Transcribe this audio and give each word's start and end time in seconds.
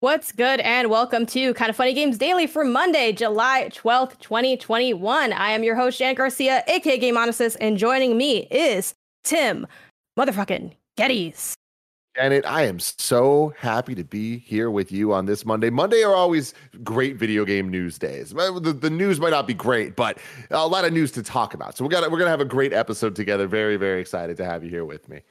What's 0.00 0.30
good, 0.30 0.60
and 0.60 0.90
welcome 0.90 1.26
to 1.26 1.52
Kinda 1.54 1.72
Funny 1.72 1.92
Games 1.92 2.18
Daily 2.18 2.46
for 2.46 2.64
Monday, 2.64 3.10
July 3.10 3.68
12th, 3.72 4.20
2021. 4.20 5.32
I 5.32 5.50
am 5.50 5.64
your 5.64 5.74
host, 5.74 5.98
Jan 5.98 6.14
Garcia, 6.14 6.62
aka 6.68 6.96
Game 6.98 7.16
Onesis, 7.16 7.56
and 7.60 7.76
joining 7.76 8.16
me 8.16 8.46
is 8.48 8.94
Tim 9.24 9.66
motherfucking 10.16 10.74
Gettys. 10.96 11.54
Janet, 12.14 12.46
I 12.46 12.62
am 12.66 12.78
so 12.78 13.52
happy 13.58 13.96
to 13.96 14.04
be 14.04 14.38
here 14.38 14.70
with 14.70 14.92
you 14.92 15.12
on 15.12 15.26
this 15.26 15.44
Monday. 15.44 15.68
Monday 15.68 16.04
are 16.04 16.14
always 16.14 16.54
great 16.84 17.16
video 17.16 17.44
game 17.44 17.68
news 17.68 17.98
days. 17.98 18.30
The, 18.30 18.78
the 18.80 18.90
news 18.90 19.18
might 19.18 19.30
not 19.30 19.48
be 19.48 19.54
great, 19.54 19.96
but 19.96 20.18
a 20.52 20.68
lot 20.68 20.84
of 20.84 20.92
news 20.92 21.10
to 21.10 21.24
talk 21.24 21.54
about. 21.54 21.76
So 21.76 21.82
we're 21.82 21.90
gonna 21.90 22.08
we're 22.08 22.18
gonna 22.18 22.30
have 22.30 22.40
a 22.40 22.44
great 22.44 22.72
episode 22.72 23.16
together. 23.16 23.48
Very 23.48 23.76
very 23.76 24.00
excited 24.00 24.36
to 24.36 24.44
have 24.44 24.62
you 24.62 24.70
here 24.70 24.84
with 24.84 25.08
me. 25.08 25.22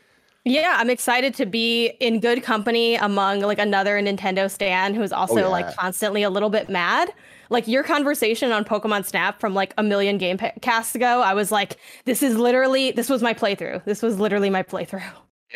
Yeah, 0.47 0.75
I'm 0.77 0.89
excited 0.89 1.33
to 1.35 1.45
be 1.45 1.87
in 1.99 2.19
good 2.19 2.41
company 2.41 2.95
among 2.95 3.41
like 3.41 3.59
another 3.59 3.99
Nintendo 4.01 4.49
stan 4.49 4.93
who's 4.93 5.11
oh, 5.11 5.17
also 5.17 5.35
oh, 5.35 5.39
yeah. 5.39 5.47
like 5.47 5.75
constantly 5.75 6.23
a 6.23 6.29
little 6.29 6.49
bit 6.49 6.69
mad. 6.69 7.11
Like 7.49 7.67
your 7.67 7.83
conversation 7.83 8.51
on 8.51 8.63
Pokemon 8.63 9.05
Snap 9.05 9.39
from 9.39 9.53
like 9.53 9.73
a 9.77 9.83
million 9.83 10.17
game 10.17 10.37
casts 10.61 10.95
ago, 10.95 11.21
I 11.21 11.33
was 11.33 11.51
like, 11.51 11.77
this 12.05 12.23
is 12.23 12.37
literally 12.37 12.91
this 12.91 13.09
was 13.09 13.21
my 13.21 13.33
playthrough. 13.33 13.83
This 13.85 14.01
was 14.01 14.19
literally 14.19 14.49
my 14.49 14.63
playthrough. 14.63 15.03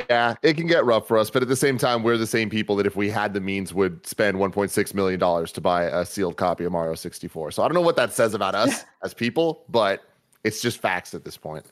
Yeah, 0.09 0.35
it 0.41 0.55
can 0.55 0.67
get 0.67 0.85
rough 0.85 1.07
for 1.07 1.17
us, 1.17 1.29
but 1.29 1.41
at 1.41 1.49
the 1.49 1.55
same 1.55 1.77
time, 1.77 2.01
we're 2.01 2.17
the 2.17 2.25
same 2.25 2.49
people 2.49 2.77
that 2.77 2.85
if 2.85 2.95
we 2.95 3.09
had 3.09 3.33
the 3.33 3.41
means 3.41 3.73
would 3.73 4.05
spend 4.07 4.37
1.6 4.37 4.93
million 4.93 5.19
dollars 5.19 5.51
to 5.53 5.61
buy 5.61 5.83
a 5.83 6.05
sealed 6.05 6.37
copy 6.37 6.63
of 6.63 6.71
Mario 6.71 6.95
64. 6.95 7.51
So 7.51 7.63
I 7.63 7.67
don't 7.67 7.75
know 7.75 7.81
what 7.81 7.97
that 7.97 8.13
says 8.13 8.33
about 8.33 8.55
us 8.55 8.85
as 9.03 9.13
people, 9.13 9.65
but 9.67 10.01
it's 10.43 10.61
just 10.61 10.79
facts 10.79 11.13
at 11.13 11.25
this 11.25 11.37
point. 11.37 11.65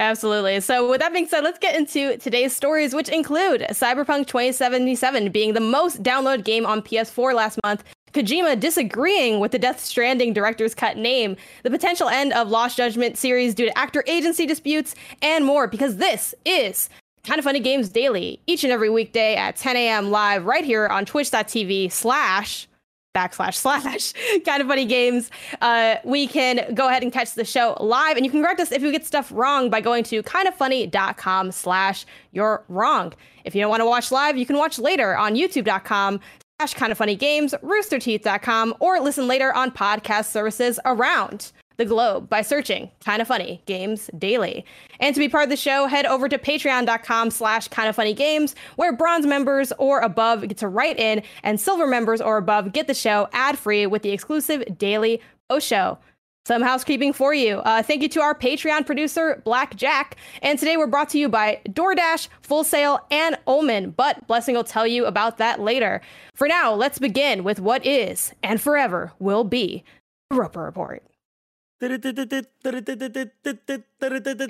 Absolutely. 0.00 0.60
So, 0.60 0.88
with 0.88 1.00
that 1.00 1.12
being 1.12 1.28
said, 1.28 1.44
let's 1.44 1.58
get 1.58 1.76
into 1.76 2.16
today's 2.16 2.56
stories, 2.56 2.94
which 2.94 3.10
include 3.10 3.66
Cyberpunk 3.68 4.26
2077 4.28 5.30
being 5.30 5.52
the 5.52 5.60
most 5.60 6.02
downloaded 6.02 6.42
game 6.42 6.64
on 6.64 6.80
PS4 6.80 7.34
last 7.34 7.60
month, 7.62 7.84
Kojima 8.14 8.58
disagreeing 8.58 9.40
with 9.40 9.52
the 9.52 9.58
Death 9.58 9.78
Stranding 9.78 10.32
director's 10.32 10.74
cut 10.74 10.96
name, 10.96 11.36
the 11.64 11.70
potential 11.70 12.08
end 12.08 12.32
of 12.32 12.48
Lost 12.48 12.78
Judgment 12.78 13.18
series 13.18 13.54
due 13.54 13.66
to 13.66 13.78
actor 13.78 14.02
agency 14.06 14.46
disputes, 14.46 14.94
and 15.20 15.44
more, 15.44 15.66
because 15.66 15.98
this 15.98 16.34
is 16.46 16.88
Kinda 17.22 17.42
Funny 17.42 17.60
Games 17.60 17.90
Daily, 17.90 18.40
each 18.46 18.64
and 18.64 18.72
every 18.72 18.88
weekday 18.88 19.36
at 19.36 19.56
10 19.56 19.76
a.m. 19.76 20.10
live 20.10 20.46
right 20.46 20.64
here 20.64 20.86
on 20.86 21.04
twitch.tv 21.04 21.92
slash 21.92 22.66
backslash 23.14 23.54
slash 23.56 24.12
kind 24.44 24.62
of 24.62 24.68
funny 24.68 24.84
games 24.84 25.30
uh, 25.60 25.96
we 26.04 26.26
can 26.26 26.74
go 26.74 26.88
ahead 26.88 27.02
and 27.02 27.12
catch 27.12 27.34
the 27.34 27.44
show 27.44 27.76
live. 27.80 28.16
And 28.16 28.24
you 28.24 28.30
can 28.30 28.42
correct 28.42 28.60
us 28.60 28.72
if 28.72 28.82
you 28.82 28.92
get 28.92 29.06
stuff 29.06 29.30
wrong 29.32 29.70
by 29.70 29.80
going 29.80 30.04
to 30.04 30.22
kindafunny.com 30.22 31.52
slash 31.52 32.06
you're 32.32 32.64
wrong. 32.68 33.12
If 33.44 33.54
you 33.54 33.60
don't 33.60 33.70
want 33.70 33.80
to 33.80 33.86
watch 33.86 34.10
live 34.10 34.36
you 34.36 34.46
can 34.46 34.56
watch 34.56 34.78
later 34.78 35.16
on 35.16 35.34
youtube.com 35.34 36.20
slash 36.58 36.74
kind 36.74 36.92
of 36.92 36.98
funny 36.98 37.16
games 37.16 37.54
roosterteeth.com 37.62 38.74
or 38.80 39.00
listen 39.00 39.26
later 39.26 39.52
on 39.54 39.70
podcast 39.70 40.26
services 40.26 40.78
around 40.84 41.52
the 41.80 41.84
globe 41.86 42.28
by 42.28 42.42
searching 42.42 42.90
Kinda 43.00 43.24
Funny 43.24 43.62
Games 43.64 44.10
Daily. 44.18 44.66
And 45.00 45.14
to 45.14 45.18
be 45.18 45.30
part 45.30 45.44
of 45.44 45.50
the 45.50 45.56
show, 45.56 45.86
head 45.86 46.04
over 46.04 46.28
to 46.28 46.36
patreon.com 46.36 47.30
slash 47.30 47.68
kind 47.68 47.88
of 47.88 47.96
funny 47.96 48.12
games, 48.12 48.54
where 48.76 48.92
bronze 48.92 49.24
members 49.24 49.72
or 49.78 50.00
above 50.00 50.46
get 50.46 50.58
to 50.58 50.68
write 50.68 50.98
in, 50.98 51.22
and 51.42 51.58
silver 51.58 51.86
members 51.86 52.20
or 52.20 52.36
above 52.36 52.72
get 52.72 52.86
the 52.86 52.94
show 52.94 53.28
ad 53.32 53.58
free 53.58 53.86
with 53.86 54.02
the 54.02 54.10
exclusive 54.10 54.62
daily 54.76 55.22
post 55.48 55.66
show. 55.66 55.98
Some 56.46 56.60
housekeeping 56.60 57.14
for 57.14 57.32
you. 57.32 57.58
Uh, 57.58 57.82
thank 57.82 58.02
you 58.02 58.08
to 58.10 58.20
our 58.20 58.34
Patreon 58.34 58.84
producer, 58.84 59.40
Black 59.44 59.76
Jack. 59.76 60.16
And 60.42 60.58
today 60.58 60.76
we're 60.76 60.86
brought 60.86 61.08
to 61.10 61.18
you 61.18 61.28
by 61.28 61.60
DoorDash, 61.68 62.28
Full 62.42 62.64
Sail, 62.64 62.98
and 63.10 63.38
Omen. 63.46 63.90
But 63.90 64.26
Blessing 64.26 64.54
will 64.54 64.64
tell 64.64 64.86
you 64.86 65.06
about 65.06 65.38
that 65.38 65.60
later. 65.60 66.02
For 66.34 66.46
now, 66.46 66.74
let's 66.74 66.98
begin 66.98 67.42
with 67.42 67.60
what 67.60 67.86
is 67.86 68.34
and 68.42 68.60
forever 68.60 69.12
will 69.18 69.44
be 69.44 69.84
the 70.28 70.36
Roper 70.36 70.62
Report. 70.62 71.02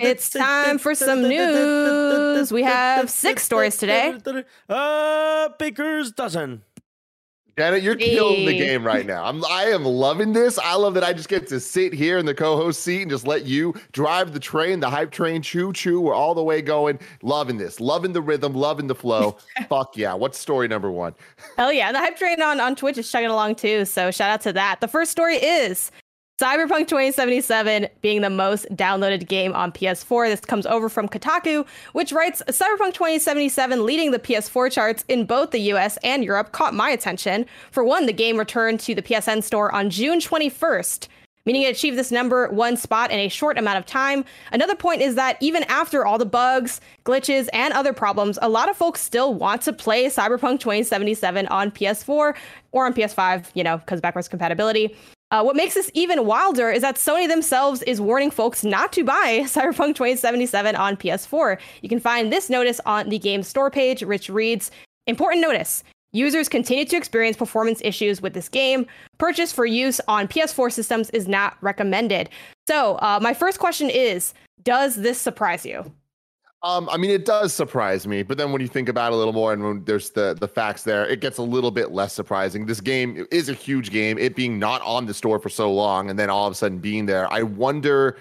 It's 0.03 0.31
time 0.31 0.79
for 0.79 0.95
some 0.95 1.23
news. 1.23 2.53
We 2.53 2.63
have 2.65 3.09
six 3.09 3.45
stories 3.45 3.77
today. 3.77 4.19
Uh, 4.69 5.51
Baker's 5.59 6.11
dozen. 6.13 6.63
Janet, 7.59 7.83
you're 7.83 7.97
killing 7.97 8.47
the 8.47 8.57
game 8.57 8.87
right 8.87 9.05
now. 9.05 9.23
I'm 9.23 9.45
I 9.45 9.65
am 9.65 9.85
loving 9.85 10.33
this. 10.33 10.59
I 10.59 10.77
love 10.77 10.95
that 10.95 11.05
I 11.05 11.13
just 11.13 11.29
get 11.29 11.47
to 11.49 11.61
sit 11.61 11.93
here 11.93 12.17
in 12.17 12.25
the 12.25 12.33
co-host 12.33 12.83
seat 12.83 13.03
and 13.03 13.11
just 13.11 13.27
let 13.27 13.45
you 13.45 13.75
drive 13.93 14.33
the 14.33 14.41
train, 14.41 14.81
the 14.81 14.89
hype 14.89 15.11
train, 15.11 15.43
choo 15.43 15.71
choo. 15.75 16.01
We're 16.01 16.15
all 16.15 16.35
the 16.35 16.43
way 16.43 16.63
going. 16.63 16.99
Loving 17.23 17.59
this. 17.59 17.79
Loving 17.79 18.15
the 18.15 18.23
rhythm, 18.23 18.55
loving 18.55 18.87
the 18.87 18.95
flow. 18.95 19.37
Fuck 19.69 19.95
yeah. 19.97 20.15
What's 20.15 20.39
story 20.39 20.69
number 20.69 20.91
one? 20.91 21.15
Hell 21.59 21.71
yeah. 21.71 21.93
The 21.93 21.99
hype 21.99 22.17
train 22.17 22.41
on, 22.41 22.61
on 22.61 22.77
Twitch 22.77 22.97
is 22.97 23.13
chugging 23.13 23.31
along 23.31 23.57
too. 23.57 23.85
So 23.85 24.11
shout 24.11 24.31
out 24.31 24.41
to 24.43 24.55
that. 24.55 24.81
The 24.81 24.89
first 24.89 25.11
story 25.11 25.37
is 25.37 25.91
Cyberpunk 26.41 26.89
2077 26.89 27.87
being 28.01 28.23
the 28.23 28.31
most 28.31 28.67
downloaded 28.75 29.28
game 29.28 29.55
on 29.55 29.71
PS4. 29.71 30.31
This 30.31 30.41
comes 30.41 30.65
over 30.65 30.89
from 30.89 31.06
Kotaku, 31.06 31.67
which 31.93 32.12
writes 32.12 32.43
Cyberpunk 32.49 32.95
2077 32.95 33.84
leading 33.84 34.11
the 34.11 34.19
PS4 34.19 34.73
charts 34.73 35.05
in 35.09 35.27
both 35.27 35.51
the 35.51 35.61
US 35.73 35.99
and 36.03 36.25
Europe 36.25 36.53
caught 36.53 36.73
my 36.73 36.89
attention. 36.89 37.45
For 37.73 37.84
one, 37.84 38.06
the 38.06 38.15
game 38.15 38.39
returned 38.39 38.81
to 38.81 38.95
the 38.95 39.03
PSN 39.03 39.43
store 39.43 39.71
on 39.75 39.91
June 39.91 40.19
21st, 40.19 41.09
meaning 41.45 41.61
it 41.61 41.77
achieved 41.77 41.99
this 41.99 42.11
number 42.11 42.49
one 42.49 42.78
spot 42.78 43.11
in 43.11 43.19
a 43.19 43.28
short 43.28 43.59
amount 43.59 43.77
of 43.77 43.84
time. 43.84 44.25
Another 44.51 44.75
point 44.75 45.03
is 45.03 45.17
that 45.17 45.37
even 45.41 45.65
after 45.65 46.07
all 46.07 46.17
the 46.17 46.25
bugs, 46.25 46.81
glitches, 47.05 47.51
and 47.53 47.75
other 47.75 47.93
problems, 47.93 48.39
a 48.41 48.49
lot 48.49 48.71
of 48.71 48.78
folks 48.78 49.03
still 49.03 49.34
want 49.34 49.61
to 49.61 49.75
play 49.75 50.07
Cyberpunk 50.07 50.61
2077 50.61 51.49
on 51.49 51.71
PS4 51.71 52.34
or 52.72 52.87
on 52.87 52.95
PS5, 52.95 53.51
you 53.53 53.62
know, 53.62 53.77
because 53.77 54.01
backwards 54.01 54.27
compatibility. 54.27 54.97
Uh, 55.31 55.43
what 55.43 55.55
makes 55.55 55.75
this 55.75 55.91
even 55.95 56.27
wilder 56.27 56.71
is 56.71 56.83
that 56.83 56.97
Sony 56.97 57.29
themselves 57.29 57.83
is 57.83 58.01
warning 58.01 58.31
folks 58.31 58.65
not 58.65 58.93
to 58.93 59.05
buy 59.05 59.41
Cyberpunk 59.45 59.95
2077 59.95 60.75
on 60.75 60.97
PS4. 60.97 61.59
You 61.83 61.89
can 61.89 62.01
find 62.01 62.33
this 62.33 62.51
notice 62.51 62.81
on 62.85 63.09
the 63.09 63.19
game 63.19 63.43
store 63.43 63.71
page, 63.71 64.03
which 64.03 64.29
reads 64.29 64.71
Important 65.07 65.41
notice. 65.41 65.83
Users 66.13 66.49
continue 66.49 66.85
to 66.85 66.97
experience 66.97 67.37
performance 67.37 67.81
issues 67.85 68.21
with 68.21 68.35
this 68.35 68.49
game. 68.49 68.87
Purchase 69.19 69.53
for 69.53 69.65
use 69.65 70.01
on 70.09 70.27
PS4 70.27 70.73
systems 70.73 71.09
is 71.11 71.29
not 71.29 71.57
recommended. 71.61 72.29
So, 72.67 72.97
uh, 72.97 73.21
my 73.23 73.33
first 73.33 73.61
question 73.61 73.89
is 73.89 74.35
Does 74.63 74.97
this 74.97 75.19
surprise 75.19 75.65
you? 75.65 75.93
Um, 76.62 76.91
I 76.91 76.98
mean, 76.98 77.10
it 77.10 77.25
does 77.25 77.54
surprise 77.54 78.06
me, 78.06 78.22
but 78.22 78.37
then 78.37 78.53
when 78.53 78.60
you 78.60 78.69
think 78.69 78.91
about 78.91 79.12
it 79.12 79.15
a 79.15 79.16
little 79.16 79.32
more, 79.32 79.54
and 79.54 79.65
when 79.65 79.84
there's 79.84 80.10
the 80.10 80.37
the 80.38 80.48
facts 80.48 80.82
there, 80.82 81.06
it 81.06 81.21
gets 81.21 81.38
a 81.38 81.43
little 81.43 81.71
bit 81.71 81.91
less 81.91 82.12
surprising. 82.12 82.66
This 82.66 82.82
game 82.82 83.26
is 83.31 83.48
a 83.48 83.54
huge 83.54 83.91
game. 83.91 84.19
It 84.19 84.37
being 84.37 84.59
not 84.59 84.82
on 84.82 85.06
the 85.06 85.15
store 85.15 85.38
for 85.38 85.48
so 85.48 85.72
long, 85.72 86.10
and 86.10 86.19
then 86.19 86.28
all 86.28 86.47
of 86.47 86.53
a 86.53 86.54
sudden 86.54 86.78
being 86.78 87.06
there, 87.06 87.32
I 87.32 87.43
wonder 87.43 88.19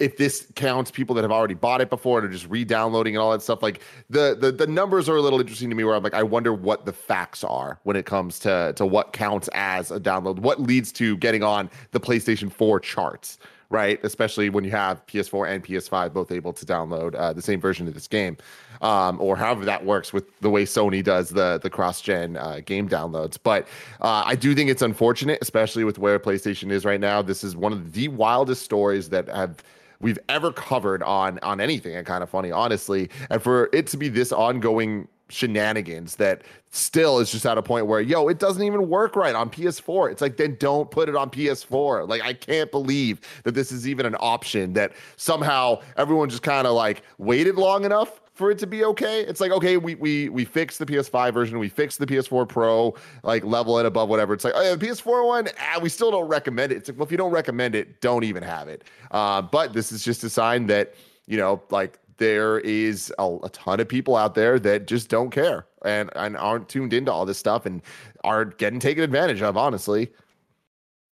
if 0.00 0.16
this 0.16 0.48
counts 0.56 0.90
people 0.90 1.14
that 1.14 1.22
have 1.22 1.30
already 1.30 1.54
bought 1.54 1.80
it 1.80 1.90
before 1.90 2.18
and 2.18 2.26
are 2.26 2.32
just 2.32 2.48
re-downloading 2.48 3.14
and 3.14 3.22
all 3.22 3.30
that 3.30 3.42
stuff. 3.42 3.62
Like 3.62 3.82
the 4.10 4.36
the 4.40 4.50
the 4.50 4.66
numbers 4.66 5.08
are 5.08 5.14
a 5.14 5.22
little 5.22 5.38
interesting 5.38 5.70
to 5.70 5.76
me. 5.76 5.84
Where 5.84 5.94
I'm 5.94 6.02
like, 6.02 6.14
I 6.14 6.24
wonder 6.24 6.52
what 6.52 6.86
the 6.86 6.92
facts 6.92 7.44
are 7.44 7.78
when 7.84 7.94
it 7.94 8.04
comes 8.04 8.40
to 8.40 8.72
to 8.74 8.84
what 8.84 9.12
counts 9.12 9.48
as 9.54 9.92
a 9.92 10.00
download, 10.00 10.40
what 10.40 10.60
leads 10.60 10.90
to 10.92 11.16
getting 11.18 11.44
on 11.44 11.70
the 11.92 12.00
PlayStation 12.00 12.50
4 12.50 12.80
charts 12.80 13.38
right? 13.70 13.98
Especially 14.04 14.48
when 14.48 14.64
you 14.64 14.70
have 14.70 15.04
PS4 15.06 15.50
and 15.50 15.64
PS5 15.64 16.12
both 16.12 16.30
able 16.30 16.52
to 16.52 16.64
download 16.64 17.14
uh, 17.14 17.32
the 17.32 17.42
same 17.42 17.60
version 17.60 17.88
of 17.88 17.94
this 17.94 18.06
game, 18.06 18.36
um, 18.82 19.20
or 19.20 19.36
however 19.36 19.64
that 19.64 19.84
works 19.84 20.12
with 20.12 20.24
the 20.40 20.50
way 20.50 20.64
Sony 20.64 21.02
does 21.02 21.30
the 21.30 21.58
the 21.62 21.70
cross 21.70 22.00
gen 22.00 22.36
uh, 22.36 22.60
game 22.64 22.88
downloads. 22.88 23.38
But 23.42 23.66
uh, 24.00 24.22
I 24.24 24.34
do 24.34 24.54
think 24.54 24.70
it's 24.70 24.82
unfortunate, 24.82 25.38
especially 25.42 25.84
with 25.84 25.98
where 25.98 26.18
PlayStation 26.18 26.70
is 26.70 26.84
right 26.84 27.00
now. 27.00 27.22
This 27.22 27.42
is 27.42 27.56
one 27.56 27.72
of 27.72 27.92
the 27.92 28.08
wildest 28.08 28.62
stories 28.62 29.08
that 29.10 29.28
have 29.28 29.62
we've 30.00 30.18
ever 30.28 30.52
covered 30.52 31.02
on 31.02 31.38
on 31.40 31.60
anything 31.60 31.94
and 31.94 32.06
kind 32.06 32.22
of 32.22 32.28
funny 32.28 32.52
honestly 32.52 33.08
and 33.30 33.42
for 33.42 33.70
it 33.72 33.86
to 33.86 33.96
be 33.96 34.10
this 34.10 34.30
ongoing 34.30 35.08
shenanigans 35.28 36.16
that 36.16 36.42
still 36.70 37.18
is 37.18 37.32
just 37.32 37.44
at 37.46 37.58
a 37.58 37.62
point 37.62 37.86
where 37.86 38.00
yo 38.00 38.28
it 38.28 38.38
doesn't 38.38 38.62
even 38.62 38.88
work 38.88 39.16
right 39.16 39.34
on 39.34 39.50
ps4 39.50 40.12
it's 40.12 40.20
like 40.20 40.36
then 40.36 40.56
don't 40.60 40.90
put 40.90 41.08
it 41.08 41.16
on 41.16 41.28
ps4 41.30 42.08
like 42.08 42.22
i 42.22 42.32
can't 42.32 42.70
believe 42.70 43.20
that 43.42 43.52
this 43.52 43.72
is 43.72 43.88
even 43.88 44.06
an 44.06 44.16
option 44.20 44.72
that 44.72 44.92
somehow 45.16 45.80
everyone 45.96 46.28
just 46.28 46.42
kind 46.42 46.66
of 46.66 46.74
like 46.74 47.02
waited 47.18 47.56
long 47.56 47.84
enough 47.84 48.20
for 48.36 48.50
it 48.50 48.58
to 48.58 48.66
be 48.66 48.84
okay. 48.84 49.22
It's 49.22 49.40
like 49.40 49.50
okay 49.50 49.78
we 49.78 49.94
we 49.94 50.28
we 50.28 50.44
fixed 50.44 50.78
the 50.78 50.86
ps5 50.86 51.32
version 51.32 51.58
we 51.58 51.70
fixed 51.70 51.98
the 51.98 52.06
ps4 52.06 52.46
pro 52.46 52.94
like 53.22 53.42
level 53.44 53.78
it 53.78 53.86
above 53.86 54.10
whatever. 54.10 54.34
It's 54.34 54.44
like 54.44 54.52
oh 54.54 54.62
yeah, 54.62 54.74
the 54.74 54.86
ps4 54.86 55.26
one 55.26 55.48
ah, 55.58 55.80
we 55.80 55.88
still 55.88 56.10
don't 56.10 56.28
recommend 56.28 56.70
it. 56.70 56.76
It's 56.76 56.88
like 56.90 56.98
well 56.98 57.06
if 57.06 57.10
you 57.10 57.16
don't 57.16 57.32
recommend 57.32 57.74
it 57.74 58.00
don't 58.02 58.24
even 58.24 58.42
have 58.42 58.68
it. 58.68 58.84
Uh, 59.10 59.40
but 59.40 59.72
this 59.72 59.90
is 59.90 60.04
just 60.04 60.22
a 60.22 60.28
sign 60.30 60.66
that 60.66 60.94
you 61.26 61.38
know 61.38 61.62
like 61.70 61.98
there 62.18 62.58
is 62.60 63.12
a, 63.18 63.36
a, 63.42 63.48
ton 63.50 63.80
of 63.80 63.88
people 63.88 64.16
out 64.16 64.34
there 64.34 64.58
that 64.58 64.86
just 64.86 65.08
don't 65.08 65.30
care 65.30 65.66
and, 65.84 66.10
and 66.16 66.36
aren't 66.36 66.68
tuned 66.68 66.92
into 66.92 67.12
all 67.12 67.26
this 67.26 67.38
stuff 67.38 67.66
and 67.66 67.82
are 68.24 68.44
getting 68.44 68.80
taken 68.80 69.02
advantage 69.02 69.42
of, 69.42 69.56
honestly. 69.56 70.10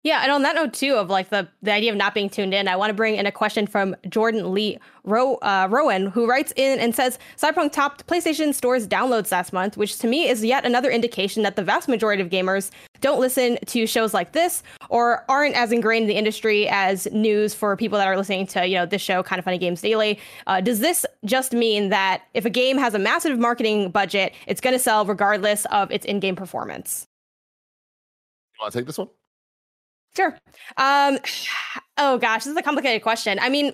Yeah, 0.07 0.21
and 0.23 0.31
on 0.31 0.41
that 0.43 0.55
note 0.55 0.71
too, 0.71 0.93
of 0.95 1.09
like 1.09 1.31
the 1.31 1.49
the 1.61 1.73
idea 1.73 1.91
of 1.91 1.97
not 1.97 2.13
being 2.13 2.29
tuned 2.29 2.53
in, 2.53 2.69
I 2.69 2.77
want 2.77 2.91
to 2.91 2.93
bring 2.93 3.15
in 3.15 3.25
a 3.25 3.31
question 3.31 3.67
from 3.67 3.93
Jordan 4.07 4.53
Lee 4.53 4.77
Ro, 5.03 5.35
uh, 5.41 5.67
Rowan, 5.69 6.05
who 6.05 6.25
writes 6.25 6.53
in 6.55 6.79
and 6.79 6.95
says 6.95 7.19
Cyberpunk 7.35 7.73
topped 7.73 8.07
PlayStation 8.07 8.53
Store's 8.53 8.87
downloads 8.87 9.33
last 9.33 9.51
month, 9.51 9.75
which 9.75 9.97
to 9.99 10.07
me 10.07 10.29
is 10.29 10.45
yet 10.45 10.65
another 10.65 10.89
indication 10.89 11.43
that 11.43 11.57
the 11.57 11.61
vast 11.61 11.89
majority 11.89 12.23
of 12.23 12.29
gamers 12.29 12.71
don't 13.01 13.19
listen 13.19 13.57
to 13.65 13.85
shows 13.85 14.13
like 14.13 14.31
this 14.31 14.63
or 14.89 15.25
aren't 15.27 15.55
as 15.55 15.73
ingrained 15.73 16.03
in 16.03 16.07
the 16.07 16.15
industry 16.15 16.69
as 16.69 17.07
news 17.11 17.53
for 17.53 17.75
people 17.75 17.97
that 17.97 18.07
are 18.07 18.15
listening 18.15 18.47
to 18.47 18.65
you 18.65 18.75
know 18.75 18.85
this 18.85 19.01
show, 19.01 19.21
Kinda 19.21 19.41
Funny 19.41 19.57
Games 19.57 19.81
Daily. 19.81 20.17
Uh, 20.47 20.61
does 20.61 20.79
this 20.79 21.05
just 21.25 21.51
mean 21.51 21.89
that 21.89 22.21
if 22.33 22.45
a 22.45 22.49
game 22.49 22.77
has 22.77 22.93
a 22.93 22.99
massive 22.99 23.37
marketing 23.37 23.91
budget, 23.91 24.33
it's 24.45 24.61
going 24.61 24.73
to 24.73 24.79
sell 24.79 25.05
regardless 25.05 25.65
of 25.65 25.91
its 25.91 26.05
in-game 26.05 26.37
performance? 26.37 27.07
You 28.53 28.63
want 28.63 28.71
to 28.71 28.79
take 28.79 28.85
this 28.87 28.97
one? 28.97 29.09
Sure. 30.17 30.35
Um, 30.77 31.19
oh 31.97 32.17
gosh, 32.17 32.43
this 32.43 32.51
is 32.51 32.57
a 32.57 32.63
complicated 32.63 33.03
question. 33.03 33.39
I 33.39 33.49
mean, 33.49 33.73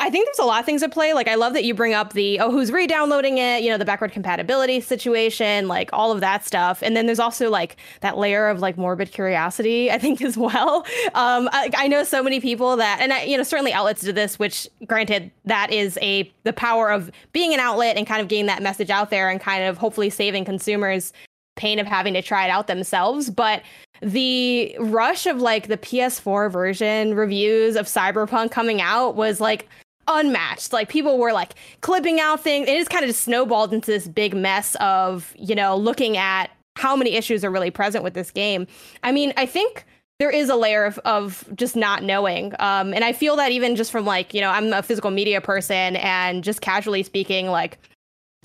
I 0.00 0.10
think 0.10 0.26
there's 0.26 0.40
a 0.40 0.44
lot 0.44 0.58
of 0.58 0.66
things 0.66 0.82
at 0.82 0.90
play. 0.90 1.14
Like, 1.14 1.28
I 1.28 1.36
love 1.36 1.52
that 1.52 1.62
you 1.62 1.74
bring 1.74 1.94
up 1.94 2.12
the 2.12 2.40
oh, 2.40 2.50
who's 2.50 2.72
re-downloading 2.72 3.38
it? 3.38 3.62
You 3.62 3.70
know, 3.70 3.78
the 3.78 3.84
backward 3.84 4.10
compatibility 4.10 4.80
situation, 4.80 5.68
like 5.68 5.90
all 5.92 6.10
of 6.10 6.20
that 6.20 6.44
stuff. 6.44 6.82
And 6.82 6.96
then 6.96 7.06
there's 7.06 7.20
also 7.20 7.48
like 7.48 7.76
that 8.00 8.18
layer 8.18 8.48
of 8.48 8.58
like 8.58 8.76
morbid 8.76 9.12
curiosity. 9.12 9.92
I 9.92 9.98
think 9.98 10.20
as 10.22 10.36
well. 10.36 10.84
Um, 11.14 11.48
I, 11.52 11.70
I 11.76 11.86
know 11.86 12.02
so 12.02 12.20
many 12.20 12.40
people 12.40 12.76
that, 12.78 12.98
and 13.00 13.12
I, 13.12 13.22
you 13.22 13.36
know, 13.36 13.44
certainly 13.44 13.72
outlets 13.72 14.02
do 14.02 14.10
this. 14.10 14.40
Which, 14.40 14.68
granted, 14.88 15.30
that 15.44 15.72
is 15.72 15.96
a 16.02 16.32
the 16.42 16.52
power 16.52 16.90
of 16.90 17.12
being 17.32 17.54
an 17.54 17.60
outlet 17.60 17.96
and 17.96 18.04
kind 18.04 18.20
of 18.20 18.26
getting 18.26 18.46
that 18.46 18.60
message 18.60 18.90
out 18.90 19.10
there 19.10 19.28
and 19.28 19.40
kind 19.40 19.62
of 19.62 19.78
hopefully 19.78 20.10
saving 20.10 20.44
consumers 20.44 21.12
pain 21.54 21.78
of 21.78 21.86
having 21.86 22.14
to 22.14 22.22
try 22.22 22.44
it 22.44 22.50
out 22.50 22.66
themselves. 22.66 23.30
But 23.30 23.62
the 24.02 24.76
rush 24.80 25.26
of 25.26 25.40
like 25.40 25.68
the 25.68 25.78
PS4 25.78 26.50
version 26.50 27.14
reviews 27.14 27.76
of 27.76 27.86
Cyberpunk 27.86 28.50
coming 28.50 28.80
out 28.80 29.14
was 29.14 29.40
like 29.40 29.68
unmatched. 30.08 30.72
Like 30.72 30.88
people 30.88 31.18
were 31.18 31.32
like 31.32 31.54
clipping 31.80 32.20
out 32.20 32.40
things. 32.40 32.68
It 32.68 32.76
just 32.76 32.90
kind 32.90 33.04
of 33.04 33.08
just 33.08 33.22
snowballed 33.22 33.72
into 33.72 33.90
this 33.90 34.08
big 34.08 34.34
mess 34.34 34.74
of, 34.80 35.32
you 35.36 35.54
know, 35.54 35.76
looking 35.76 36.16
at 36.16 36.50
how 36.76 36.96
many 36.96 37.12
issues 37.12 37.44
are 37.44 37.50
really 37.50 37.70
present 37.70 38.02
with 38.02 38.14
this 38.14 38.30
game. 38.30 38.66
I 39.02 39.12
mean, 39.12 39.32
I 39.36 39.46
think 39.46 39.84
there 40.18 40.30
is 40.30 40.48
a 40.48 40.56
layer 40.56 40.84
of, 40.84 40.98
of 41.00 41.44
just 41.54 41.76
not 41.76 42.02
knowing. 42.02 42.54
Um, 42.58 42.94
and 42.94 43.04
I 43.04 43.12
feel 43.12 43.36
that 43.36 43.52
even 43.52 43.76
just 43.76 43.92
from 43.92 44.04
like, 44.04 44.34
you 44.34 44.40
know, 44.40 44.50
I'm 44.50 44.72
a 44.72 44.82
physical 44.82 45.10
media 45.10 45.40
person 45.40 45.96
and 45.96 46.42
just 46.42 46.60
casually 46.60 47.02
speaking, 47.02 47.48
like 47.48 47.78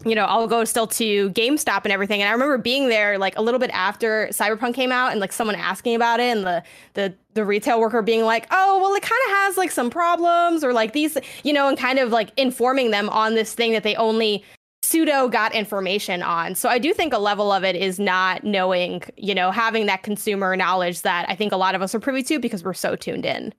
you 0.06 0.14
know, 0.14 0.26
I'll 0.26 0.48
go 0.48 0.64
still 0.64 0.88
to 0.88 1.30
GameStop 1.32 1.82
and 1.84 1.92
everything. 1.92 2.22
And 2.22 2.30
I 2.30 2.32
remember 2.32 2.58
being 2.58 2.90
there 2.90 3.18
like 3.18 3.38
a 3.38 3.42
little 3.42 3.60
bit 3.60 3.72
after 3.72 4.28
Cyberpunk 4.32 4.76
came 4.76 4.92
out 4.92 5.12
and 5.12 5.20
like 5.20 5.32
someone 5.32 5.56
asking 5.56 5.96
about 5.96 6.20
it 6.20 6.38
and 6.38 6.46
the 6.46 6.64
the 6.94 7.14
the 7.34 7.44
retail 7.44 7.80
worker 7.80 8.02
being 8.02 8.24
like, 8.24 8.48
"Oh, 8.52 8.80
well 8.80 8.94
it 8.94 9.02
kind 9.02 9.22
of 9.26 9.32
has 9.32 9.58
like 9.58 9.72
some 9.72 9.90
problems 9.90 10.64
or 10.64 10.72
like 10.72 10.94
these, 10.94 11.18
you 11.44 11.52
know, 11.52 11.68
and 11.68 11.78
kind 11.78 11.98
of 11.98 12.12
like 12.12 12.32
informing 12.38 12.92
them 12.92 13.10
on 13.10 13.34
this 13.34 13.54
thing 13.54 13.72
that 13.72 13.84
they 13.84 13.96
only 13.96 14.44
pseudo 14.84 15.28
got 15.28 15.54
information 15.54 16.22
on. 16.22 16.56
So 16.56 16.70
I 16.70 16.78
do 16.78 16.94
think 16.94 17.14
a 17.14 17.18
level 17.18 17.52
of 17.52 17.64
it 17.64 17.76
is 17.76 18.00
not 18.00 18.44
knowing, 18.44 19.04
you 19.18 19.36
know, 19.36 19.52
having 19.52 19.86
that 19.88 20.04
consumer 20.04 20.56
knowledge 20.56 21.02
that 21.02 21.26
I 21.28 21.36
think 21.36 21.52
a 21.52 21.58
lot 21.58 21.76
of 21.76 21.82
us 21.82 21.94
are 21.94 22.00
privy 22.00 22.24
to 22.24 22.40
because 22.40 22.64
we're 22.64 22.74
so 22.74 22.96
tuned 22.96 23.26
in. 23.26 23.54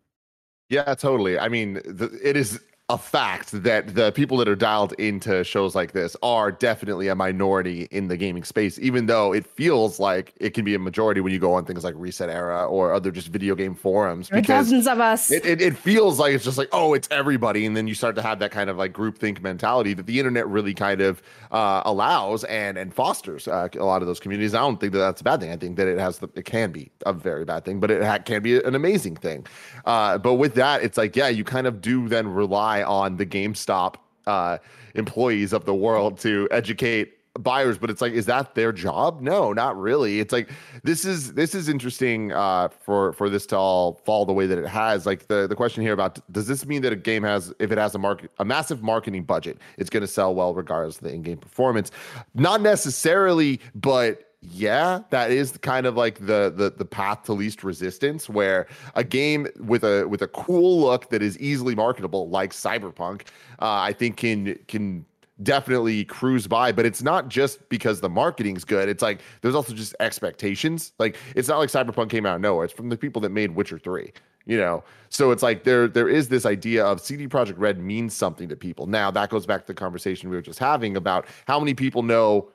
Yeah, 0.70 0.94
totally. 0.94 1.38
I 1.38 1.49
mean, 1.49 1.75
the, 1.85 2.19
it 2.23 2.37
is 2.37 2.61
a 2.90 2.96
fact 2.96 3.50
that 3.64 3.94
the 3.94 4.11
people 4.12 4.38
that 4.38 4.49
are 4.49 4.56
dialed 4.56 4.94
into 4.94 5.44
shows 5.44 5.75
like 5.75 5.93
this 5.93 6.17
are 6.23 6.50
definitely 6.50 7.08
a 7.08 7.14
minority 7.14 7.87
in 7.90 8.08
the 8.08 8.17
gaming 8.17 8.43
space, 8.43 8.79
even 8.79 9.05
though 9.05 9.35
it 9.35 9.46
feels 9.46 10.00
like 10.00 10.32
it 10.38 10.55
can 10.55 10.64
be 10.64 10.75
a 10.75 10.79
majority 10.79 11.20
when 11.20 11.31
you 11.31 11.38
go 11.38 11.52
on 11.52 11.67
things 11.67 11.85
like 11.85 11.94
Reset 11.99 12.31
Era 12.31 12.64
or 12.64 12.94
other 12.94 13.11
just 13.11 13.29
video 13.29 13.55
game 13.55 13.75
forums. 13.75 14.31
There 14.31 14.38
are 14.38 14.43
dozens 14.43 14.87
of 14.87 15.00
us. 15.00 15.31
It, 15.31 15.44
it, 15.44 15.61
it, 15.61 15.76
feels 15.76 16.19
like 16.19 16.32
it's 16.32 16.44
just 16.44 16.56
like, 16.56 16.70
oh, 16.73 16.94
it's 16.94 17.08
everybody. 17.11 17.67
And 17.67 17.76
then 17.76 17.87
you 17.87 17.94
start 17.94 18.17
to 18.17 18.23
have 18.23 18.38
that 18.38 18.52
kind 18.52 18.70
of 18.70 18.79
like 18.79 18.94
groupthink 18.94 19.43
mentality 19.43 19.93
that 19.93 20.06
the 20.06 20.19
internet 20.19 20.49
really 20.49 20.73
kind 20.73 21.02
of 21.02 21.23
uh, 21.50 21.82
allows 21.85 22.44
and 22.44 22.79
and 22.79 22.94
fosters 22.94 23.46
uh, 23.46 23.69
a 23.75 23.85
lot 23.85 24.00
of 24.00 24.08
those 24.08 24.19
communities. 24.19 24.55
I 24.55 24.61
don't 24.61 24.81
think 24.81 24.94
that 24.94 24.99
that's 24.99 25.20
a 25.20 25.25
bad 25.25 25.40
thing. 25.40 25.52
I 25.52 25.56
think 25.56 25.76
that 25.76 25.88
it 25.88 25.99
has 25.99 26.19
the, 26.19 26.29
it 26.35 26.46
can 26.46 26.73
be 26.73 26.90
a 27.05 27.12
very 27.12 27.44
bad 27.44 27.67
thing, 27.67 27.81
but 27.81 27.90
it 27.90 28.02
ha- 28.02 28.19
can 28.19 28.43
be 28.43 28.62
an 28.62 28.75
amazing 28.75 29.17
thing. 29.17 29.46
Uh, 29.85 30.17
but 30.17 30.35
with 30.35 30.55
that, 30.55 30.82
it's 30.82 30.96
like, 30.96 31.17
yeah, 31.17 31.29
you 31.29 31.44
kind 31.44 31.67
of 31.67 31.82
do 31.82 32.08
then 32.08 32.29
rely 32.29 32.77
rely 32.78 32.82
on 32.82 33.16
the 33.16 33.26
GameStop 33.26 33.96
uh, 34.26 34.58
employees 34.94 35.52
of 35.52 35.64
the 35.64 35.75
world 35.75 36.19
to 36.20 36.48
educate 36.50 37.14
buyers 37.38 37.78
but 37.78 37.88
it's 37.88 38.00
like 38.00 38.12
is 38.12 38.26
that 38.26 38.56
their 38.56 38.72
job? 38.72 39.20
No 39.20 39.52
not 39.52 39.78
really. 39.78 40.19
It's 40.19 40.32
like 40.32 40.50
this 40.82 41.04
is 41.04 41.34
this 41.34 41.54
is 41.54 41.69
interesting 41.69 42.32
uh 42.32 42.69
for 42.69 43.12
for 43.12 43.30
this 43.30 43.46
to 43.46 43.56
all 43.56 44.00
fall 44.04 44.26
the 44.26 44.32
way 44.32 44.46
that 44.46 44.58
it 44.58 44.66
has. 44.66 45.06
Like 45.06 45.28
the 45.28 45.46
the 45.46 45.54
question 45.54 45.84
here 45.84 45.92
about 45.92 46.19
does 46.32 46.48
this 46.48 46.66
mean 46.66 46.82
that 46.82 46.92
a 46.92 46.96
game 46.96 47.22
has 47.22 47.52
if 47.60 47.70
it 47.70 47.78
has 47.78 47.94
a 47.94 47.98
market 47.98 48.32
a 48.40 48.44
massive 48.44 48.82
marketing 48.82 49.22
budget 49.22 49.58
it's 49.76 49.88
going 49.88 50.00
to 50.00 50.08
sell 50.08 50.34
well 50.34 50.52
regardless 50.52 50.96
of 50.96 51.04
the 51.04 51.12
in-game 51.12 51.38
performance? 51.38 51.92
Not 52.34 52.60
necessarily 52.60 53.60
but 53.72 54.27
yeah, 54.40 55.00
that 55.11 55.32
is 55.32 55.56
kind 55.58 55.85
of 55.85 55.96
like 55.96 56.19
the 56.20 56.52
the 56.55 56.73
the 56.76 56.85
path 56.85 57.25
to 57.25 57.32
least 57.32 57.64
resistance, 57.64 58.29
where 58.29 58.69
a 58.94 59.02
game 59.02 59.49
with 59.58 59.82
a 59.82 60.06
with 60.06 60.23
a 60.23 60.29
cool 60.29 60.81
look 60.81 61.11
that 61.11 61.23
is 61.23 61.37
easily 61.38 61.75
marketable, 61.75 62.29
like 62.29 62.52
Cyberpunk, 62.52 63.23
uh, 63.61 63.81
I 63.81 63.93
think 63.93 64.17
can 64.17 64.56
can 64.69 65.05
definitely 65.43 66.05
cruise 66.05 66.46
by. 66.46 66.70
But 66.70 66.87
it's 66.87 67.02
not 67.02 67.29
just 67.29 67.69
because 67.69 68.00
the 68.00 68.08
marketing's 68.08 68.64
good. 68.64 68.88
It's 68.88 69.02
like 69.02 69.23
there's 69.40 69.56
also 69.56 69.75
just 69.75 69.96
expectations. 69.99 70.93
Like 71.00 71.17
it's 71.35 71.49
not 71.49 71.58
like 71.58 71.70
Cyberpunk 71.70 72.08
came 72.08 72.25
out 72.25 72.37
of 72.37 72.40
nowhere. 72.40 72.67
It's 72.67 72.75
from 72.75 72.90
the 72.90 72.96
people 72.96 73.20
that 73.23 73.31
made 73.31 73.50
Witcher 73.56 73.79
Three. 73.79 74.12
You 74.46 74.56
know, 74.56 74.85
so 75.08 75.32
it's 75.32 75.43
like 75.43 75.64
there 75.64 75.88
there 75.88 76.08
is 76.08 76.29
this 76.29 76.46
idea 76.46 76.87
of 76.87 77.00
CD 77.00 77.26
Projekt 77.26 77.58
Red 77.58 77.81
means 77.81 78.14
something 78.14 78.49
to 78.49 78.56
people. 78.56 78.87
Now 78.87 79.11
that 79.11 79.31
goes 79.31 79.46
back 79.46 79.62
to 79.62 79.67
the 79.67 79.75
conversation 79.75 80.31
we 80.31 80.37
were 80.37 80.43
just 80.43 80.61
having 80.61 80.96
about 80.96 81.26
how 81.49 81.58
many 81.58 81.75
people 81.75 82.05
know 82.05 82.50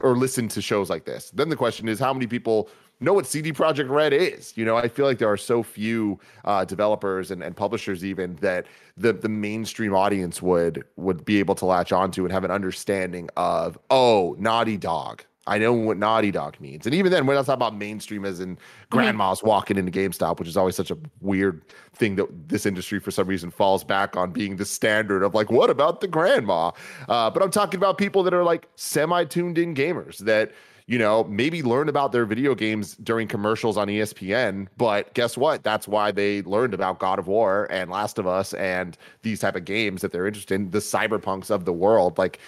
or 0.00 0.16
listen 0.16 0.48
to 0.48 0.62
shows 0.62 0.90
like 0.90 1.04
this. 1.04 1.30
Then 1.30 1.48
the 1.48 1.56
question 1.56 1.88
is, 1.88 1.98
how 1.98 2.12
many 2.12 2.26
people 2.26 2.68
know 3.00 3.12
what 3.12 3.26
CD 3.26 3.52
Projekt 3.52 3.90
Red 3.90 4.12
is? 4.12 4.56
You 4.56 4.64
know, 4.64 4.76
I 4.76 4.88
feel 4.88 5.06
like 5.06 5.18
there 5.18 5.30
are 5.30 5.36
so 5.36 5.62
few 5.62 6.18
uh, 6.44 6.64
developers 6.64 7.30
and, 7.30 7.42
and 7.42 7.56
publishers 7.56 8.04
even 8.04 8.36
that 8.36 8.66
the 8.96 9.12
the 9.12 9.28
mainstream 9.28 9.94
audience 9.94 10.40
would 10.40 10.84
would 10.96 11.24
be 11.24 11.38
able 11.38 11.54
to 11.56 11.66
latch 11.66 11.92
onto 11.92 12.24
and 12.24 12.32
have 12.32 12.44
an 12.44 12.50
understanding 12.50 13.28
of, 13.36 13.78
oh, 13.90 14.36
Naughty 14.38 14.76
Dog, 14.76 15.24
I 15.46 15.58
know 15.58 15.72
what 15.72 15.96
Naughty 15.96 16.30
Dog 16.30 16.60
means. 16.60 16.86
And 16.86 16.94
even 16.94 17.10
then, 17.10 17.26
we're 17.26 17.34
not 17.34 17.46
talking 17.46 17.54
about 17.54 17.74
mainstream 17.74 18.24
as 18.24 18.38
in 18.38 18.56
grandmas 18.90 19.38
mm-hmm. 19.38 19.48
walking 19.48 19.76
into 19.76 19.90
GameStop, 19.90 20.38
which 20.38 20.46
is 20.46 20.56
always 20.56 20.76
such 20.76 20.90
a 20.92 20.98
weird 21.20 21.62
thing 21.94 22.14
that 22.16 22.48
this 22.48 22.64
industry 22.64 23.00
for 23.00 23.10
some 23.10 23.26
reason 23.26 23.50
falls 23.50 23.82
back 23.82 24.16
on 24.16 24.30
being 24.30 24.56
the 24.56 24.64
standard 24.64 25.24
of 25.24 25.34
like, 25.34 25.50
what 25.50 25.68
about 25.68 26.00
the 26.00 26.06
grandma? 26.06 26.70
Uh, 27.08 27.28
but 27.28 27.42
I'm 27.42 27.50
talking 27.50 27.78
about 27.78 27.98
people 27.98 28.22
that 28.22 28.32
are 28.32 28.44
like 28.44 28.68
semi 28.76 29.24
tuned 29.24 29.58
in 29.58 29.74
gamers 29.74 30.18
that, 30.18 30.52
you 30.86 30.98
know, 30.98 31.24
maybe 31.24 31.60
learn 31.62 31.88
about 31.88 32.12
their 32.12 32.24
video 32.24 32.54
games 32.54 32.94
during 32.96 33.26
commercials 33.26 33.76
on 33.76 33.88
ESPN. 33.88 34.68
But 34.76 35.12
guess 35.14 35.36
what? 35.36 35.64
That's 35.64 35.88
why 35.88 36.12
they 36.12 36.42
learned 36.42 36.72
about 36.72 37.00
God 37.00 37.18
of 37.18 37.26
War 37.26 37.66
and 37.68 37.90
Last 37.90 38.18
of 38.18 38.28
Us 38.28 38.54
and 38.54 38.96
these 39.22 39.40
type 39.40 39.56
of 39.56 39.64
games 39.64 40.02
that 40.02 40.12
they're 40.12 40.26
interested 40.26 40.54
in, 40.54 40.70
the 40.70 40.78
cyberpunks 40.78 41.50
of 41.50 41.64
the 41.64 41.72
world. 41.72 42.16
Like, 42.16 42.38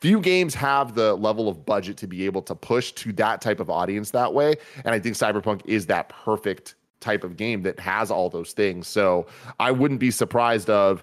few 0.00 0.20
games 0.20 0.54
have 0.54 0.94
the 0.94 1.14
level 1.14 1.48
of 1.48 1.66
budget 1.66 1.96
to 1.98 2.06
be 2.06 2.24
able 2.24 2.42
to 2.42 2.54
push 2.54 2.92
to 2.92 3.12
that 3.14 3.40
type 3.40 3.60
of 3.60 3.68
audience 3.68 4.10
that 4.12 4.32
way. 4.32 4.54
And 4.84 4.94
I 4.94 5.00
think 5.00 5.16
Cyberpunk 5.16 5.62
is 5.64 5.86
that 5.86 6.08
perfect 6.08 6.76
type 7.00 7.24
of 7.24 7.36
game 7.36 7.62
that 7.62 7.78
has 7.80 8.10
all 8.10 8.28
those 8.28 8.52
things. 8.52 8.86
So 8.86 9.26
I 9.60 9.70
wouldn't 9.70 10.00
be 10.00 10.10
surprised 10.10 10.70
of, 10.70 11.02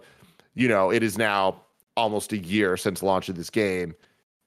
you 0.54 0.68
know, 0.68 0.92
it 0.92 1.04
is 1.04 1.18
now 1.18 1.62
almost 1.98 2.34
a 2.34 2.38
year 2.38 2.78
since 2.78 3.02
launch 3.02 3.30
of 3.30 3.36
this 3.36 3.50
game. 3.50 3.96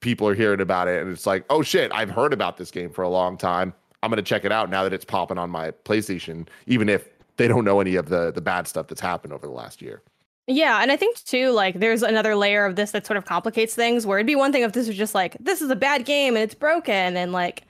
People 0.01 0.29
are 0.29 0.35
hearing 0.35 0.61
about 0.61 0.89
it 0.89 1.03
and 1.03 1.11
it's 1.11 1.27
like, 1.27 1.45
oh 1.51 1.63
shit, 1.63 1.91
I've 1.93 2.11
heard 2.11 2.33
about 2.33 2.57
this 2.57 2.71
game 2.71 2.91
for 2.91 3.03
a 3.03 3.09
long 3.09 3.37
time. 3.37 3.75
I'm 4.03 4.11
gonna 4.11 4.23
check 4.23 4.45
it 4.45 4.53
out 4.53 4.71
now 4.71 4.85
that 4.85 4.93
it's 4.93 5.05
popping 5.05 5.39
on 5.39 5.51
my 5.51 5.73
PlayStation, 5.73 6.47
even 6.67 6.89
if 6.89 7.09
they 7.37 7.49
don't 7.49 7.65
know 7.65 7.81
any 7.81 7.97
of 7.97 8.09
the 8.09 8.31
the 8.31 8.41
bad 8.41 8.69
stuff 8.69 8.87
that's 8.87 9.01
happened 9.01 9.33
over 9.33 9.47
the 9.47 9.53
last 9.53 9.83
year. 9.83 10.03
Yeah, 10.51 10.81
and 10.81 10.91
I 10.91 10.97
think 10.97 11.23
too, 11.25 11.51
like 11.51 11.79
there's 11.79 12.03
another 12.03 12.35
layer 12.35 12.65
of 12.65 12.75
this 12.75 12.93
that 12.93 13.07
sort 13.07 13.19
of 13.19 13.27
complicates 13.27 13.75
things. 13.75 14.07
Where 14.07 14.19
it'd 14.19 14.27
be 14.27 14.35
one 14.35 14.51
thing 14.51 14.63
if 14.63 14.73
this 14.73 14.89
was 14.89 14.97
just 14.97 15.15
like 15.15 15.37
this 15.39 15.61
is 15.61 15.71
a 15.71 15.77
bad 15.77 16.07
game 16.07 16.37
and 16.37 16.43
it's 16.43 16.55
broken, 16.55 17.17
and 17.19 17.33
like 17.33 17.65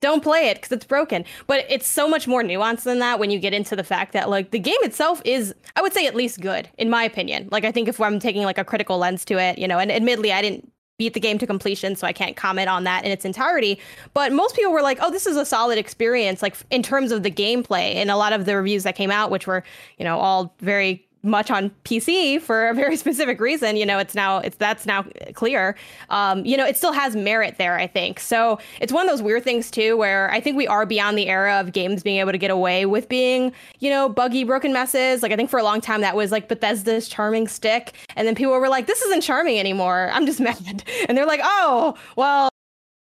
don't 0.00 0.22
play 0.22 0.48
it 0.48 0.56
because 0.56 0.72
it's 0.72 0.86
broken. 0.86 1.26
But 1.46 1.66
it's 1.68 1.86
so 1.86 2.08
much 2.08 2.26
more 2.26 2.42
nuanced 2.42 2.84
than 2.84 3.00
that 3.00 3.18
when 3.18 3.30
you 3.30 3.38
get 3.38 3.52
into 3.52 3.76
the 3.76 3.84
fact 3.84 4.14
that 4.14 4.30
like 4.30 4.50
the 4.50 4.58
game 4.58 4.78
itself 4.82 5.20
is, 5.26 5.54
I 5.76 5.82
would 5.82 5.92
say, 5.92 6.06
at 6.06 6.14
least 6.14 6.40
good 6.40 6.70
in 6.78 6.88
my 6.88 7.04
opinion. 7.04 7.48
Like 7.52 7.64
I 7.64 7.72
think 7.72 7.86
if 7.86 8.00
I'm 8.00 8.18
taking 8.18 8.44
like 8.44 8.58
a 8.58 8.64
critical 8.64 8.96
lens 8.96 9.24
to 9.26 9.38
it, 9.38 9.58
you 9.58 9.68
know, 9.68 9.78
and 9.78 9.92
admittedly 9.92 10.32
I 10.32 10.40
didn't 10.40 10.72
beat 10.98 11.12
the 11.12 11.20
game 11.20 11.38
to 11.38 11.46
completion, 11.46 11.96
so 11.96 12.06
I 12.06 12.14
can't 12.14 12.36
comment 12.36 12.70
on 12.70 12.84
that 12.84 13.04
in 13.04 13.10
its 13.10 13.26
entirety. 13.26 13.78
But 14.14 14.32
most 14.32 14.56
people 14.56 14.72
were 14.72 14.80
like, 14.80 14.98
"Oh, 15.02 15.10
this 15.10 15.26
is 15.26 15.36
a 15.36 15.44
solid 15.44 15.76
experience." 15.78 16.40
Like 16.40 16.56
in 16.70 16.82
terms 16.82 17.12
of 17.12 17.22
the 17.22 17.30
gameplay, 17.30 17.96
and 17.96 18.10
a 18.10 18.16
lot 18.16 18.32
of 18.32 18.46
the 18.46 18.56
reviews 18.56 18.84
that 18.84 18.96
came 18.96 19.10
out, 19.10 19.30
which 19.30 19.46
were 19.46 19.62
you 19.98 20.04
know 20.04 20.18
all 20.18 20.54
very 20.60 21.05
much 21.26 21.50
on 21.50 21.70
PC 21.84 22.40
for 22.40 22.68
a 22.68 22.74
very 22.74 22.96
specific 23.04 23.40
reason. 23.40 23.76
You 23.76 23.84
know, 23.86 23.98
it's 23.98 24.14
now 24.14 24.38
it's 24.38 24.56
that's 24.56 24.86
now 24.86 25.04
clear. 25.34 25.76
Um, 26.10 26.44
you 26.44 26.56
know, 26.56 26.64
it 26.64 26.76
still 26.76 26.92
has 26.92 27.16
merit 27.16 27.56
there, 27.58 27.76
I 27.78 27.86
think. 27.86 28.20
So 28.20 28.58
it's 28.80 28.92
one 28.92 29.06
of 29.06 29.10
those 29.10 29.22
weird 29.22 29.44
things 29.44 29.70
too, 29.70 29.96
where 29.96 30.30
I 30.30 30.40
think 30.40 30.56
we 30.56 30.66
are 30.66 30.86
beyond 30.86 31.18
the 31.18 31.28
era 31.28 31.60
of 31.60 31.72
games 31.72 32.02
being 32.02 32.18
able 32.18 32.32
to 32.32 32.38
get 32.38 32.50
away 32.50 32.86
with 32.86 33.08
being, 33.08 33.52
you 33.80 33.90
know, 33.90 34.08
buggy, 34.08 34.44
broken 34.44 34.72
messes. 34.72 35.22
Like 35.22 35.32
I 35.32 35.36
think 35.36 35.50
for 35.50 35.58
a 35.58 35.64
long 35.64 35.80
time 35.80 36.00
that 36.00 36.16
was 36.16 36.32
like 36.32 36.48
Bethesda's 36.48 37.08
charming 37.08 37.48
stick, 37.48 37.92
and 38.16 38.26
then 38.26 38.34
people 38.34 38.52
were 38.52 38.68
like, 38.68 38.86
"This 38.86 39.02
isn't 39.02 39.22
charming 39.22 39.58
anymore. 39.58 40.10
I'm 40.12 40.26
just 40.26 40.40
mad," 40.46 40.84
and 41.08 41.16
they're 41.18 41.26
like, 41.26 41.40
"Oh, 41.42 41.96
well." 42.16 42.48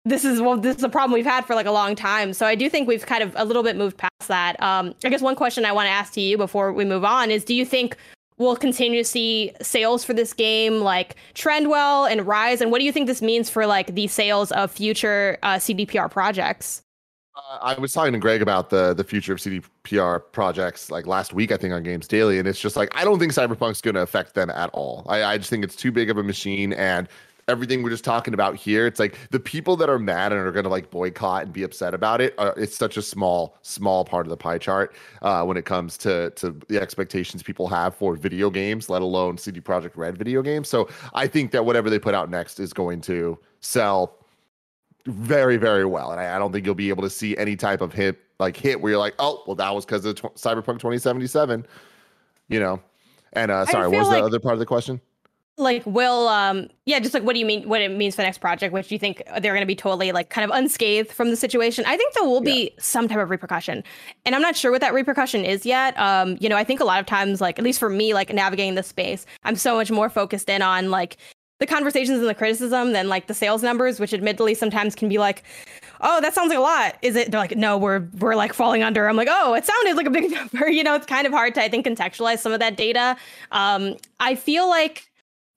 This 0.04 0.24
is 0.24 0.40
well 0.40 0.56
this 0.56 0.76
is 0.76 0.82
a 0.82 0.88
problem 0.88 1.12
we've 1.12 1.26
had 1.26 1.44
for 1.44 1.54
like 1.54 1.66
a 1.66 1.72
long 1.72 1.94
time. 1.94 2.32
So 2.32 2.46
i 2.46 2.54
do 2.54 2.68
think 2.70 2.88
we've 2.88 3.04
kind 3.04 3.22
of 3.22 3.32
a 3.36 3.44
little 3.44 3.62
bit 3.62 3.76
moved 3.76 3.96
past 3.96 4.28
that. 4.28 4.60
Um 4.62 4.94
i 5.04 5.08
guess 5.08 5.20
one 5.20 5.36
question 5.36 5.64
i 5.64 5.72
want 5.72 5.86
to 5.86 5.90
ask 5.90 6.12
to 6.14 6.20
you 6.20 6.36
before 6.36 6.72
we 6.72 6.84
move 6.84 7.04
on 7.04 7.30
is 7.30 7.44
do 7.44 7.54
you 7.54 7.64
think 7.64 7.96
we'll 8.38 8.56
continue 8.56 8.98
to 9.00 9.04
see 9.04 9.52
sales 9.60 10.02
for 10.02 10.14
this 10.14 10.32
game 10.32 10.80
like 10.80 11.16
trend 11.34 11.68
well 11.68 12.06
and 12.06 12.26
rise? 12.26 12.60
And 12.60 12.72
what 12.72 12.78
do 12.78 12.84
you 12.84 12.92
think 12.92 13.06
this 13.06 13.22
means 13.22 13.50
for 13.50 13.66
like 13.66 13.94
the 13.94 14.06
sales 14.08 14.50
of 14.52 14.70
future 14.70 15.38
uh, 15.42 15.56
cdpr 15.56 16.10
projects? 16.10 16.82
Uh, 17.36 17.58
I 17.60 17.78
was 17.78 17.92
talking 17.92 18.12
to 18.12 18.18
Greg 18.18 18.42
about 18.42 18.70
the 18.70 18.92
the 18.92 19.04
future 19.04 19.32
of 19.32 19.38
CDPR 19.38 20.20
projects 20.32 20.90
like 20.90 21.06
last 21.06 21.32
week, 21.32 21.52
I 21.52 21.56
think 21.56 21.72
on 21.72 21.82
Games 21.82 22.08
Daily, 22.08 22.38
and 22.38 22.48
it's 22.48 22.58
just 22.60 22.76
like 22.76 22.90
I 22.94 23.04
don't 23.04 23.18
think 23.18 23.32
Cyberpunk's 23.32 23.80
going 23.80 23.94
to 23.94 24.02
affect 24.02 24.34
them 24.34 24.50
at 24.50 24.68
all. 24.70 25.06
I, 25.08 25.22
I 25.22 25.38
just 25.38 25.48
think 25.48 25.62
it's 25.62 25.76
too 25.76 25.92
big 25.92 26.10
of 26.10 26.18
a 26.18 26.22
machine, 26.24 26.72
and 26.72 27.08
everything 27.50 27.82
we're 27.82 27.90
just 27.90 28.04
talking 28.04 28.32
about 28.32 28.54
here 28.54 28.86
it's 28.86 29.00
like 29.00 29.18
the 29.30 29.40
people 29.40 29.76
that 29.76 29.90
are 29.90 29.98
mad 29.98 30.32
and 30.32 30.40
are 30.40 30.52
going 30.52 30.62
to 30.64 30.70
like 30.70 30.88
boycott 30.90 31.42
and 31.42 31.52
be 31.52 31.64
upset 31.64 31.92
about 31.94 32.20
it 32.20 32.32
uh, 32.38 32.52
it's 32.56 32.76
such 32.76 32.96
a 32.96 33.02
small 33.02 33.58
small 33.62 34.04
part 34.04 34.24
of 34.24 34.30
the 34.30 34.36
pie 34.36 34.56
chart 34.56 34.94
uh, 35.22 35.42
when 35.44 35.56
it 35.56 35.64
comes 35.64 35.98
to 35.98 36.30
to 36.30 36.56
the 36.68 36.80
expectations 36.80 37.42
people 37.42 37.66
have 37.66 37.94
for 37.94 38.14
video 38.14 38.48
games 38.50 38.88
let 38.88 39.02
alone 39.02 39.36
cd 39.36 39.60
projekt 39.60 39.96
red 39.96 40.16
video 40.16 40.40
games. 40.42 40.68
So 40.68 40.88
i 41.14 41.26
think 41.26 41.50
that 41.50 41.64
whatever 41.64 41.90
they 41.90 41.98
put 41.98 42.14
out 42.14 42.30
next 42.30 42.60
is 42.60 42.72
going 42.72 43.00
to 43.02 43.38
sell 43.60 44.16
very 45.06 45.56
very 45.56 45.84
well 45.84 46.12
and 46.12 46.20
I, 46.20 46.36
I 46.36 46.38
don't 46.38 46.52
think 46.52 46.64
you'll 46.64 46.74
be 46.76 46.90
able 46.90 47.02
to 47.02 47.10
see 47.10 47.36
any 47.36 47.56
type 47.56 47.80
of 47.80 47.92
hit 47.92 48.18
like 48.38 48.56
hit 48.56 48.80
where 48.80 48.90
you're 48.92 48.98
like 49.00 49.14
oh 49.18 49.42
well 49.46 49.56
that 49.56 49.74
was 49.74 49.84
because 49.84 50.04
of 50.04 50.14
tw- 50.14 50.34
cyberpunk 50.36 50.78
2077 50.78 51.66
you 52.48 52.60
know? 52.60 52.80
And 53.32 53.50
uh 53.50 53.64
sorry 53.66 53.88
what 53.88 53.98
was 53.98 54.08
like- 54.08 54.20
the 54.20 54.26
other 54.26 54.40
part 54.40 54.52
of 54.54 54.58
the 54.60 54.66
question 54.66 55.00
like 55.60 55.84
will 55.86 56.28
um 56.28 56.68
yeah 56.86 56.98
just 56.98 57.14
like 57.14 57.22
what 57.22 57.34
do 57.34 57.40
you 57.40 57.46
mean 57.46 57.68
what 57.68 57.80
it 57.80 57.90
means 57.90 58.14
for 58.14 58.22
the 58.22 58.26
next 58.26 58.38
project 58.38 58.72
which 58.72 58.88
do 58.88 58.94
you 58.94 58.98
think 58.98 59.22
they're 59.40 59.52
going 59.52 59.60
to 59.60 59.66
be 59.66 59.76
totally 59.76 60.12
like 60.12 60.30
kind 60.30 60.50
of 60.50 60.56
unscathed 60.56 61.12
from 61.12 61.30
the 61.30 61.36
situation? 61.36 61.84
I 61.86 61.96
think 61.96 62.14
there 62.14 62.24
will 62.24 62.40
be 62.40 62.64
yeah. 62.64 62.80
some 62.82 63.08
type 63.08 63.18
of 63.18 63.30
repercussion. 63.30 63.84
And 64.24 64.34
i'm 64.34 64.42
not 64.42 64.56
sure 64.56 64.70
what 64.70 64.80
that 64.80 64.94
repercussion 64.94 65.44
is 65.44 65.64
yet. 65.66 65.98
Um 65.98 66.36
you 66.40 66.48
know 66.48 66.56
i 66.56 66.64
think 66.64 66.80
a 66.80 66.84
lot 66.84 67.00
of 67.00 67.06
times 67.06 67.40
like 67.40 67.58
at 67.58 67.64
least 67.64 67.78
for 67.78 67.90
me 67.90 68.14
like 68.14 68.32
navigating 68.32 68.74
the 68.74 68.82
space 68.82 69.26
i'm 69.44 69.56
so 69.56 69.74
much 69.74 69.90
more 69.90 70.08
focused 70.08 70.48
in 70.48 70.62
on 70.62 70.90
like 70.90 71.16
the 71.58 71.66
conversations 71.66 72.18
and 72.18 72.28
the 72.28 72.34
criticism 72.34 72.92
than 72.92 73.08
like 73.08 73.26
the 73.26 73.34
sales 73.34 73.62
numbers 73.62 74.00
which 74.00 74.14
admittedly 74.14 74.54
sometimes 74.54 74.94
can 74.94 75.08
be 75.08 75.18
like 75.18 75.44
oh 76.00 76.20
that 76.20 76.34
sounds 76.34 76.48
like 76.48 76.58
a 76.58 76.62
lot. 76.62 76.96
Is 77.02 77.16
it 77.16 77.30
they're 77.30 77.40
like 77.40 77.56
no 77.56 77.76
we're 77.76 78.08
we're 78.18 78.34
like 78.34 78.52
falling 78.52 78.82
under. 78.82 79.08
I'm 79.08 79.16
like 79.16 79.28
oh 79.30 79.54
it 79.54 79.64
sounded 79.64 79.96
like 79.96 80.06
a 80.06 80.10
big 80.10 80.30
number. 80.54 80.68
You 80.68 80.82
know 80.82 80.94
it's 80.94 81.06
kind 81.06 81.26
of 81.26 81.32
hard 81.32 81.54
to 81.54 81.62
i 81.62 81.68
think 81.68 81.86
contextualize 81.86 82.38
some 82.38 82.52
of 82.52 82.60
that 82.60 82.76
data. 82.76 83.16
Um 83.52 83.96
i 84.18 84.34
feel 84.34 84.68
like 84.68 85.09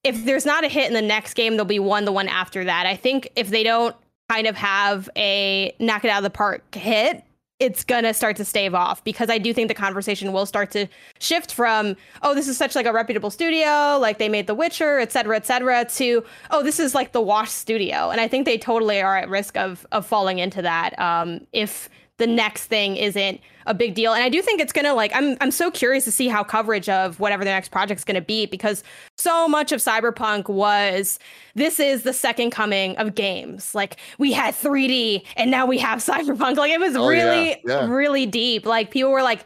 if 0.03 0.25
there's 0.25 0.45
not 0.45 0.63
a 0.63 0.67
hit 0.67 0.87
in 0.87 0.93
the 0.93 1.01
next 1.01 1.33
game, 1.33 1.53
there'll 1.53 1.65
be 1.65 1.79
one 1.79 2.05
the 2.05 2.11
one 2.11 2.27
after 2.27 2.63
that. 2.63 2.85
I 2.85 2.95
think 2.95 3.29
if 3.35 3.49
they 3.49 3.63
don't 3.63 3.95
kind 4.29 4.47
of 4.47 4.55
have 4.55 5.09
a 5.15 5.75
knock 5.79 6.03
it 6.05 6.09
out 6.09 6.17
of 6.17 6.23
the 6.23 6.29
park 6.29 6.75
hit, 6.75 7.23
it's 7.59 7.83
gonna 7.83 8.13
start 8.13 8.35
to 8.35 8.43
stave 8.43 8.73
off 8.73 9.03
because 9.03 9.29
I 9.29 9.37
do 9.37 9.53
think 9.53 9.69
the 9.69 9.73
conversation 9.73 10.33
will 10.33 10.45
start 10.45 10.71
to 10.71 10.87
shift 11.19 11.53
from 11.53 11.95
oh 12.21 12.33
this 12.35 12.47
is 12.47 12.57
such 12.57 12.75
like 12.75 12.85
a 12.85 12.91
reputable 12.91 13.29
studio 13.29 13.97
like 14.01 14.17
they 14.17 14.27
made 14.27 14.47
The 14.47 14.55
Witcher 14.55 14.99
et 14.99 15.11
cetera 15.11 15.37
et 15.37 15.45
cetera 15.45 15.85
to 15.85 16.25
oh 16.51 16.63
this 16.63 16.79
is 16.79 16.93
like 16.93 17.11
the 17.13 17.21
Wash 17.21 17.51
studio 17.51 18.09
and 18.09 18.19
I 18.19 18.27
think 18.27 18.45
they 18.45 18.57
totally 18.57 19.01
are 19.01 19.15
at 19.15 19.29
risk 19.29 19.55
of 19.55 19.85
of 19.91 20.05
falling 20.05 20.39
into 20.39 20.61
that 20.63 20.99
um, 20.99 21.45
if 21.53 21.89
the 22.17 22.27
next 22.27 22.65
thing 22.65 22.97
isn't 22.97 23.39
a 23.65 23.73
big 23.73 23.93
deal. 23.95 24.13
And 24.13 24.23
I 24.23 24.29
do 24.29 24.41
think 24.41 24.61
it's 24.61 24.73
gonna 24.73 24.93
like 24.93 25.11
I'm 25.13 25.37
I'm 25.41 25.51
so 25.51 25.71
curious 25.71 26.05
to 26.05 26.11
see 26.11 26.27
how 26.27 26.43
coverage 26.43 26.89
of 26.89 27.19
whatever 27.19 27.43
the 27.43 27.49
next 27.51 27.69
project's 27.69 28.03
gonna 28.03 28.21
be 28.21 28.45
because 28.45 28.83
so 29.17 29.47
much 29.47 29.71
of 29.71 29.79
Cyberpunk 29.79 30.49
was 30.49 31.19
this 31.55 31.79
is 31.79 32.03
the 32.03 32.13
second 32.13 32.51
coming 32.51 32.95
of 32.97 33.15
games. 33.15 33.73
Like 33.75 33.97
we 34.17 34.31
had 34.31 34.53
3D 34.53 35.25
and 35.37 35.51
now 35.51 35.65
we 35.65 35.77
have 35.79 35.99
Cyberpunk. 35.99 36.57
Like 36.57 36.71
it 36.71 36.79
was 36.79 36.95
oh, 36.95 37.07
really, 37.07 37.49
yeah. 37.49 37.55
Yeah. 37.65 37.87
really 37.89 38.25
deep. 38.25 38.65
Like 38.65 38.91
people 38.91 39.11
were 39.11 39.23
like, 39.23 39.45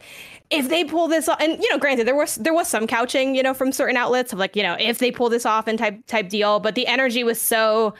if 0.50 0.68
they 0.68 0.84
pull 0.84 1.08
this 1.08 1.28
off, 1.28 1.40
and 1.40 1.62
you 1.62 1.70
know, 1.70 1.78
granted, 1.78 2.06
there 2.06 2.16
was 2.16 2.36
there 2.36 2.54
was 2.54 2.68
some 2.68 2.86
couching, 2.86 3.34
you 3.34 3.42
know, 3.42 3.52
from 3.52 3.72
certain 3.72 3.96
outlets 3.96 4.32
of 4.32 4.38
like, 4.38 4.56
you 4.56 4.62
know, 4.62 4.76
if 4.78 4.98
they 4.98 5.10
pull 5.10 5.28
this 5.28 5.44
off 5.44 5.66
and 5.66 5.78
type 5.78 6.06
type 6.06 6.28
deal, 6.28 6.58
but 6.60 6.74
the 6.74 6.86
energy 6.86 7.22
was 7.22 7.40
so 7.40 7.94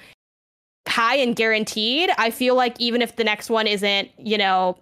high 0.89 1.17
and 1.17 1.37
guaranteed. 1.37 2.11
I 2.17 2.31
feel 2.31 2.55
like 2.55 2.81
even 2.81 3.03
if 3.03 3.17
the 3.17 3.25
next 3.25 3.51
one 3.51 3.67
isn't, 3.67 4.09
you 4.19 4.39
know, 4.39 4.79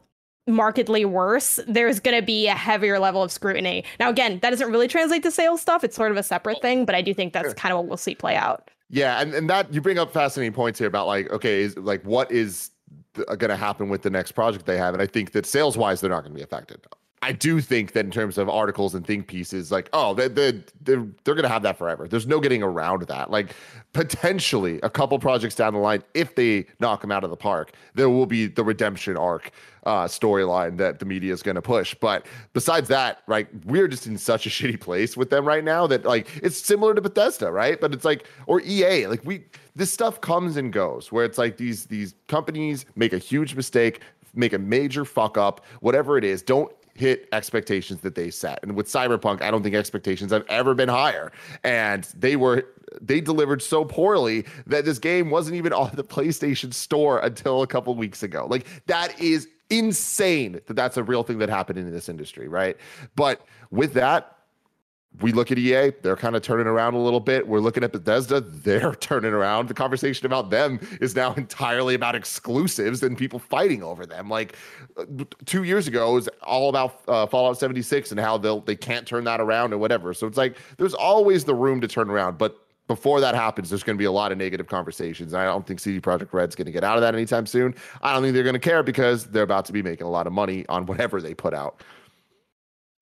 markedly 0.46 1.04
worse, 1.04 1.58
there's 1.66 2.00
going 2.00 2.18
to 2.18 2.24
be 2.24 2.46
a 2.46 2.54
heavier 2.54 2.98
level 2.98 3.22
of 3.22 3.32
scrutiny. 3.32 3.84
Now, 3.98 4.10
again, 4.10 4.38
that 4.40 4.50
doesn't 4.50 4.70
really 4.70 4.88
translate 4.88 5.22
to 5.24 5.30
sales 5.30 5.60
stuff. 5.60 5.82
It's 5.84 5.96
sort 5.96 6.10
of 6.10 6.16
a 6.16 6.22
separate 6.22 6.62
thing, 6.62 6.84
but 6.84 6.94
I 6.94 7.02
do 7.02 7.12
think 7.12 7.32
that's 7.32 7.54
kind 7.54 7.72
of 7.72 7.78
what 7.78 7.88
we'll 7.88 7.96
see 7.96 8.14
play 8.14 8.36
out. 8.36 8.70
Yeah, 8.88 9.20
and, 9.20 9.34
and 9.34 9.50
that 9.50 9.72
you 9.74 9.80
bring 9.80 9.98
up 9.98 10.12
fascinating 10.12 10.52
points 10.52 10.78
here 10.78 10.88
about 10.88 11.08
like, 11.08 11.30
okay, 11.30 11.62
is 11.62 11.76
like 11.76 12.02
what 12.04 12.30
is 12.30 12.70
going 13.14 13.48
to 13.48 13.56
happen 13.56 13.88
with 13.88 14.02
the 14.02 14.10
next 14.10 14.32
project 14.32 14.66
they 14.66 14.76
have, 14.76 14.94
and 14.94 15.02
I 15.02 15.06
think 15.06 15.32
that 15.32 15.46
sales 15.46 15.76
wise, 15.76 16.00
they're 16.00 16.10
not 16.10 16.20
going 16.20 16.32
to 16.32 16.36
be 16.36 16.44
affected. 16.44 16.86
I 17.26 17.32
do 17.32 17.60
think 17.60 17.90
that 17.94 18.04
in 18.04 18.12
terms 18.12 18.38
of 18.38 18.48
articles 18.48 18.94
and 18.94 19.04
think 19.04 19.26
pieces, 19.26 19.72
like, 19.72 19.88
oh, 19.92 20.14
they, 20.14 20.28
they, 20.28 20.62
they're, 20.80 21.04
they're 21.24 21.34
going 21.34 21.42
to 21.42 21.48
have 21.48 21.64
that 21.64 21.76
forever. 21.76 22.06
There's 22.06 22.28
no 22.28 22.38
getting 22.38 22.62
around 22.62 23.02
that. 23.02 23.32
Like, 23.32 23.56
potentially 23.94 24.78
a 24.84 24.90
couple 24.90 25.18
projects 25.18 25.56
down 25.56 25.72
the 25.72 25.80
line, 25.80 26.04
if 26.14 26.36
they 26.36 26.66
knock 26.78 27.00
them 27.00 27.10
out 27.10 27.24
of 27.24 27.30
the 27.30 27.36
park, 27.36 27.72
there 27.94 28.08
will 28.08 28.26
be 28.26 28.46
the 28.46 28.62
redemption 28.62 29.16
arc 29.16 29.50
uh, 29.86 30.04
storyline 30.04 30.76
that 30.76 31.00
the 31.00 31.04
media 31.04 31.32
is 31.32 31.42
going 31.42 31.56
to 31.56 31.62
push. 31.62 31.96
But 31.96 32.26
besides 32.52 32.86
that, 32.90 33.22
right, 33.26 33.48
we're 33.64 33.88
just 33.88 34.06
in 34.06 34.16
such 34.18 34.46
a 34.46 34.48
shitty 34.56 34.78
place 34.78 35.16
with 35.16 35.28
them 35.28 35.44
right 35.44 35.64
now 35.64 35.88
that, 35.88 36.04
like, 36.04 36.28
it's 36.44 36.56
similar 36.56 36.94
to 36.94 37.00
Bethesda, 37.00 37.50
right? 37.50 37.80
But 37.80 37.92
it's 37.92 38.04
like, 38.04 38.28
or 38.46 38.60
EA, 38.60 39.08
like, 39.08 39.24
we, 39.24 39.42
this 39.74 39.92
stuff 39.92 40.20
comes 40.20 40.56
and 40.56 40.72
goes 40.72 41.10
where 41.10 41.24
it's 41.24 41.38
like 41.38 41.56
these, 41.56 41.86
these 41.86 42.14
companies 42.28 42.86
make 42.94 43.12
a 43.12 43.18
huge 43.18 43.56
mistake, 43.56 44.00
make 44.32 44.52
a 44.52 44.58
major 44.60 45.04
fuck 45.04 45.36
up, 45.36 45.64
whatever 45.80 46.16
it 46.16 46.22
is, 46.22 46.40
don't 46.40 46.70
hit 46.98 47.28
expectations 47.32 48.00
that 48.00 48.14
they 48.14 48.30
set. 48.30 48.60
And 48.62 48.76
with 48.76 48.86
Cyberpunk, 48.86 49.42
I 49.42 49.50
don't 49.50 49.62
think 49.62 49.74
expectations 49.74 50.32
have 50.32 50.44
ever 50.48 50.74
been 50.74 50.88
higher. 50.88 51.32
And 51.64 52.04
they 52.16 52.36
were 52.36 52.66
they 53.00 53.20
delivered 53.20 53.62
so 53.62 53.84
poorly 53.84 54.46
that 54.66 54.84
this 54.84 54.98
game 54.98 55.30
wasn't 55.30 55.56
even 55.56 55.72
on 55.72 55.90
the 55.94 56.04
PlayStation 56.16 56.72
Store 56.72 57.18
until 57.18 57.62
a 57.62 57.66
couple 57.66 57.94
weeks 57.94 58.22
ago. 58.22 58.46
Like 58.48 58.66
that 58.86 59.20
is 59.20 59.48
insane 59.70 60.60
that 60.66 60.74
that's 60.74 60.96
a 60.96 61.02
real 61.02 61.22
thing 61.22 61.38
that 61.38 61.48
happened 61.48 61.78
in 61.78 61.90
this 61.90 62.08
industry, 62.08 62.48
right? 62.48 62.76
But 63.16 63.44
with 63.70 63.94
that, 63.94 64.35
we 65.20 65.32
look 65.32 65.50
at 65.50 65.58
EA, 65.58 65.92
they're 66.02 66.16
kind 66.16 66.36
of 66.36 66.42
turning 66.42 66.66
around 66.66 66.94
a 66.94 66.98
little 66.98 67.20
bit. 67.20 67.46
We're 67.46 67.60
looking 67.60 67.82
at 67.82 67.92
Bethesda, 67.92 68.40
they're 68.40 68.94
turning 68.94 69.32
around. 69.32 69.68
The 69.68 69.74
conversation 69.74 70.26
about 70.26 70.50
them 70.50 70.80
is 71.00 71.14
now 71.14 71.32
entirely 71.34 71.94
about 71.94 72.14
exclusives 72.14 73.02
and 73.02 73.16
people 73.16 73.38
fighting 73.38 73.82
over 73.82 74.04
them. 74.04 74.28
Like 74.28 74.56
uh, 74.96 75.04
two 75.44 75.62
years 75.62 75.88
ago, 75.88 76.10
it 76.10 76.14
was 76.14 76.28
all 76.42 76.68
about 76.68 77.00
uh, 77.08 77.26
Fallout 77.26 77.58
76 77.58 78.10
and 78.10 78.20
how 78.20 78.36
they'll 78.36 78.60
they 78.60 78.76
can't 78.76 79.06
turn 79.06 79.24
that 79.24 79.40
around 79.40 79.72
and 79.72 79.80
whatever. 79.80 80.12
So 80.12 80.26
it's 80.26 80.38
like 80.38 80.56
there's 80.76 80.94
always 80.94 81.44
the 81.44 81.54
room 81.54 81.80
to 81.80 81.88
turn 81.88 82.10
around, 82.10 82.38
but 82.38 82.58
before 82.86 83.20
that 83.20 83.34
happens, 83.34 83.70
there's 83.70 83.82
going 83.82 83.96
to 83.96 83.98
be 83.98 84.04
a 84.04 84.12
lot 84.12 84.30
of 84.30 84.38
negative 84.38 84.68
conversations. 84.68 85.34
I 85.34 85.44
don't 85.44 85.66
think 85.66 85.80
CD 85.80 86.00
Projekt 86.00 86.32
Red's 86.32 86.54
going 86.54 86.66
to 86.66 86.72
get 86.72 86.84
out 86.84 86.96
of 86.96 87.02
that 87.02 87.14
anytime 87.14 87.46
soon. 87.46 87.74
I 88.00 88.12
don't 88.12 88.22
think 88.22 88.34
they're 88.34 88.44
going 88.44 88.54
to 88.54 88.60
care 88.60 88.82
because 88.82 89.26
they're 89.26 89.42
about 89.42 89.64
to 89.66 89.72
be 89.72 89.82
making 89.82 90.06
a 90.06 90.10
lot 90.10 90.26
of 90.26 90.32
money 90.32 90.64
on 90.68 90.86
whatever 90.86 91.20
they 91.20 91.34
put 91.34 91.52
out. 91.52 91.82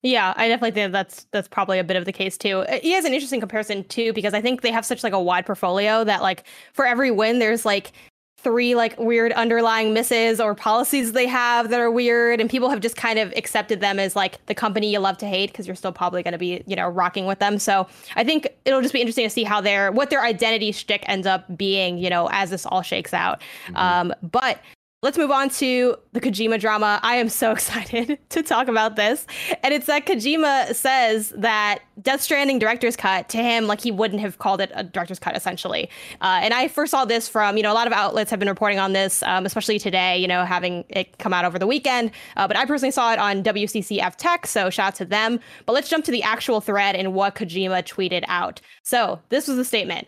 Yeah, 0.05 0.35
I 0.37 0.47
definitely 0.47 0.69
think 0.69 0.91
that's 0.91 1.25
that's 1.31 1.47
probably 1.47 1.79
a 1.79 1.83
bit 1.83 1.97
of 1.97 2.05
the 2.05 2.11
case 2.11 2.37
too. 2.37 2.63
He 2.83 2.91
has 2.91 3.05
an 3.05 3.13
interesting 3.15 3.39
comparison 3.39 3.83
too 3.85 4.13
because 4.13 4.35
I 4.35 4.41
think 4.41 4.61
they 4.61 4.71
have 4.71 4.85
such 4.85 5.03
like 5.03 5.13
a 5.13 5.21
wide 5.21 5.47
portfolio 5.47 6.03
that 6.03 6.21
like 6.21 6.43
for 6.73 6.85
every 6.85 7.09
win 7.09 7.39
there's 7.39 7.65
like 7.65 7.91
three 8.37 8.75
like 8.75 8.95
weird 8.99 9.31
underlying 9.31 9.95
misses 9.95 10.39
or 10.39 10.53
policies 10.53 11.13
they 11.13 11.25
have 11.25 11.69
that 11.69 11.79
are 11.79 11.89
weird 11.89 12.39
and 12.39 12.51
people 12.51 12.69
have 12.69 12.81
just 12.81 12.95
kind 12.95 13.17
of 13.17 13.33
accepted 13.35 13.81
them 13.81 13.97
as 13.97 14.15
like 14.15 14.45
the 14.45 14.53
company 14.53 14.91
you 14.91 14.99
love 14.99 15.17
to 15.17 15.25
hate 15.25 15.51
because 15.51 15.65
you're 15.65 15.75
still 15.75 15.91
probably 15.91 16.21
going 16.21 16.31
to 16.31 16.37
be 16.37 16.63
you 16.67 16.75
know 16.75 16.87
rocking 16.87 17.25
with 17.25 17.39
them 17.39 17.57
so 17.57 17.87
i 18.15 18.23
think 18.23 18.47
it'll 18.65 18.81
just 18.81 18.93
be 18.93 19.01
interesting 19.01 19.25
to 19.25 19.31
see 19.31 19.43
how 19.43 19.59
their 19.59 19.91
what 19.91 20.11
their 20.11 20.21
identity 20.21 20.71
shtick 20.71 21.03
ends 21.07 21.25
up 21.25 21.43
being 21.57 21.97
you 21.97 22.07
know 22.07 22.29
as 22.31 22.51
this 22.51 22.67
all 22.67 22.83
shakes 22.83 23.15
out 23.15 23.41
mm-hmm. 23.65 23.77
um 23.77 24.13
but 24.21 24.59
let's 25.05 25.19
move 25.19 25.29
on 25.29 25.49
to 25.49 25.95
the 26.13 26.19
Kojima 26.19 26.59
drama. 26.59 26.99
I 27.03 27.17
am 27.17 27.29
so 27.29 27.51
excited 27.57 28.17
to 28.29 28.41
talk 28.41 28.67
about 28.67 28.95
this. 28.95 29.27
And 29.61 29.71
it's 29.71 29.85
that 29.85 30.07
Kojima 30.07 30.73
says 30.73 31.29
that 31.37 31.79
Death 32.01 32.21
Stranding 32.21 32.57
director's 32.57 32.95
cut 32.95 33.29
to 33.29 33.37
him, 33.37 33.67
like 33.67 33.81
he 33.81 33.91
wouldn't 33.91 34.19
have 34.19 34.39
called 34.39 34.61
it 34.61 34.71
a 34.73 34.83
director's 34.83 35.19
cut, 35.19 35.37
essentially. 35.37 35.89
Uh, 36.21 36.39
and 36.41 36.55
I 36.55 36.67
first 36.67 36.89
saw 36.89 37.05
this 37.05 37.29
from, 37.29 37.55
you 37.55 37.61
know, 37.61 37.71
a 37.71 37.75
lot 37.75 37.85
of 37.85 37.93
outlets 37.93 38.31
have 38.31 38.39
been 38.39 38.49
reporting 38.49 38.79
on 38.79 38.93
this, 38.93 39.21
um, 39.23 39.45
especially 39.45 39.77
today, 39.77 40.17
you 40.17 40.27
know, 40.27 40.43
having 40.43 40.83
it 40.89 41.19
come 41.19 41.33
out 41.33 41.45
over 41.45 41.59
the 41.59 41.67
weekend. 41.67 42.09
Uh, 42.35 42.47
but 42.47 42.57
I 42.57 42.65
personally 42.65 42.91
saw 42.91 43.13
it 43.13 43.19
on 43.19 43.43
WCCF 43.43 44.15
Tech, 44.15 44.47
so 44.47 44.71
shout 44.71 44.87
out 44.87 44.95
to 44.95 45.05
them. 45.05 45.39
But 45.67 45.73
let's 45.73 45.87
jump 45.87 46.03
to 46.05 46.11
the 46.11 46.23
actual 46.23 46.61
thread 46.61 46.95
and 46.95 47.13
what 47.13 47.35
Kojima 47.35 47.83
tweeted 47.83 48.23
out. 48.27 48.59
So 48.81 49.21
this 49.29 49.47
was 49.47 49.57
the 49.57 49.65
statement 49.65 50.07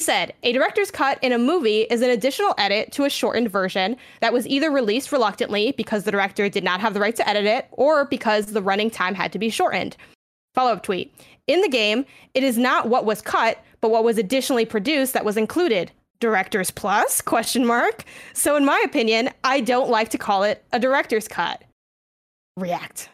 said 0.00 0.34
a 0.42 0.52
director's 0.52 0.90
cut 0.90 1.18
in 1.22 1.32
a 1.32 1.38
movie 1.38 1.82
is 1.82 2.02
an 2.02 2.10
additional 2.10 2.54
edit 2.58 2.92
to 2.92 3.04
a 3.04 3.10
shortened 3.10 3.50
version 3.50 3.96
that 4.20 4.32
was 4.32 4.46
either 4.46 4.70
released 4.70 5.10
reluctantly 5.10 5.72
because 5.72 6.04
the 6.04 6.10
director 6.10 6.48
did 6.48 6.64
not 6.64 6.80
have 6.80 6.94
the 6.94 7.00
right 7.00 7.16
to 7.16 7.28
edit 7.28 7.44
it 7.44 7.66
or 7.72 8.04
because 8.04 8.46
the 8.46 8.62
running 8.62 8.90
time 8.90 9.14
had 9.14 9.32
to 9.32 9.38
be 9.38 9.48
shortened. 9.48 9.96
Follow 10.54 10.72
up 10.72 10.82
tweet. 10.82 11.14
In 11.46 11.60
the 11.60 11.68
game, 11.68 12.04
it 12.34 12.42
is 12.42 12.58
not 12.58 12.88
what 12.88 13.04
was 13.04 13.22
cut, 13.22 13.62
but 13.80 13.90
what 13.90 14.04
was 14.04 14.18
additionally 14.18 14.64
produced 14.64 15.12
that 15.12 15.24
was 15.24 15.36
included. 15.36 15.92
Director's 16.20 16.70
plus? 16.70 17.20
Question 17.22 17.64
mark. 17.64 18.04
So 18.32 18.56
in 18.56 18.64
my 18.64 18.82
opinion, 18.84 19.30
I 19.44 19.60
don't 19.60 19.90
like 19.90 20.10
to 20.10 20.18
call 20.18 20.42
it 20.42 20.64
a 20.72 20.78
director's 20.78 21.28
cut. 21.28 21.62
React. 22.56 23.10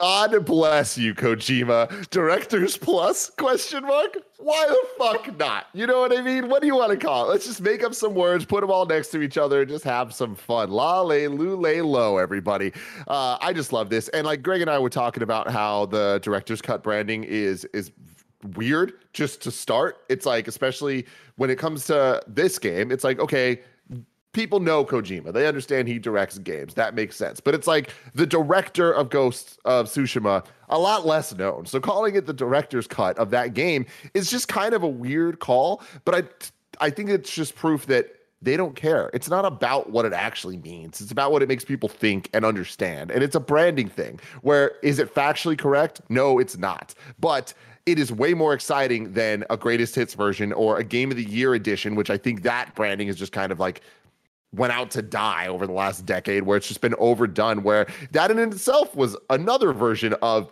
God 0.00 0.44
bless 0.44 0.98
you, 0.98 1.14
Kojima. 1.14 2.10
Directors 2.10 2.76
Plus? 2.76 3.30
Question 3.30 3.84
mark. 3.84 4.18
Why 4.38 4.66
the 4.66 4.88
fuck 4.98 5.38
not? 5.38 5.66
You 5.72 5.86
know 5.86 6.00
what 6.00 6.16
I 6.16 6.20
mean? 6.20 6.48
What 6.48 6.60
do 6.60 6.66
you 6.66 6.74
want 6.74 6.90
to 6.90 6.96
call 6.96 7.26
it? 7.26 7.28
Let's 7.32 7.46
just 7.46 7.60
make 7.60 7.84
up 7.84 7.94
some 7.94 8.12
words, 8.12 8.44
put 8.44 8.60
them 8.60 8.70
all 8.70 8.86
next 8.86 9.08
to 9.10 9.22
each 9.22 9.38
other, 9.38 9.60
and 9.60 9.70
just 9.70 9.84
have 9.84 10.12
some 10.12 10.34
fun. 10.34 10.70
La 10.70 11.00
lay, 11.00 11.28
lu 11.28 11.56
lay, 11.56 11.80
low, 11.80 12.18
everybody. 12.18 12.72
Uh, 13.06 13.38
I 13.40 13.52
just 13.52 13.72
love 13.72 13.88
this. 13.88 14.08
And 14.08 14.26
like 14.26 14.42
Greg 14.42 14.60
and 14.60 14.68
I 14.70 14.78
were 14.80 14.90
talking 14.90 15.22
about 15.22 15.48
how 15.48 15.86
the 15.86 16.18
director's 16.22 16.60
cut 16.60 16.82
branding 16.82 17.22
is 17.24 17.64
is 17.66 17.92
weird 18.56 18.94
just 19.12 19.40
to 19.42 19.50
start. 19.50 19.98
It's 20.08 20.26
like, 20.26 20.48
especially 20.48 21.06
when 21.36 21.50
it 21.50 21.58
comes 21.58 21.86
to 21.86 22.20
this 22.26 22.58
game, 22.58 22.90
it's 22.90 23.04
like, 23.04 23.20
okay, 23.20 23.62
people 24.34 24.60
know 24.60 24.84
Kojima. 24.84 25.32
They 25.32 25.46
understand 25.46 25.88
he 25.88 25.98
directs 25.98 26.38
games. 26.38 26.74
That 26.74 26.94
makes 26.94 27.16
sense. 27.16 27.40
But 27.40 27.54
it's 27.54 27.66
like 27.66 27.90
the 28.14 28.26
director 28.26 28.92
of 28.92 29.08
Ghosts 29.08 29.58
of 29.64 29.86
Tsushima, 29.86 30.44
a 30.68 30.78
lot 30.78 31.06
less 31.06 31.34
known. 31.34 31.64
So 31.64 31.80
calling 31.80 32.14
it 32.14 32.26
the 32.26 32.34
director's 32.34 32.86
cut 32.86 33.16
of 33.18 33.30
that 33.30 33.54
game 33.54 33.86
is 34.12 34.30
just 34.30 34.48
kind 34.48 34.74
of 34.74 34.82
a 34.82 34.88
weird 34.88 35.38
call. 35.38 35.82
But 36.04 36.14
I 36.14 36.22
I 36.80 36.90
think 36.90 37.08
it's 37.08 37.32
just 37.32 37.54
proof 37.54 37.86
that 37.86 38.14
they 38.42 38.56
don't 38.56 38.76
care. 38.76 39.10
It's 39.14 39.30
not 39.30 39.44
about 39.44 39.90
what 39.90 40.04
it 40.04 40.12
actually 40.12 40.58
means. 40.58 41.00
It's 41.00 41.12
about 41.12 41.32
what 41.32 41.42
it 41.42 41.48
makes 41.48 41.64
people 41.64 41.88
think 41.88 42.28
and 42.34 42.44
understand. 42.44 43.10
And 43.10 43.22
it's 43.22 43.34
a 43.34 43.40
branding 43.40 43.88
thing 43.88 44.20
where 44.42 44.72
is 44.82 44.98
it 44.98 45.14
factually 45.14 45.56
correct? 45.56 46.02
No, 46.10 46.38
it's 46.38 46.58
not. 46.58 46.94
But 47.18 47.54
it 47.86 47.98
is 47.98 48.12
way 48.12 48.34
more 48.34 48.54
exciting 48.54 49.12
than 49.12 49.44
a 49.50 49.56
greatest 49.56 49.94
hits 49.94 50.14
version 50.14 50.52
or 50.52 50.78
a 50.78 50.84
game 50.84 51.10
of 51.10 51.16
the 51.16 51.24
year 51.24 51.54
edition, 51.54 51.94
which 51.94 52.10
I 52.10 52.18
think 52.18 52.42
that 52.42 52.74
branding 52.74 53.08
is 53.08 53.16
just 53.16 53.32
kind 53.32 53.52
of 53.52 53.60
like 53.60 53.82
went 54.56 54.72
out 54.72 54.90
to 54.92 55.02
die 55.02 55.46
over 55.46 55.66
the 55.66 55.72
last 55.72 56.06
decade 56.06 56.44
where 56.44 56.56
it's 56.56 56.68
just 56.68 56.80
been 56.80 56.94
overdone 56.98 57.62
where 57.62 57.86
that 58.12 58.30
in 58.30 58.38
itself 58.38 58.94
was 58.94 59.16
another 59.30 59.72
version 59.72 60.14
of 60.22 60.50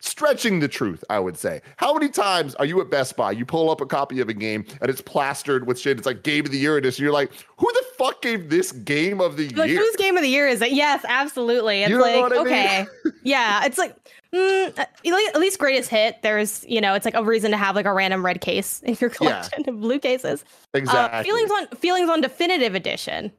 stretching 0.00 0.58
the 0.58 0.66
truth 0.66 1.04
i 1.10 1.18
would 1.18 1.36
say. 1.36 1.60
How 1.76 1.94
many 1.94 2.08
times 2.08 2.54
are 2.56 2.64
you 2.64 2.80
at 2.80 2.90
best 2.90 3.16
buy 3.16 3.32
you 3.32 3.46
pull 3.46 3.70
up 3.70 3.80
a 3.80 3.86
copy 3.86 4.20
of 4.20 4.28
a 4.28 4.34
game 4.34 4.64
and 4.80 4.90
it's 4.90 5.00
plastered 5.00 5.66
with 5.66 5.78
shit 5.78 5.98
it's 5.98 6.06
like 6.06 6.22
game 6.22 6.44
of 6.44 6.50
the 6.50 6.58
year 6.58 6.76
edition 6.76 7.04
you're 7.04 7.12
like 7.12 7.30
who 7.56 7.70
the 7.72 7.84
fuck 7.96 8.20
gave 8.20 8.50
this 8.50 8.72
game 8.72 9.20
of 9.20 9.36
the 9.36 9.48
like, 9.50 9.68
year? 9.68 9.78
like 9.78 9.86
whose 9.86 9.96
game 9.96 10.16
of 10.16 10.22
the 10.22 10.28
year 10.28 10.48
is 10.48 10.60
it? 10.60 10.72
Yes 10.72 11.04
absolutely. 11.08 11.82
It's 11.82 11.90
you 11.90 11.98
know 11.98 12.04
like 12.04 12.32
okay. 12.32 12.86
Yeah 13.22 13.64
it's 13.64 13.78
like 13.78 13.94
Mm, 14.34 14.78
at 14.78 15.40
least 15.40 15.58
greatest 15.58 15.90
hit. 15.90 16.22
There's, 16.22 16.64
you 16.66 16.80
know, 16.80 16.94
it's 16.94 17.04
like 17.04 17.14
a 17.14 17.22
reason 17.22 17.50
to 17.50 17.56
have 17.58 17.76
like 17.76 17.84
a 17.84 17.92
random 17.92 18.24
red 18.24 18.40
case 18.40 18.80
in 18.82 18.96
your 18.98 19.10
collection 19.10 19.62
yeah. 19.66 19.72
of 19.72 19.80
blue 19.80 19.98
cases. 19.98 20.44
Exactly. 20.72 21.20
Uh, 21.20 21.22
feelings 21.22 21.50
on 21.50 21.66
feelings 21.78 22.08
on 22.08 22.20
definitive 22.20 22.74
edition. 22.74 23.30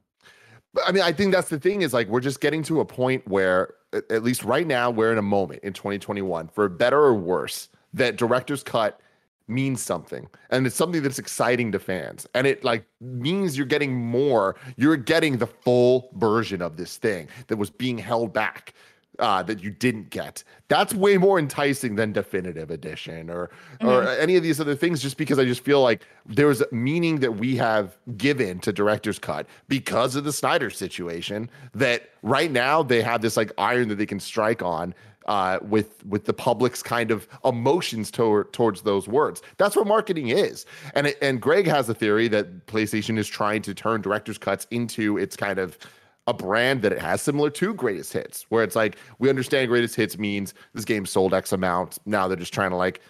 But 0.73 0.83
I 0.87 0.91
mean, 0.91 1.03
I 1.03 1.11
think 1.11 1.33
that's 1.33 1.49
the 1.49 1.59
thing 1.59 1.81
is 1.81 1.93
like 1.93 2.07
we're 2.07 2.19
just 2.19 2.41
getting 2.41 2.63
to 2.63 2.79
a 2.79 2.85
point 2.85 3.27
where, 3.27 3.73
at 3.93 4.23
least 4.23 4.43
right 4.43 4.65
now, 4.67 4.89
we're 4.91 5.11
in 5.11 5.17
a 5.17 5.23
moment 5.23 5.63
in 5.63 5.73
2021, 5.73 6.47
for 6.49 6.69
better 6.69 6.99
or 6.99 7.15
worse, 7.15 7.69
that 7.93 8.15
director's 8.15 8.63
cut 8.63 8.99
means 9.47 9.81
something 9.81 10.25
and 10.51 10.65
it's 10.65 10.75
something 10.75 11.03
that's 11.03 11.19
exciting 11.19 11.69
to 11.69 11.77
fans 11.77 12.25
and 12.33 12.47
it 12.47 12.63
like 12.63 12.85
means 13.01 13.57
you're 13.57 13.65
getting 13.65 13.93
more 13.93 14.55
you're 14.77 14.95
getting 14.95 15.37
the 15.37 15.45
full 15.45 16.09
version 16.15 16.61
of 16.61 16.77
this 16.77 16.95
thing 16.95 17.27
that 17.47 17.57
was 17.57 17.69
being 17.69 17.97
held 17.97 18.31
back 18.31 18.73
uh, 19.19 19.43
that 19.43 19.63
you 19.63 19.69
didn't 19.69 20.09
get. 20.09 20.43
That's 20.67 20.93
way 20.93 21.17
more 21.17 21.37
enticing 21.37 21.95
than 21.95 22.13
definitive 22.13 22.71
edition 22.71 23.29
or 23.29 23.49
mm-hmm. 23.79 23.87
or 23.87 24.07
any 24.09 24.35
of 24.35 24.43
these 24.43 24.59
other 24.59 24.75
things. 24.75 25.01
Just 25.01 25.17
because 25.17 25.39
I 25.39 25.45
just 25.45 25.63
feel 25.63 25.81
like 25.81 26.05
there's 26.25 26.63
meaning 26.71 27.19
that 27.19 27.33
we 27.33 27.55
have 27.57 27.97
given 28.17 28.59
to 28.59 28.73
director's 28.73 29.19
cut 29.19 29.47
because 29.67 30.15
of 30.15 30.23
the 30.23 30.33
Snyder 30.33 30.69
situation. 30.69 31.49
That 31.73 32.09
right 32.21 32.51
now 32.51 32.83
they 32.83 33.01
have 33.01 33.21
this 33.21 33.37
like 33.37 33.51
iron 33.57 33.87
that 33.89 33.95
they 33.95 34.05
can 34.05 34.19
strike 34.19 34.61
on 34.61 34.95
uh, 35.27 35.59
with 35.61 36.05
with 36.05 36.25
the 36.25 36.33
public's 36.33 36.83
kind 36.83 37.11
of 37.11 37.27
emotions 37.45 38.11
toward 38.11 38.51
towards 38.53 38.81
those 38.81 39.07
words. 39.07 39.41
That's 39.57 39.75
what 39.75 39.87
marketing 39.87 40.29
is. 40.29 40.65
And 40.95 41.13
and 41.21 41.41
Greg 41.41 41.67
has 41.67 41.89
a 41.89 41.93
theory 41.93 42.27
that 42.29 42.65
PlayStation 42.67 43.17
is 43.17 43.27
trying 43.27 43.61
to 43.63 43.73
turn 43.73 44.01
director's 44.01 44.37
cuts 44.37 44.67
into 44.71 45.17
its 45.17 45.35
kind 45.35 45.59
of 45.59 45.77
a 46.27 46.33
brand 46.33 46.81
that 46.81 46.91
it 46.93 46.99
has 46.99 47.21
similar 47.21 47.49
to 47.49 47.73
greatest 47.73 48.13
hits 48.13 48.45
where 48.49 48.63
it's 48.63 48.75
like 48.75 48.97
we 49.19 49.29
understand 49.29 49.67
greatest 49.67 49.95
hits 49.95 50.17
means 50.17 50.53
this 50.73 50.85
game 50.85 51.05
sold 51.05 51.33
x 51.33 51.51
amount 51.51 51.97
now 52.05 52.27
they're 52.27 52.37
just 52.37 52.53
trying 52.53 52.69
to 52.69 52.77
like 52.77 53.01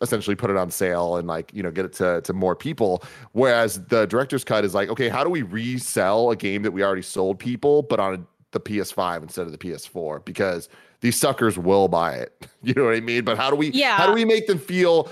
essentially 0.00 0.34
put 0.34 0.50
it 0.50 0.56
on 0.56 0.70
sale 0.70 1.16
and 1.16 1.28
like 1.28 1.52
you 1.54 1.62
know 1.62 1.70
get 1.70 1.84
it 1.84 1.92
to, 1.92 2.20
to 2.22 2.32
more 2.32 2.56
people. 2.56 3.02
Whereas 3.32 3.84
the 3.86 4.06
director's 4.06 4.44
cut 4.44 4.64
is 4.64 4.74
like 4.74 4.88
okay 4.88 5.08
how 5.08 5.24
do 5.24 5.30
we 5.30 5.42
resell 5.42 6.30
a 6.30 6.36
game 6.36 6.62
that 6.62 6.72
we 6.72 6.82
already 6.82 7.02
sold 7.02 7.38
people 7.38 7.82
but 7.82 8.00
on 8.00 8.26
the 8.52 8.60
ps5 8.60 9.22
instead 9.22 9.46
of 9.46 9.52
the 9.52 9.58
ps4 9.58 10.24
because 10.24 10.68
these 11.00 11.18
suckers 11.18 11.58
will 11.58 11.88
buy 11.88 12.14
it. 12.14 12.46
You 12.62 12.74
know 12.74 12.84
what 12.84 12.94
i 12.94 13.00
mean? 13.00 13.24
But 13.24 13.38
how 13.38 13.48
do 13.48 13.56
we 13.56 13.70
yeah. 13.70 13.96
how 13.96 14.06
do 14.06 14.12
we 14.12 14.26
make 14.26 14.46
them 14.46 14.58
feel 14.58 15.10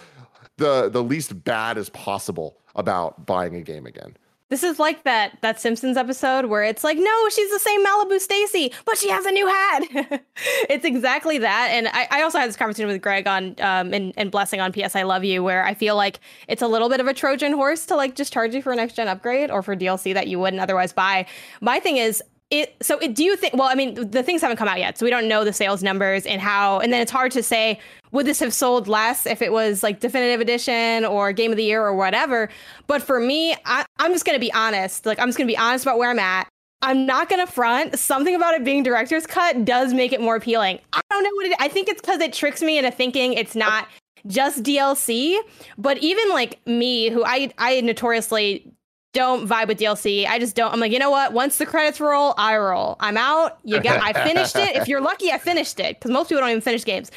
the 0.59 0.91
the 0.91 1.03
least 1.03 1.45
bad 1.45 1.79
as 1.79 1.89
possible 1.91 2.59
about 2.77 3.25
buying 3.27 3.55
a 3.57 3.63
game 3.63 3.87
again 3.87 4.17
this 4.51 4.63
is 4.63 4.79
like 4.79 5.05
that 5.05 5.39
that 5.43 5.61
Simpsons 5.61 5.97
episode 5.97 6.47
where 6.47 6.63
it's 6.63 6.83
like, 6.83 6.97
no, 6.99 7.29
she's 7.29 7.51
the 7.51 7.59
same 7.59 7.85
Malibu 7.85 8.19
Stacy, 8.19 8.73
but 8.87 8.97
she 8.97 9.11
has 9.11 9.27
a 9.27 9.31
new 9.31 9.47
hat. 9.47 9.83
it's 10.69 10.85
exactly 10.85 11.39
that. 11.39 11.69
And 11.71 11.89
I, 11.89 12.09
I, 12.11 12.23
also 12.23 12.39
had 12.39 12.49
this 12.49 12.57
conversation 12.57 12.89
with 12.89 13.03
Greg 13.03 13.27
on 13.27 13.55
um 13.61 13.93
and, 13.93 14.13
and 14.17 14.31
blessing 14.31 14.61
on 14.61 14.73
PS 14.73 14.97
I 14.97 15.03
Love 15.03 15.25
You, 15.25 15.43
where 15.43 15.65
I 15.65 15.75
feel 15.75 15.97
like 15.97 16.21
it's 16.49 16.63
a 16.63 16.69
little 16.69 16.89
bit 16.89 17.01
of 17.01 17.07
a 17.07 17.15
Trojan 17.15 17.53
horse 17.53 17.87
to 17.87 17.97
like 17.97 18.15
just 18.15 18.33
charge 18.33 18.55
you 18.55 18.63
for 18.63 18.73
a 18.73 18.77
next 18.77 18.95
gen 18.95 19.09
upgrade 19.09 19.51
or 19.51 19.63
for 19.63 19.77
DLC 19.77 20.15
that 20.15 20.29
you 20.29 20.39
wouldn't 20.39 20.61
otherwise 20.61 20.93
buy. 20.93 21.27
My 21.61 21.81
thing 21.81 21.99
is 21.99 22.23
it 22.51 22.75
so 22.81 22.99
it, 22.99 23.15
do 23.15 23.23
you 23.23 23.37
think 23.37 23.53
well 23.55 23.69
i 23.69 23.75
mean 23.75 24.11
the 24.11 24.23
things 24.23 24.41
haven't 24.41 24.57
come 24.57 24.69
out 24.69 24.79
yet 24.79 24.97
so 24.97 25.05
we 25.05 25.11
don't 25.11 25.29
know 25.29 25.45
the 25.45 25.53
sales 25.53 25.83
numbers 25.83 26.25
and 26.25 26.41
how 26.41 26.79
and 26.81 26.93
then 26.93 27.01
it's 27.03 27.13
hard 27.13 27.31
to 27.31 27.43
say 27.43 27.79
would 28.13 28.27
this 28.27 28.41
have 28.41 28.55
sold 28.55 28.89
less 28.89 29.27
if 29.27 29.43
it 29.43 29.53
was 29.53 29.83
like 29.83 30.01
definitive 30.01 30.41
edition 30.41 31.05
or 31.05 31.33
game 31.33 31.51
of 31.51 31.57
the 31.59 31.65
year 31.65 31.85
or 31.85 31.95
whatever? 31.95 32.49
But 32.87 33.03
for 33.03 33.21
me 33.21 33.55
I, 33.65 33.85
i'm 33.99 34.13
just 34.13 34.25
gonna 34.25 34.39
be 34.39 34.53
honest 34.53 35.05
like 35.05 35.19
i'm 35.19 35.29
just 35.29 35.37
gonna 35.37 35.47
be 35.49 35.59
honest 35.59 35.85
about 35.85 35.99
where 35.99 36.11
i'm 36.11 36.19
at. 36.19 36.49
I'm 36.81 37.07
not 37.07 37.29
gonna 37.29 37.47
front 37.47 37.99
something 37.99 38.35
about 38.35 38.55
it 38.55 38.65
being 38.65 38.83
director's 38.83 39.27
cut 39.27 39.65
does 39.65 39.93
make 39.93 40.13
it 40.13 40.21
more 40.21 40.37
appealing. 40.37 40.79
I 40.93 41.01
don't 41.11 41.23
know 41.23 41.31
what 41.35 41.47
it 41.47 41.57
i 41.59 41.69
think 41.69 41.89
it's 41.89 42.01
because 42.01 42.21
it 42.21 42.33
tricks 42.33 42.63
me 42.63 42.79
into 42.79 42.91
thinking 42.91 43.35
it's 43.35 43.55
not 43.55 43.89
just 44.27 44.63
DLC, 44.63 45.39
but 45.79 45.97
even 45.99 46.29
like 46.31 46.59
me, 46.67 47.09
who 47.09 47.25
I 47.25 47.51
I 47.59 47.81
notoriously 47.81 48.71
don't 49.19 49.49
vibe 49.49 49.67
with 49.67 49.81
DLC. 49.81 50.29
I 50.29 50.39
just 50.39 50.55
don't. 50.55 50.73
I'm 50.73 50.79
like, 50.79 50.93
you 50.93 50.99
know 51.01 51.11
what? 51.11 51.33
Once 51.33 51.59
the 51.59 51.67
credits 51.67 52.01
roll, 52.01 52.35
I 52.39 52.57
roll. 52.57 52.97
I'm 53.01 53.17
out. 53.17 53.59
You 53.65 53.81
got. 53.81 54.01
I 54.01 54.13
finished 54.13 54.55
it. 54.55 54.77
If 54.77 54.87
you're 54.87 55.01
lucky, 55.01 55.33
I 55.33 55.39
finished 55.39 55.81
it 55.81 55.99
because 55.99 56.13
most 56.13 56.29
people 56.29 56.41
don't 56.41 56.51
even 56.51 56.61
finish 56.61 56.85
games. 56.85 57.11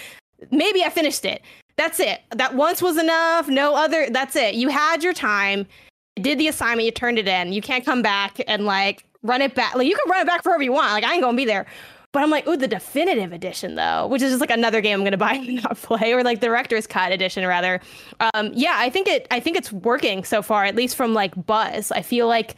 Maybe 0.50 0.84
I 0.84 0.90
finished 0.90 1.26
it. 1.26 1.44
That's 1.78 2.00
it. 2.00 2.22
That 2.32 2.56
once 2.56 2.82
was 2.82 2.98
enough. 2.98 3.48
No 3.48 3.76
other. 3.76 4.10
That's 4.10 4.36
it. 4.36 4.56
You 4.56 4.70
had 4.70 5.04
your 5.04 5.14
time. 5.14 5.68
You 6.16 6.24
did 6.24 6.40
the 6.40 6.48
assignment. 6.48 6.86
You 6.86 6.92
turned 6.92 7.20
it 7.20 7.28
in. 7.28 7.54
You 7.54 7.62
can't 7.62 7.86
come 7.86 8.02
back 8.02 8.42
and 8.48 8.66
like 8.66 9.06
run 9.22 9.44
it 9.44 9.54
back. 9.54 9.76
Like 9.76 9.86
you 9.86 9.96
can 9.96 10.10
run 10.10 10.22
it 10.22 10.28
back 10.28 10.42
forever 10.42 10.64
you 10.64 10.72
want. 10.72 10.92
Like 10.92 11.04
I 11.04 11.14
ain't 11.14 11.22
gonna 11.22 11.38
be 11.38 11.46
there. 11.46 11.68
But 12.14 12.24
I'm 12.24 12.30
like, 12.30 12.46
ooh, 12.48 12.58
the 12.58 12.68
definitive 12.68 13.32
edition 13.32 13.76
though, 13.76 14.08
which 14.08 14.22
is 14.22 14.32
just 14.32 14.42
like 14.42 14.50
another 14.50 14.82
game 14.82 15.00
I'm 15.00 15.04
gonna 15.04 15.18
buy 15.18 15.34
and 15.34 15.56
not 15.64 15.78
play, 15.78 16.14
or 16.14 16.24
like 16.24 16.42
the 16.42 16.48
director's 16.48 16.88
cut 16.88 17.12
edition 17.12 17.46
rather. 17.46 17.80
Um, 18.34 18.52
yeah, 18.54 18.76
I 18.78 18.90
think 18.90 19.08
it. 19.08 19.28
I 19.32 19.40
think 19.40 19.58
it's 19.58 19.72
working 19.72 20.24
so 20.24 20.42
far, 20.42 20.66
at 20.66 20.76
least 20.76 20.96
from 20.96 21.14
like 21.14 21.34
buzz. 21.46 21.92
I 21.92 22.02
feel 22.02 22.28
like 22.28 22.56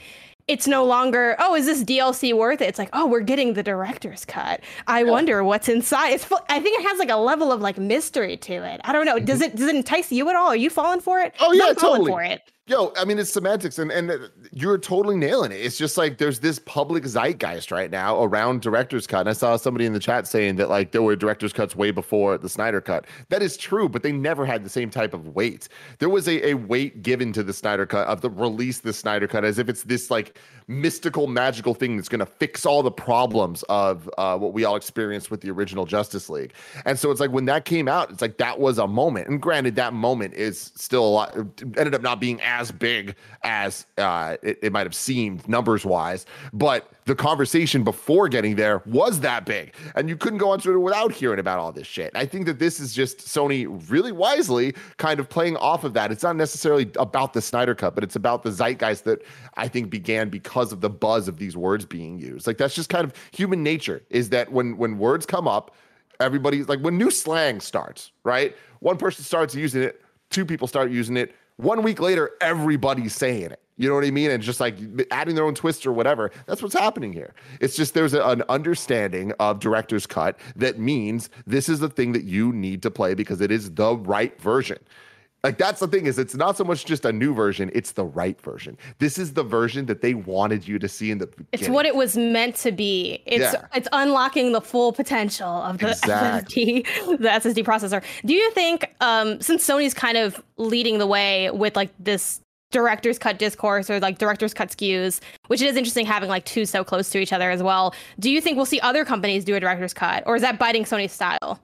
it's 0.47 0.67
no 0.67 0.83
longer 0.83 1.35
oh 1.39 1.55
is 1.55 1.65
this 1.65 1.83
dlc 1.83 2.35
worth 2.35 2.59
it 2.61 2.65
it's 2.65 2.77
like 2.77 2.89
oh 2.93 3.05
we're 3.05 3.21
getting 3.21 3.53
the 3.53 3.63
director's 3.63 4.25
cut 4.25 4.59
i 4.87 5.01
yeah. 5.01 5.09
wonder 5.09 5.43
what's 5.43 5.69
inside 5.69 6.09
it's 6.09 6.29
i 6.49 6.59
think 6.59 6.79
it 6.79 6.85
has 6.85 6.99
like 6.99 7.09
a 7.09 7.15
level 7.15 7.51
of 7.51 7.61
like 7.61 7.77
mystery 7.77 8.35
to 8.35 8.53
it 8.53 8.81
i 8.83 8.91
don't 8.91 9.05
know 9.05 9.19
does 9.19 9.39
mm-hmm. 9.39 9.51
it 9.51 9.55
does 9.55 9.67
it 9.67 9.75
entice 9.75 10.11
you 10.11 10.27
at 10.29 10.35
all 10.35 10.47
are 10.47 10.55
you 10.55 10.69
falling 10.69 10.99
for 10.99 11.19
it 11.19 11.33
oh 11.39 11.53
yeah 11.53 11.73
totally 11.73 12.11
for 12.11 12.21
it 12.21 12.41
Yo, 12.65 12.93
I 12.95 13.04
mean, 13.04 13.19
it's 13.19 13.30
semantics, 13.30 13.78
and 13.78 13.91
and 13.91 14.32
you're 14.54 14.78
totally 14.78 15.17
nailing 15.17 15.52
it. 15.52 15.56
It's 15.56 15.78
just 15.78 15.97
like 15.97 16.17
there's 16.17 16.39
this 16.39 16.60
public 16.60 17.04
zeitgeist 17.04 17.71
right 17.71 17.91
now 17.91 18.23
around 18.23 18.62
director's 18.62 19.06
cut. 19.06 19.19
And 19.19 19.30
I 19.30 19.34
saw 19.34 19.58
somebody 19.58 19.86
in 19.86 19.91
the 19.91 19.99
chat 19.99 20.28
saying 20.28 20.56
that 20.56 20.69
like 20.69 20.93
there 20.93 21.02
were 21.02 21.17
director's 21.17 21.52
cuts 21.52 21.76
way 21.76 21.91
before 21.91 22.38
the 22.38 22.47
Snyder 22.47 22.80
cut. 22.80 23.04
That 23.28 23.41
is 23.41 23.58
true, 23.58 23.89
but 23.89 24.02
they 24.02 24.13
never 24.13 24.45
had 24.45 24.63
the 24.63 24.69
same 24.69 24.89
type 24.89 25.13
of 25.13 25.36
weight. 25.36 25.67
There 25.99 26.08
was 26.08 26.26
a, 26.30 26.52
a 26.52 26.54
weight 26.54 27.04
given 27.04 27.34
to 27.34 27.43
the 27.43 27.52
Snyder 27.52 27.86
cut 27.86 28.08
of 28.08 28.21
the 28.21 28.30
release 28.30 28.80
the 28.80 28.93
Snyder 28.93 29.28
cut 29.28 29.43
as 29.43 29.60
if 29.60 29.67
it's 29.67 29.84
this 29.84 30.10
like 30.10 30.39
mystical, 30.67 31.28
magical 31.28 31.73
thing 31.73 31.97
that's 31.97 32.08
going 32.08 32.19
to 32.19 32.26
fix 32.26 32.65
all 32.65 32.82
the 32.82 32.91
problems 32.91 33.63
of 33.63 34.10
uh, 34.17 34.38
what 34.38 34.54
we 34.54 34.63
all 34.63 34.78
experienced 34.78 35.30
with 35.30 35.41
the 35.41 35.52
original 35.52 35.86
Justice 35.86 36.30
League. 36.30 36.54
And 36.86 36.97
so 36.97 37.12
it's 37.12 37.19
like 37.19 37.32
when 37.32 37.43
that 37.45 37.65
came 37.65 37.89
out, 37.89 38.10
it's 38.10 38.21
like 38.21 38.38
that 38.38 38.60
was 38.62 38.78
a 38.78 38.88
moment. 38.88 39.28
And 39.28 39.41
granted, 39.41 39.76
that 39.76 39.91
moment 39.91 40.34
is 40.36 40.71
still 40.76 41.06
a 41.06 41.10
lot. 41.10 41.36
Ended 41.36 41.93
up 41.93 42.02
not 42.02 42.21
being 42.21 42.39
big 42.71 43.15
as 43.43 43.85
uh, 43.97 44.37
it, 44.41 44.59
it 44.61 44.73
might 44.73 44.85
have 44.85 44.95
seemed 44.95 45.47
numbers 45.47 45.85
wise, 45.85 46.25
but 46.51 46.91
the 47.05 47.15
conversation 47.15 47.83
before 47.83 48.29
getting 48.29 48.55
there 48.55 48.81
was 48.85 49.19
that 49.21 49.45
big, 49.45 49.73
and 49.95 50.07
you 50.07 50.15
couldn't 50.15 50.39
go 50.39 50.51
on 50.51 50.59
Twitter 50.59 50.79
without 50.79 51.11
hearing 51.11 51.39
about 51.39 51.59
all 51.59 51.71
this 51.71 51.87
shit. 51.87 52.11
I 52.15 52.25
think 52.25 52.45
that 52.45 52.59
this 52.59 52.79
is 52.79 52.93
just 52.93 53.19
Sony 53.19 53.67
really 53.89 54.11
wisely 54.11 54.73
kind 54.97 55.19
of 55.19 55.29
playing 55.29 55.57
off 55.57 55.83
of 55.83 55.93
that. 55.93 56.11
It's 56.11 56.23
not 56.23 56.35
necessarily 56.35 56.89
about 56.97 57.33
the 57.33 57.41
Snyder 57.41 57.75
Cut, 57.75 57.95
but 57.95 58.03
it's 58.03 58.15
about 58.15 58.43
the 58.43 58.51
zeitgeist 58.51 59.03
that 59.03 59.23
I 59.55 59.67
think 59.67 59.89
began 59.89 60.29
because 60.29 60.71
of 60.71 60.81
the 60.81 60.89
buzz 60.89 61.27
of 61.27 61.37
these 61.37 61.57
words 61.57 61.85
being 61.85 62.19
used. 62.19 62.47
Like 62.47 62.57
that's 62.57 62.75
just 62.75 62.89
kind 62.89 63.03
of 63.03 63.13
human 63.31 63.63
nature. 63.63 64.03
Is 64.09 64.29
that 64.29 64.51
when 64.51 64.77
when 64.77 64.97
words 64.97 65.25
come 65.25 65.47
up, 65.47 65.75
everybody's 66.19 66.69
like 66.69 66.79
when 66.79 66.97
new 66.97 67.11
slang 67.11 67.59
starts, 67.59 68.11
right? 68.23 68.55
One 68.79 68.97
person 68.97 69.23
starts 69.23 69.55
using 69.55 69.83
it, 69.83 70.01
two 70.29 70.45
people 70.45 70.67
start 70.67 70.91
using 70.91 71.17
it. 71.17 71.35
One 71.57 71.83
week 71.83 71.99
later, 71.99 72.31
everybody's 72.41 73.15
saying 73.15 73.51
it. 73.51 73.59
You 73.75 73.89
know 73.89 73.95
what 73.95 74.05
I 74.05 74.11
mean? 74.11 74.29
And 74.29 74.41
just 74.43 74.59
like 74.59 74.75
adding 75.09 75.35
their 75.35 75.45
own 75.45 75.55
twist 75.55 75.85
or 75.87 75.91
whatever. 75.91 76.31
That's 76.45 76.61
what's 76.61 76.75
happening 76.75 77.11
here. 77.11 77.33
It's 77.59 77.75
just 77.75 77.93
there's 77.93 78.13
a, 78.13 78.23
an 78.23 78.43
understanding 78.47 79.33
of 79.39 79.59
director's 79.59 80.05
cut 80.05 80.39
that 80.55 80.77
means 80.77 81.29
this 81.47 81.69
is 81.69 81.79
the 81.79 81.89
thing 81.89 82.11
that 82.13 82.23
you 82.23 82.53
need 82.53 82.83
to 82.83 82.91
play 82.91 83.15
because 83.15 83.41
it 83.41 83.51
is 83.51 83.71
the 83.71 83.95
right 83.97 84.39
version. 84.39 84.77
Like 85.43 85.58
that's 85.58 85.82
the 85.82 85.89
thing 85.89 86.06
is 86.06 86.17
it's 86.17 86.36
not 86.36 86.56
so 86.56 86.63
much 86.63 86.86
just 86.86 87.03
a 87.03 87.12
new 87.12 87.34
version, 87.34 87.69
it's 87.73 87.91
the 87.91 88.06
right 88.06 88.39
version. 88.39 88.77
This 88.99 89.17
is 89.17 89.34
the 89.34 89.43
version 89.43 89.86
that 89.88 90.01
they 90.01 90.13
wanted 90.13 90.65
you 90.65 90.79
to 90.79 90.88
see 90.88 91.12
in 91.12 91.17
the 91.17 91.27
beginning. 91.27 91.47
It's 91.51 91.67
what 91.67 91.86
it 91.86 91.95
was 91.95 92.15
meant 92.15 92.56
to 92.58 92.71
be. 92.71 93.21
It's 93.25 93.53
yeah. 93.53 93.65
it's 93.75 93.89
unlocking 93.91 94.53
the 94.53 94.62
full 94.62 94.93
potential 94.93 95.49
of 95.49 95.79
the 95.79 95.89
exactly. 95.91 96.84
SSD, 96.84 97.17
the 97.19 97.27
SSD 97.27 97.65
processor. 97.65 98.01
Do 98.25 98.34
you 98.34 98.51
think 98.51 98.93
um 99.01 99.41
since 99.41 99.67
Sony's 99.67 99.93
kind 99.93 100.17
of 100.17 100.41
leading 100.56 100.97
the 100.97 101.08
way 101.08 101.51
with 101.51 101.75
like 101.75 101.91
this 101.99 102.39
director's 102.71 103.19
cut 103.19 103.38
discourse 103.38 103.89
or 103.89 103.99
like 103.99 104.19
director's 104.19 104.53
cut 104.53 104.69
SKUs, 104.69 105.19
which 105.47 105.62
it 105.62 105.67
is 105.67 105.75
interesting 105.75 106.06
having 106.06 106.29
like 106.29 106.45
two 106.45 106.65
so 106.65 106.86
close 106.86 107.10
to 107.10 107.19
each 107.19 107.34
other 107.34 107.51
as 107.51 107.62
well. 107.62 107.93
Do 108.17 108.32
you 108.32 108.39
think 108.39 108.56
we'll 108.56 108.65
see 108.65 108.79
other 108.79 109.03
companies 109.03 109.43
do 109.43 109.56
a 109.56 109.60
director's 109.60 109.93
cut 109.93 110.23
or 110.25 110.38
is 110.38 110.41
that 110.41 110.58
biting 110.58 110.86
Sony's 110.86 111.12
style? 111.12 111.60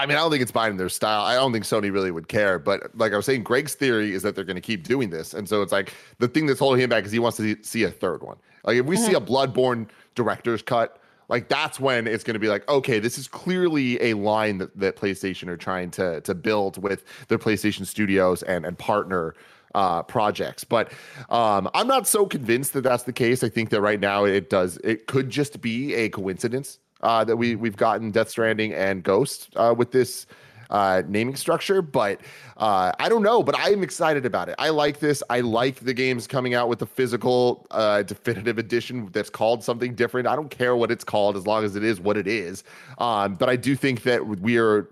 I 0.00 0.06
mean, 0.06 0.16
I 0.16 0.20
don't 0.20 0.30
think 0.30 0.40
it's 0.40 0.50
buying 0.50 0.78
their 0.78 0.88
style. 0.88 1.26
I 1.26 1.34
don't 1.34 1.52
think 1.52 1.66
Sony 1.66 1.92
really 1.92 2.10
would 2.10 2.28
care. 2.28 2.58
But 2.58 2.96
like 2.96 3.12
I 3.12 3.16
was 3.16 3.26
saying, 3.26 3.42
Greg's 3.42 3.74
theory 3.74 4.14
is 4.14 4.22
that 4.22 4.34
they're 4.34 4.44
going 4.44 4.56
to 4.56 4.62
keep 4.62 4.84
doing 4.84 5.10
this, 5.10 5.34
and 5.34 5.46
so 5.46 5.60
it's 5.60 5.72
like 5.72 5.92
the 6.18 6.28
thing 6.28 6.46
that's 6.46 6.58
holding 6.58 6.80
him 6.80 6.88
back 6.88 7.04
is 7.04 7.12
he 7.12 7.18
wants 7.18 7.36
to 7.36 7.56
see 7.62 7.82
a 7.82 7.90
third 7.90 8.22
one. 8.22 8.38
Like 8.64 8.78
if 8.78 8.86
we 8.86 8.96
mm-hmm. 8.96 9.04
see 9.04 9.14
a 9.14 9.20
Bloodborne 9.20 9.88
director's 10.14 10.62
cut, 10.62 10.98
like 11.28 11.48
that's 11.48 11.78
when 11.78 12.06
it's 12.06 12.24
going 12.24 12.34
to 12.34 12.40
be 12.40 12.48
like, 12.48 12.66
okay, 12.68 12.98
this 12.98 13.18
is 13.18 13.28
clearly 13.28 14.02
a 14.02 14.14
line 14.14 14.56
that, 14.58 14.74
that 14.78 14.96
PlayStation 14.96 15.48
are 15.48 15.58
trying 15.58 15.90
to 15.92 16.22
to 16.22 16.34
build 16.34 16.82
with 16.82 17.04
their 17.28 17.38
PlayStation 17.38 17.84
Studios 17.84 18.42
and 18.44 18.64
and 18.64 18.78
partner 18.78 19.34
uh, 19.74 20.02
projects. 20.02 20.64
But 20.64 20.92
um, 21.28 21.68
I'm 21.74 21.86
not 21.86 22.06
so 22.06 22.24
convinced 22.24 22.72
that 22.72 22.82
that's 22.82 23.02
the 23.02 23.12
case. 23.12 23.44
I 23.44 23.50
think 23.50 23.68
that 23.68 23.82
right 23.82 24.00
now 24.00 24.24
it 24.24 24.48
does. 24.48 24.78
It 24.78 25.06
could 25.08 25.28
just 25.28 25.60
be 25.60 25.94
a 25.94 26.08
coincidence 26.08 26.78
uh, 27.02 27.24
that 27.24 27.36
we 27.36 27.56
we've 27.56 27.76
gotten 27.76 28.10
Death 28.10 28.30
Stranding 28.30 28.72
and 28.72 29.02
Ghost 29.02 29.50
uh, 29.56 29.74
with 29.76 29.90
this 29.92 30.26
uh, 30.70 31.02
naming 31.08 31.36
structure, 31.36 31.82
but 31.82 32.20
uh, 32.56 32.92
I 32.98 33.08
don't 33.08 33.22
know. 33.22 33.42
But 33.42 33.56
I 33.56 33.70
am 33.70 33.82
excited 33.82 34.24
about 34.24 34.48
it. 34.48 34.54
I 34.58 34.70
like 34.70 35.00
this. 35.00 35.22
I 35.28 35.40
like 35.40 35.80
the 35.80 35.92
games 35.92 36.26
coming 36.26 36.54
out 36.54 36.68
with 36.68 36.78
the 36.78 36.86
physical 36.86 37.66
uh, 37.70 38.02
definitive 38.02 38.58
edition 38.58 39.08
that's 39.12 39.30
called 39.30 39.62
something 39.62 39.94
different. 39.94 40.26
I 40.26 40.36
don't 40.36 40.50
care 40.50 40.76
what 40.76 40.90
it's 40.90 41.04
called 41.04 41.36
as 41.36 41.46
long 41.46 41.64
as 41.64 41.76
it 41.76 41.84
is 41.84 42.00
what 42.00 42.16
it 42.16 42.26
is. 42.26 42.64
Um, 42.98 43.34
but 43.34 43.48
I 43.48 43.56
do 43.56 43.76
think 43.76 44.02
that 44.04 44.26
we 44.26 44.58
are. 44.58 44.88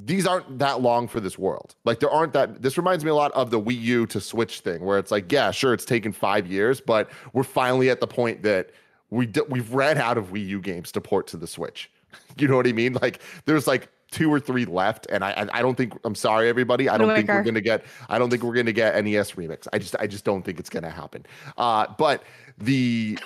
These 0.00 0.28
aren't 0.28 0.60
that 0.60 0.80
long 0.80 1.08
for 1.08 1.18
this 1.18 1.36
world. 1.36 1.74
Like 1.84 1.98
there 1.98 2.10
aren't 2.10 2.32
that. 2.32 2.62
This 2.62 2.76
reminds 2.76 3.04
me 3.04 3.10
a 3.10 3.16
lot 3.16 3.32
of 3.32 3.50
the 3.50 3.60
Wii 3.60 3.80
U 3.80 4.06
to 4.06 4.20
Switch 4.20 4.60
thing, 4.60 4.84
where 4.84 4.98
it's 4.98 5.10
like, 5.10 5.30
yeah, 5.32 5.50
sure, 5.50 5.74
it's 5.74 5.84
taken 5.84 6.12
five 6.12 6.46
years, 6.46 6.80
but 6.80 7.10
we're 7.32 7.42
finally 7.42 7.90
at 7.90 7.98
the 8.00 8.06
point 8.06 8.42
that 8.44 8.70
we 9.10 9.26
d- 9.26 9.42
we've 9.48 9.72
ran 9.72 9.98
out 9.98 10.18
of 10.18 10.32
Wii 10.32 10.46
U 10.46 10.60
games 10.60 10.92
to 10.92 11.00
port 11.00 11.26
to 11.28 11.36
the 11.36 11.46
Switch. 11.46 11.90
you 12.38 12.48
know 12.48 12.56
what 12.56 12.66
I 12.66 12.72
mean? 12.72 12.94
Like 12.94 13.20
there's 13.44 13.66
like 13.66 13.88
two 14.10 14.32
or 14.32 14.40
three 14.40 14.64
left, 14.64 15.06
and 15.10 15.24
I 15.24 15.30
I, 15.32 15.58
I 15.58 15.62
don't 15.62 15.76
think 15.76 15.98
I'm 16.04 16.14
sorry 16.14 16.48
everybody. 16.48 16.88
I 16.88 16.98
don't 16.98 17.14
think 17.14 17.28
we're 17.28 17.42
gonna 17.42 17.60
get 17.60 17.84
I 18.08 18.18
don't 18.18 18.30
think 18.30 18.42
we're 18.42 18.54
gonna 18.54 18.72
get 18.72 19.02
NES 19.04 19.32
remix. 19.32 19.66
I 19.72 19.78
just 19.78 19.96
I 19.98 20.06
just 20.06 20.24
don't 20.24 20.42
think 20.42 20.58
it's 20.58 20.70
gonna 20.70 20.90
happen. 20.90 21.26
Uh, 21.56 21.86
but 21.98 22.22
the 22.58 23.18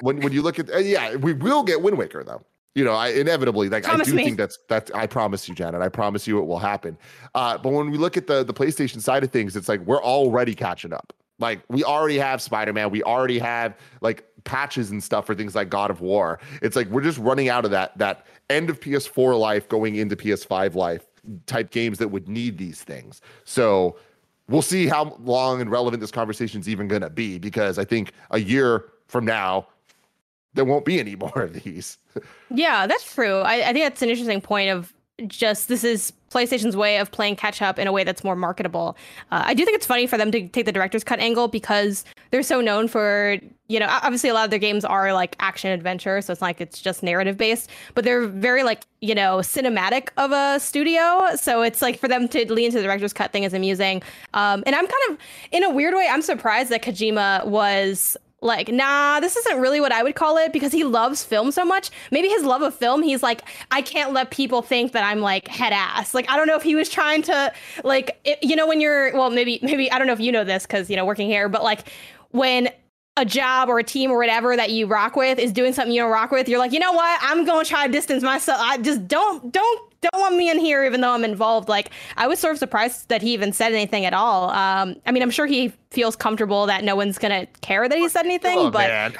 when 0.00 0.20
when 0.20 0.32
you 0.32 0.42
look 0.42 0.58
at 0.58 0.72
uh, 0.72 0.78
yeah, 0.78 1.16
we 1.16 1.32
will 1.32 1.62
get 1.62 1.82
Wind 1.82 1.98
Waker 1.98 2.24
though. 2.24 2.42
You 2.74 2.84
know, 2.84 2.94
I 2.94 3.10
inevitably 3.10 3.68
like 3.68 3.84
promise 3.84 4.08
I 4.08 4.10
do 4.10 4.16
me. 4.16 4.24
think 4.24 4.36
that's 4.36 4.58
that 4.68 4.90
I 4.94 5.06
promise 5.06 5.48
you, 5.48 5.54
Janet. 5.54 5.80
I 5.80 5.88
promise 5.88 6.26
you 6.26 6.40
it 6.40 6.46
will 6.46 6.58
happen. 6.58 6.98
Uh, 7.34 7.56
but 7.56 7.72
when 7.72 7.90
we 7.90 7.98
look 7.98 8.16
at 8.16 8.26
the 8.26 8.42
the 8.42 8.54
PlayStation 8.54 9.00
side 9.00 9.22
of 9.22 9.30
things, 9.30 9.54
it's 9.54 9.68
like 9.68 9.80
we're 9.82 10.02
already 10.02 10.54
catching 10.54 10.92
up. 10.92 11.12
Like 11.38 11.60
we 11.68 11.84
already 11.84 12.18
have 12.18 12.40
Spider-Man, 12.42 12.90
we 12.90 13.02
already 13.02 13.38
have 13.38 13.76
like 14.00 14.24
patches 14.44 14.90
and 14.90 15.02
stuff 15.02 15.26
for 15.26 15.34
things 15.34 15.54
like 15.54 15.68
God 15.68 15.90
of 15.90 16.00
War. 16.00 16.38
It's 16.62 16.76
like 16.76 16.88
we're 16.88 17.02
just 17.02 17.18
running 17.18 17.48
out 17.48 17.64
of 17.64 17.70
that 17.72 17.96
that 17.98 18.26
end 18.50 18.70
of 18.70 18.80
PS4 18.80 19.38
life 19.38 19.68
going 19.68 19.96
into 19.96 20.16
PS5 20.16 20.74
life 20.74 21.06
type 21.46 21.70
games 21.70 21.98
that 21.98 22.08
would 22.08 22.28
need 22.28 22.58
these 22.58 22.82
things. 22.82 23.20
So 23.44 23.96
we'll 24.48 24.62
see 24.62 24.86
how 24.86 25.16
long 25.20 25.60
and 25.60 25.70
relevant 25.70 26.00
this 26.00 26.10
conversation 26.10 26.60
is 26.60 26.68
even 26.68 26.88
going 26.88 27.02
to 27.02 27.10
be 27.10 27.38
because 27.38 27.78
I 27.78 27.84
think 27.84 28.12
a 28.30 28.40
year 28.40 28.84
from 29.08 29.24
now 29.24 29.66
there 30.54 30.64
won't 30.64 30.84
be 30.84 31.00
any 31.00 31.16
more 31.16 31.42
of 31.42 31.64
these. 31.64 31.98
yeah, 32.50 32.86
that's 32.86 33.14
true. 33.14 33.38
I, 33.38 33.68
I 33.68 33.72
think 33.72 33.84
that's 33.84 34.02
an 34.02 34.10
interesting 34.10 34.40
point 34.40 34.70
of 34.70 34.92
just 35.26 35.68
this 35.68 35.84
is 35.84 36.12
PlayStation's 36.30 36.76
way 36.76 36.98
of 36.98 37.12
playing 37.12 37.36
catch 37.36 37.62
up 37.62 37.78
in 37.78 37.86
a 37.86 37.92
way 37.92 38.02
that's 38.02 38.24
more 38.24 38.34
marketable. 38.34 38.96
Uh, 39.30 39.42
I 39.46 39.54
do 39.54 39.64
think 39.64 39.76
it's 39.76 39.86
funny 39.86 40.06
for 40.06 40.18
them 40.18 40.32
to 40.32 40.48
take 40.48 40.66
the 40.66 40.72
director's 40.72 41.04
cut 41.04 41.20
angle 41.20 41.46
because 41.46 42.04
they're 42.34 42.42
so 42.42 42.60
known 42.60 42.88
for, 42.88 43.38
you 43.68 43.78
know, 43.78 43.86
obviously 43.88 44.28
a 44.28 44.34
lot 44.34 44.42
of 44.42 44.50
their 44.50 44.58
games 44.58 44.84
are 44.84 45.12
like 45.12 45.36
action 45.38 45.70
adventure, 45.70 46.20
so 46.20 46.32
it's 46.32 46.42
like 46.42 46.60
it's 46.60 46.80
just 46.80 47.00
narrative 47.00 47.36
based, 47.36 47.70
but 47.94 48.02
they're 48.02 48.26
very 48.26 48.64
like, 48.64 48.82
you 49.00 49.14
know, 49.14 49.36
cinematic 49.36 50.08
of 50.16 50.32
a 50.32 50.58
studio. 50.58 51.36
So 51.36 51.62
it's 51.62 51.80
like 51.80 52.00
for 52.00 52.08
them 52.08 52.26
to 52.26 52.52
lean 52.52 52.66
into 52.66 52.78
the 52.78 52.82
director's 52.82 53.12
cut 53.12 53.30
thing 53.30 53.44
is 53.44 53.54
amusing. 53.54 54.02
Um, 54.34 54.64
and 54.66 54.74
I'm 54.74 54.84
kind 54.84 55.02
of, 55.10 55.18
in 55.52 55.62
a 55.62 55.70
weird 55.70 55.94
way, 55.94 56.08
I'm 56.10 56.22
surprised 56.22 56.70
that 56.70 56.82
Kojima 56.82 57.46
was 57.46 58.16
like, 58.40 58.68
nah, 58.68 59.20
this 59.20 59.36
isn't 59.36 59.58
really 59.58 59.80
what 59.80 59.90
I 59.90 60.02
would 60.02 60.16
call 60.16 60.36
it 60.36 60.52
because 60.52 60.70
he 60.70 60.84
loves 60.84 61.24
film 61.24 61.50
so 61.50 61.64
much. 61.64 61.90
Maybe 62.10 62.28
his 62.28 62.42
love 62.42 62.60
of 62.60 62.74
film, 62.74 63.02
he's 63.02 63.22
like, 63.22 63.42
I 63.70 63.80
can't 63.80 64.12
let 64.12 64.30
people 64.30 64.60
think 64.60 64.92
that 64.92 65.02
I'm 65.02 65.20
like 65.20 65.48
head 65.48 65.72
ass. 65.72 66.12
Like, 66.12 66.28
I 66.28 66.36
don't 66.36 66.46
know 66.46 66.56
if 66.56 66.62
he 66.62 66.74
was 66.74 66.90
trying 66.90 67.22
to, 67.22 67.52
like, 67.84 68.20
it, 68.24 68.38
you 68.42 68.54
know, 68.54 68.66
when 68.66 68.82
you're, 68.82 69.14
well, 69.14 69.30
maybe, 69.30 69.60
maybe, 69.62 69.90
I 69.90 69.96
don't 69.96 70.06
know 70.06 70.12
if 70.12 70.20
you 70.20 70.30
know 70.30 70.44
this 70.44 70.66
because, 70.66 70.90
you 70.90 70.96
know, 70.96 71.06
working 71.06 71.26
here, 71.26 71.48
but 71.48 71.62
like 71.62 71.90
when 72.34 72.68
a 73.16 73.24
job 73.24 73.68
or 73.68 73.78
a 73.78 73.84
team 73.84 74.10
or 74.10 74.18
whatever 74.18 74.56
that 74.56 74.70
you 74.70 74.86
rock 74.86 75.14
with 75.14 75.38
is 75.38 75.52
doing 75.52 75.72
something 75.72 75.94
you 75.94 76.00
don't 76.00 76.10
rock 76.10 76.32
with, 76.32 76.48
you're 76.48 76.58
like, 76.58 76.72
you 76.72 76.80
know 76.80 76.92
what? 76.92 77.20
I'm 77.22 77.44
going 77.44 77.64
to 77.64 77.68
try 77.68 77.86
to 77.86 77.92
distance 77.92 78.24
myself. 78.24 78.60
I 78.60 78.78
just 78.78 79.06
don't, 79.06 79.52
don't 79.52 79.94
don't 80.00 80.20
want 80.20 80.36
me 80.36 80.50
in 80.50 80.58
here 80.58 80.84
even 80.84 81.00
though 81.00 81.12
I'm 81.12 81.24
involved. 81.24 81.68
Like 81.68 81.90
I 82.16 82.26
was 82.26 82.38
sort 82.38 82.52
of 82.52 82.58
surprised 82.58 83.08
that 83.08 83.22
he 83.22 83.32
even 83.32 83.52
said 83.52 83.72
anything 83.72 84.04
at 84.04 84.12
all. 84.12 84.50
Um, 84.50 84.96
I 85.06 85.12
mean, 85.12 85.22
I'm 85.22 85.30
sure 85.30 85.46
he 85.46 85.72
feels 85.90 86.16
comfortable 86.16 86.66
that 86.66 86.84
no 86.84 86.94
one's 86.96 87.16
gonna 87.16 87.46
care 87.62 87.88
that 87.88 87.96
he 87.96 88.08
said 88.08 88.26
anything, 88.26 88.58
oh, 88.58 88.70
but. 88.70 88.88
Man. 88.88 89.14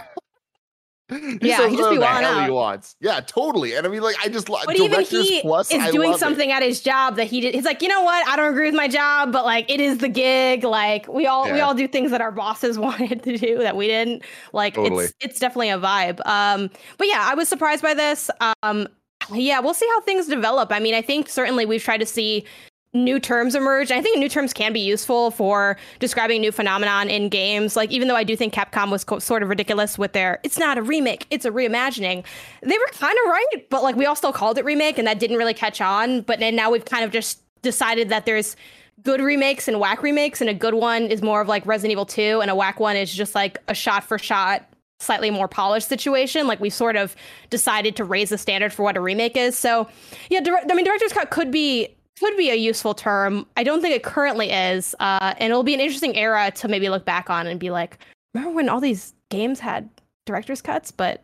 Yeah, 1.10 1.68
he 1.68 1.76
just 1.76 1.90
be 1.90 1.98
walling 1.98 2.24
out. 2.24 2.44
He 2.44 2.50
wants. 2.50 2.96
Yeah, 2.98 3.20
totally. 3.20 3.74
And 3.74 3.86
I 3.86 3.90
mean, 3.90 4.00
like, 4.00 4.16
I 4.22 4.28
just 4.28 4.46
But 4.46 4.74
even 4.76 5.02
he 5.02 5.42
plus, 5.42 5.70
is 5.70 5.78
I 5.78 5.90
doing 5.90 6.16
something 6.16 6.48
it. 6.48 6.52
at 6.54 6.62
his 6.62 6.80
job 6.80 7.16
that 7.16 7.26
he 7.26 7.42
did. 7.42 7.54
He's 7.54 7.64
like, 7.64 7.82
you 7.82 7.88
know 7.88 8.00
what? 8.00 8.26
I 8.26 8.36
don't 8.36 8.50
agree 8.50 8.66
with 8.66 8.74
my 8.74 8.88
job, 8.88 9.30
but 9.30 9.44
like, 9.44 9.70
it 9.70 9.80
is 9.80 9.98
the 9.98 10.08
gig. 10.08 10.64
Like, 10.64 11.06
we 11.06 11.26
all 11.26 11.46
yeah. 11.46 11.52
we 11.52 11.60
all 11.60 11.74
do 11.74 11.86
things 11.86 12.10
that 12.10 12.22
our 12.22 12.32
bosses 12.32 12.78
wanted 12.78 13.22
to 13.24 13.36
do 13.36 13.58
that 13.58 13.76
we 13.76 13.86
didn't. 13.86 14.22
Like, 14.54 14.74
totally. 14.74 15.04
it's 15.04 15.14
it's 15.20 15.38
definitely 15.38 15.70
a 15.70 15.78
vibe. 15.78 16.26
Um, 16.26 16.70
but 16.96 17.06
yeah, 17.06 17.26
I 17.28 17.34
was 17.34 17.48
surprised 17.48 17.82
by 17.82 17.92
this. 17.92 18.30
Um, 18.62 18.88
yeah, 19.30 19.60
we'll 19.60 19.74
see 19.74 19.86
how 19.88 20.00
things 20.00 20.26
develop. 20.26 20.72
I 20.72 20.80
mean, 20.80 20.94
I 20.94 21.02
think 21.02 21.28
certainly 21.28 21.66
we've 21.66 21.82
tried 21.82 21.98
to 21.98 22.06
see 22.06 22.46
new 22.94 23.18
terms 23.18 23.54
emerge. 23.54 23.90
I 23.90 24.00
think 24.00 24.18
new 24.18 24.28
terms 24.28 24.52
can 24.52 24.72
be 24.72 24.80
useful 24.80 25.30
for 25.32 25.76
describing 25.98 26.40
new 26.40 26.52
phenomenon 26.52 27.10
in 27.10 27.28
games. 27.28 27.76
Like 27.76 27.90
even 27.90 28.08
though 28.08 28.16
I 28.16 28.24
do 28.24 28.36
think 28.36 28.54
Capcom 28.54 28.90
was 28.90 29.04
co- 29.04 29.18
sort 29.18 29.42
of 29.42 29.48
ridiculous 29.48 29.98
with 29.98 30.12
their 30.12 30.40
it's 30.44 30.58
not 30.58 30.78
a 30.78 30.82
remake, 30.82 31.26
it's 31.30 31.44
a 31.44 31.50
reimagining. 31.50 32.24
They 32.62 32.78
were 32.78 32.90
kind 32.92 33.18
of 33.24 33.30
right, 33.30 33.66
but 33.68 33.82
like 33.82 33.96
we 33.96 34.06
all 34.06 34.16
still 34.16 34.32
called 34.32 34.56
it 34.58 34.64
remake 34.64 34.96
and 34.96 35.06
that 35.06 35.18
didn't 35.18 35.36
really 35.36 35.54
catch 35.54 35.80
on, 35.80 36.22
but 36.22 36.38
then 36.38 36.54
now 36.56 36.70
we've 36.70 36.84
kind 36.84 37.04
of 37.04 37.10
just 37.10 37.40
decided 37.62 38.08
that 38.10 38.26
there's 38.26 38.56
good 39.02 39.20
remakes 39.20 39.68
and 39.68 39.80
whack 39.80 40.02
remakes, 40.02 40.40
and 40.40 40.48
a 40.48 40.54
good 40.54 40.74
one 40.74 41.04
is 41.04 41.22
more 41.22 41.40
of 41.40 41.48
like 41.48 41.66
Resident 41.66 41.92
Evil 41.92 42.06
2, 42.06 42.40
and 42.40 42.50
a 42.50 42.54
whack 42.54 42.78
one 42.78 42.96
is 42.96 43.12
just 43.12 43.34
like 43.34 43.58
a 43.68 43.74
shot 43.74 44.04
for 44.04 44.18
shot, 44.18 44.68
slightly 45.00 45.30
more 45.30 45.48
polished 45.48 45.88
situation. 45.88 46.46
Like 46.46 46.60
we 46.60 46.70
sort 46.70 46.96
of 46.96 47.16
decided 47.50 47.96
to 47.96 48.04
raise 48.04 48.30
the 48.30 48.38
standard 48.38 48.72
for 48.72 48.82
what 48.82 48.96
a 48.96 49.00
remake 49.00 49.36
is. 49.36 49.58
So 49.58 49.88
yeah, 50.30 50.40
direct, 50.40 50.70
I 50.70 50.74
mean, 50.74 50.84
director's 50.84 51.12
cut 51.12 51.30
could 51.30 51.50
be 51.50 51.93
could 52.18 52.36
be 52.36 52.50
a 52.50 52.54
useful 52.54 52.94
term. 52.94 53.46
I 53.56 53.64
don't 53.64 53.80
think 53.80 53.94
it 53.94 54.02
currently 54.02 54.50
is, 54.50 54.94
uh, 55.00 55.34
and 55.38 55.50
it'll 55.50 55.62
be 55.64 55.74
an 55.74 55.80
interesting 55.80 56.16
era 56.16 56.50
to 56.56 56.68
maybe 56.68 56.88
look 56.88 57.04
back 57.04 57.28
on 57.30 57.46
and 57.46 57.58
be 57.58 57.70
like, 57.70 57.98
remember 58.34 58.54
when 58.54 58.68
all 58.68 58.80
these 58.80 59.14
games 59.30 59.60
had 59.60 59.88
director's 60.26 60.62
cuts, 60.62 60.90
but 60.90 61.22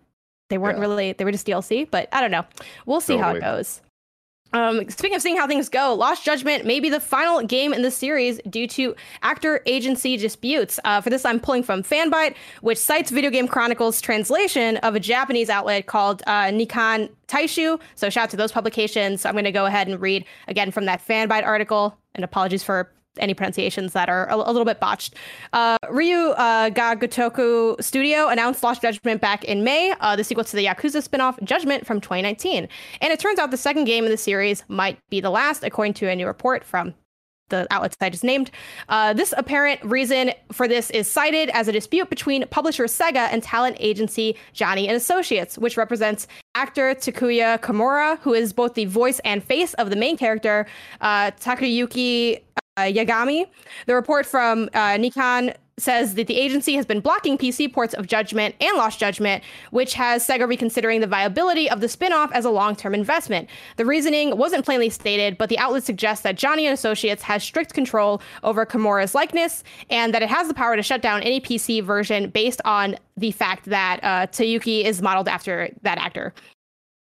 they 0.49 0.59
weren't 0.59 0.79
Yeah. 0.79 0.83
really 0.83 1.13
they 1.13 1.25
were 1.25 1.33
just 1.33 1.47
DLC. 1.47 1.85
But 1.91 2.09
I 2.13 2.21
don't 2.21 2.31
know. 2.33 2.45
We'll 2.87 3.01
see 3.01 3.17
how 3.17 3.35
it 3.35 3.41
goes. 3.41 3.81
Um, 4.53 4.89
speaking 4.89 5.15
of 5.15 5.23
seeing 5.23 5.37
how 5.37 5.47
things 5.47 5.69
go, 5.69 5.95
Lost 5.95 6.25
Judgment 6.25 6.65
may 6.65 6.81
be 6.81 6.91
the 6.91 7.01
final 7.01 7.43
game 7.47 7.73
in 7.73 7.83
the 7.83 7.91
series 7.91 8.41
due 8.49 8.67
to 8.69 8.97
actor 9.23 9.61
agency 9.67 10.17
disputes. 10.17 10.81
Uh, 10.85 11.01
for 11.01 11.11
this, 11.11 11.25
I'm 11.25 11.39
pulling 11.39 11.63
from 11.63 11.83
Fanbyte, 11.83 12.35
which 12.61 12.79
cites 12.79 13.11
Video 13.11 13.31
Game 13.31 13.47
Chronicles 13.47 14.01
translation 14.01 14.77
of 14.79 14.95
a 14.95 15.01
Japanese 15.01 15.51
outlet 15.51 15.87
called 15.87 16.23
uh, 16.27 16.47
Nikkan 16.47 17.11
Taishu. 17.29 17.81
So 17.95 18.11
shout 18.11 18.25
out 18.25 18.31
to 18.31 18.37
those 18.37 18.53
publications. 18.53 19.21
So 19.21 19.29
I'm 19.29 19.35
going 19.35 19.45
to 19.45 19.53
go 19.53 19.67
ahead 19.67 19.87
and 19.87 20.01
read 20.01 20.25
again 20.49 20.71
from 20.71 20.87
that 20.87 21.07
Fanbyte 21.07 21.45
article. 21.45 21.97
And 22.15 22.25
apologies 22.25 22.65
for 22.65 22.93
any 23.21 23.35
pronunciations 23.35 23.93
that 23.93 24.09
are 24.09 24.29
a, 24.29 24.35
a 24.35 24.53
little 24.53 24.65
bit 24.65 24.81
botched. 24.81 25.15
Uh, 25.53 25.77
Ryu 25.91 26.31
uh, 26.31 26.71
ga 26.71 26.95
Gotoku 26.97 27.83
Studio 27.83 28.29
announced 28.29 28.63
Lost 28.63 28.83
Judgment 28.83 29.21
back 29.21 29.45
in 29.45 29.65
May, 29.65 29.95
uh, 30.01 30.17
the 30.17 30.25
sequel 30.25 30.45
to 30.45 30.57
the 30.57 30.67
Yakuza 30.67 31.03
spin-off 31.03 31.39
Judgment 31.45 31.87
from 31.87 32.01
2019. 32.01 32.69
And 33.01 33.13
it 33.13 33.21
turns 33.21 33.39
out 33.39 33.51
the 33.51 33.57
second 33.57 33.85
game 33.85 34.05
in 34.05 34.11
the 34.11 34.17
series 34.17 34.65
might 34.69 34.99
be 35.11 35.21
the 35.21 35.31
last, 35.31 35.63
according 35.63 35.95
to 35.95 36.09
a 36.09 36.17
new 36.17 36.27
report 36.27 36.65
from 36.65 36.95
the 37.51 37.67
outlets 37.71 37.97
I 38.01 38.09
just 38.09 38.25
named. 38.25 38.51
Uh, 38.89 39.13
this 39.13 39.35
apparent 39.37 39.85
reason 39.85 40.33
for 40.51 40.67
this 40.67 40.89
is 40.91 41.11
cited 41.11 41.51
as 41.51 41.69
a 41.69 41.73
dispute 41.73 42.09
between 42.09 42.47
publisher 42.49 42.85
Sega 42.85 43.29
and 43.31 43.43
talent 43.43 43.77
agency 43.79 44.37
Johnny 44.55 44.89
and 44.89 44.97
Associates, 44.97 45.59
which 45.59 45.77
represents 45.77 46.27
actor 46.55 46.95
Takuya 46.95 47.61
Kimura, 47.61 48.19
who 48.21 48.33
is 48.33 48.53
both 48.53 48.75
the 48.75 48.87
voice 48.87 49.21
and 49.25 49.45
face 49.45 49.75
of 49.75 49.91
the 49.91 49.97
main 49.97 50.17
character, 50.17 50.67
uh, 51.01 51.33
Takayuki 51.33 52.41
Yagami. 52.87 53.47
The 53.87 53.95
report 53.95 54.27
from 54.27 54.69
uh, 54.75 54.97
Nikkan 54.97 55.55
says 55.81 56.15
that 56.15 56.27
the 56.27 56.37
agency 56.37 56.75
has 56.75 56.87
been 56.87 57.01
blocking 57.01 57.39
PC 57.39 57.73
ports 57.73 57.95
of 57.95 58.07
Judgment 58.07 58.55
and 58.61 58.77
Lost 58.77 59.01
Judgment, 59.01 59.43
which 59.71 59.95
has 59.95 60.27
Sega 60.27 60.47
reconsidering 60.47 61.01
the 61.01 61.07
viability 61.07 61.69
of 61.71 61.81
the 61.81 61.89
spin-off 61.89 62.31
as 62.33 62.45
a 62.45 62.51
long-term 62.51 62.95
investment. 62.95 63.49
The 63.77 63.87
reasoning 63.87 64.37
wasn't 64.37 64.65
plainly 64.65 64.91
stated, 64.91 65.39
but 65.39 65.49
the 65.49 65.59
outlet 65.59 65.83
suggests 65.83 66.23
that 66.23 66.37
Johnny 66.37 66.67
and 66.67 66.75
Associates 66.75 67.23
has 67.23 67.43
strict 67.43 67.75
control 67.75 68.21
over 68.43 68.67
Kimura's 68.67 69.15
likeness 69.15 69.65
and 69.89 70.15
that 70.15 70.23
it 70.23 70.29
has 70.29 70.49
the 70.49 70.55
power 70.55 70.77
to 70.77 70.83
shut 70.83 71.03
down 71.03 71.23
any 71.23 71.41
PC 71.41 71.83
version 71.83 72.31
based 72.31 72.61
on 72.65 72.97
the 73.17 73.33
fact 73.33 73.65
that 73.67 74.01
uh, 74.03 74.27
Tayuki 74.27 74.85
is 74.85 75.03
modeled 75.03 75.29
after 75.29 75.71
that 75.83 75.99
actor. 75.99 76.35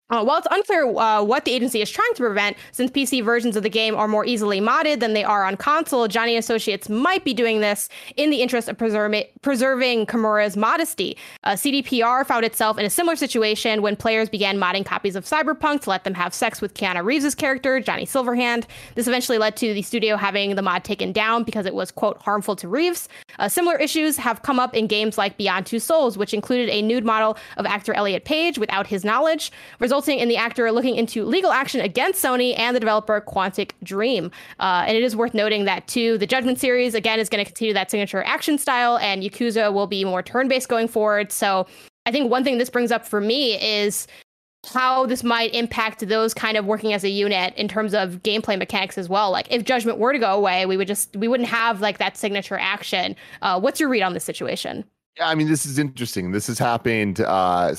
Uh, 0.09 0.23
while 0.23 0.37
it's 0.37 0.47
unclear 0.51 0.85
uh, 0.97 1.21
what 1.21 1.43
the 1.43 1.51
agency 1.51 1.81
is 1.81 1.91
trying 1.91 2.13
to 2.13 2.21
prevent, 2.23 2.55
since 2.71 2.89
PC 2.89 3.23
versions 3.23 3.57
of 3.57 3.63
the 3.63 3.69
game 3.69 3.93
are 3.93 4.07
more 4.07 4.25
easily 4.25 4.61
modded 4.61 5.01
than 5.01 5.13
they 5.13 5.23
are 5.23 5.43
on 5.43 5.57
console, 5.57 6.07
Johnny 6.07 6.37
Associates 6.37 6.87
might 6.87 7.25
be 7.25 7.33
doing 7.33 7.59
this 7.59 7.89
in 8.15 8.29
the 8.29 8.41
interest 8.41 8.69
of 8.69 8.77
preserve- 8.77 9.25
preserving 9.41 10.05
Kimura's 10.05 10.55
modesty. 10.55 11.17
Uh, 11.43 11.51
CDPR 11.51 12.25
found 12.25 12.45
itself 12.45 12.77
in 12.77 12.85
a 12.85 12.89
similar 12.89 13.17
situation 13.17 13.81
when 13.81 13.97
players 13.97 14.29
began 14.29 14.57
modding 14.57 14.85
copies 14.85 15.17
of 15.17 15.25
Cyberpunk 15.25 15.81
to 15.81 15.89
let 15.89 16.05
them 16.05 16.13
have 16.13 16.33
sex 16.33 16.61
with 16.61 16.73
Keanu 16.73 17.03
Reeves' 17.03 17.35
character, 17.35 17.81
Johnny 17.81 18.05
Silverhand. 18.05 18.63
This 18.95 19.07
eventually 19.07 19.37
led 19.37 19.57
to 19.57 19.73
the 19.73 19.81
studio 19.81 20.15
having 20.15 20.55
the 20.55 20.61
mod 20.61 20.85
taken 20.85 21.11
down 21.11 21.43
because 21.43 21.65
it 21.65 21.75
was, 21.75 21.91
quote, 21.91 22.21
harmful 22.21 22.55
to 22.55 22.69
Reeves. 22.69 23.09
Uh, 23.39 23.49
similar 23.49 23.75
issues 23.75 24.15
have 24.15 24.41
come 24.41 24.57
up 24.57 24.73
in 24.73 24.87
games 24.87 25.17
like 25.17 25.35
Beyond 25.35 25.65
Two 25.65 25.79
Souls, 25.79 26.17
which 26.17 26.33
included 26.33 26.69
a 26.69 26.81
nude 26.81 27.03
model 27.03 27.37
of 27.57 27.65
actor 27.65 27.93
Elliot 27.93 28.23
Page 28.23 28.57
without 28.57 28.87
his 28.87 29.03
knowledge, 29.03 29.51
in 30.05 30.29
the 30.29 30.37
actor 30.37 30.71
looking 30.71 30.95
into 30.95 31.25
legal 31.25 31.51
action 31.51 31.81
against 31.81 32.23
Sony 32.23 32.57
and 32.57 32.75
the 32.75 32.79
developer 32.79 33.21
Quantic 33.21 33.71
Dream. 33.83 34.31
Uh, 34.59 34.85
and 34.87 34.97
it 34.97 35.03
is 35.03 35.15
worth 35.15 35.33
noting 35.33 35.65
that, 35.65 35.87
too, 35.87 36.17
the 36.17 36.27
Judgment 36.27 36.59
series, 36.59 36.93
again, 36.93 37.19
is 37.19 37.29
going 37.29 37.43
to 37.43 37.45
continue 37.45 37.73
that 37.73 37.89
signature 37.89 38.23
action 38.23 38.57
style, 38.57 38.97
and 38.97 39.23
Yakuza 39.23 39.73
will 39.73 39.87
be 39.87 40.05
more 40.05 40.21
turn 40.21 40.47
based 40.47 40.69
going 40.69 40.87
forward. 40.87 41.31
So 41.31 41.67
I 42.05 42.11
think 42.11 42.29
one 42.29 42.43
thing 42.43 42.57
this 42.57 42.69
brings 42.69 42.91
up 42.91 43.05
for 43.05 43.19
me 43.19 43.55
is 43.55 44.07
how 44.65 45.05
this 45.05 45.23
might 45.23 45.53
impact 45.53 46.07
those 46.07 46.33
kind 46.33 46.57
of 46.57 46.65
working 46.65 46.93
as 46.93 47.03
a 47.03 47.09
unit 47.09 47.53
in 47.55 47.67
terms 47.67 47.93
of 47.93 48.21
gameplay 48.23 48.57
mechanics 48.57 48.97
as 48.97 49.07
well. 49.07 49.31
Like 49.31 49.47
if 49.49 49.63
Judgment 49.63 49.97
were 49.97 50.13
to 50.13 50.19
go 50.19 50.33
away, 50.33 50.65
we 50.65 50.77
would 50.77 50.87
just 50.87 51.15
we 51.15 51.27
wouldn't 51.27 51.49
have 51.49 51.81
like 51.81 51.97
that 51.99 52.17
signature 52.17 52.57
action. 52.57 53.15
Uh, 53.41 53.59
what's 53.59 53.79
your 53.79 53.89
read 53.89 54.01
on 54.01 54.13
this 54.13 54.23
situation? 54.23 54.83
Yeah, 55.17 55.29
I 55.29 55.35
mean, 55.35 55.47
this 55.47 55.65
is 55.65 55.79
interesting. 55.79 56.31
This 56.31 56.47
has 56.47 56.59
happened 56.59 57.21
uh, 57.21 57.73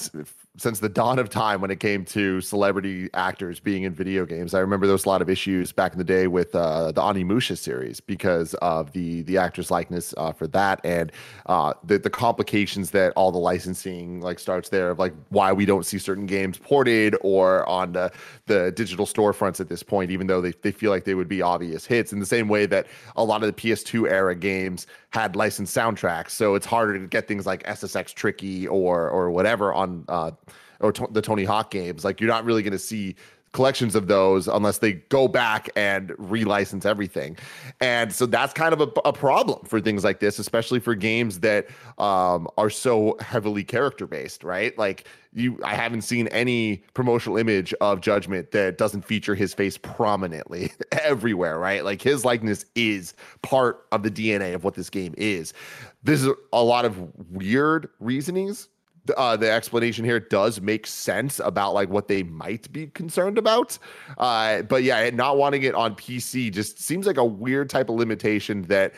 since 0.58 0.80
the 0.80 0.88
dawn 0.88 1.18
of 1.18 1.30
time 1.30 1.60
when 1.60 1.70
it 1.70 1.78
came 1.78 2.04
to 2.04 2.40
celebrity 2.40 3.08
actors 3.14 3.60
being 3.60 3.84
in 3.84 3.94
video 3.94 4.26
games. 4.26 4.54
I 4.54 4.58
remember 4.58 4.86
there 4.86 4.92
was 4.92 5.04
a 5.04 5.08
lot 5.08 5.22
of 5.22 5.30
issues 5.30 5.70
back 5.70 5.92
in 5.92 5.98
the 5.98 6.04
day 6.04 6.26
with 6.26 6.54
uh, 6.54 6.90
the 6.90 7.00
Onimusha 7.00 7.56
series 7.56 8.00
because 8.00 8.54
of 8.54 8.92
the 8.92 9.22
the 9.22 9.38
actor's 9.38 9.70
likeness 9.70 10.12
uh, 10.16 10.32
for 10.32 10.48
that 10.48 10.80
and 10.84 11.12
uh, 11.46 11.74
the 11.84 11.98
the 11.98 12.10
complications 12.10 12.90
that 12.90 13.12
all 13.14 13.30
the 13.30 13.38
licensing 13.38 14.20
like 14.20 14.38
starts 14.38 14.68
there 14.68 14.90
of 14.90 14.98
like 14.98 15.14
why 15.28 15.52
we 15.52 15.64
don't 15.64 15.86
see 15.86 15.98
certain 15.98 16.26
games 16.26 16.58
ported 16.58 17.14
or 17.20 17.68
on 17.68 17.92
the, 17.92 18.10
the 18.46 18.72
digital 18.72 19.06
storefronts 19.06 19.60
at 19.60 19.68
this 19.68 19.82
point, 19.82 20.10
even 20.10 20.26
though 20.26 20.40
they, 20.40 20.52
they 20.62 20.72
feel 20.72 20.90
like 20.90 21.04
they 21.04 21.14
would 21.14 21.28
be 21.28 21.40
obvious 21.40 21.86
hits. 21.86 22.12
In 22.12 22.18
the 22.18 22.26
same 22.26 22.48
way 22.48 22.66
that 22.66 22.86
a 23.16 23.22
lot 23.22 23.42
of 23.42 23.46
the 23.46 23.52
PS2 23.52 24.10
era 24.10 24.34
games 24.34 24.86
had 25.10 25.36
licensed 25.36 25.74
soundtracks, 25.74 26.30
so 26.30 26.54
it's 26.54 26.66
harder 26.66 26.98
to 26.98 27.06
get 27.06 27.28
things 27.28 27.46
like 27.46 27.62
SSX 27.64 28.12
Tricky 28.12 28.66
or 28.66 29.08
or 29.08 29.30
whatever 29.30 29.72
on 29.72 30.04
uh, 30.08 30.32
or 30.80 30.92
to- 30.92 31.08
the 31.10 31.22
Tony 31.22 31.44
Hawk 31.44 31.70
games. 31.70 32.04
Like 32.04 32.20
you're 32.20 32.30
not 32.30 32.44
really 32.44 32.62
going 32.62 32.72
to 32.72 32.78
see 32.78 33.16
collections 33.52 33.94
of 33.94 34.08
those 34.08 34.46
unless 34.46 34.78
they 34.78 34.94
go 34.94 35.26
back 35.26 35.70
and 35.76 36.10
relicense 36.10 36.84
everything. 36.84 37.36
And 37.80 38.12
so 38.12 38.26
that's 38.26 38.52
kind 38.52 38.72
of 38.72 38.80
a, 38.80 39.00
a 39.06 39.12
problem 39.12 39.64
for 39.64 39.80
things 39.80 40.04
like 40.04 40.20
this, 40.20 40.38
especially 40.38 40.80
for 40.80 40.94
games 40.94 41.40
that 41.40 41.66
um, 41.98 42.48
are 42.58 42.70
so 42.70 43.16
heavily 43.20 43.64
character 43.64 44.06
based, 44.06 44.44
right? 44.44 44.76
Like 44.76 45.06
you, 45.32 45.58
I 45.64 45.74
haven't 45.74 46.02
seen 46.02 46.28
any 46.28 46.78
promotional 46.94 47.36
image 47.38 47.72
of 47.80 48.00
Judgment 48.00 48.50
that 48.52 48.76
doesn't 48.78 49.02
feature 49.02 49.34
his 49.34 49.54
face 49.54 49.78
prominently 49.78 50.72
everywhere, 50.92 51.58
right? 51.58 51.84
Like 51.84 52.02
his 52.02 52.24
likeness 52.24 52.66
is 52.74 53.14
part 53.42 53.86
of 53.92 54.02
the 54.02 54.10
DNA 54.10 54.54
of 54.54 54.64
what 54.64 54.74
this 54.74 54.90
game 54.90 55.14
is. 55.16 55.54
This 56.02 56.22
is 56.22 56.32
a 56.52 56.62
lot 56.62 56.84
of 56.84 56.98
weird 57.30 57.88
reasonings 57.98 58.68
uh, 59.16 59.36
the 59.36 59.50
explanation 59.50 60.04
here 60.04 60.20
does 60.20 60.60
make 60.60 60.86
sense 60.86 61.40
about 61.40 61.74
like 61.74 61.88
what 61.88 62.08
they 62.08 62.22
might 62.22 62.70
be 62.72 62.88
concerned 62.88 63.38
about. 63.38 63.78
Uh, 64.16 64.62
but 64.62 64.82
yeah, 64.82 65.08
not 65.10 65.36
wanting 65.36 65.62
it 65.62 65.74
on 65.74 65.94
PC 65.94 66.52
just 66.52 66.80
seems 66.80 67.06
like 67.06 67.16
a 67.16 67.24
weird 67.24 67.70
type 67.70 67.88
of 67.88 67.96
limitation 67.96 68.62
that 68.62 68.94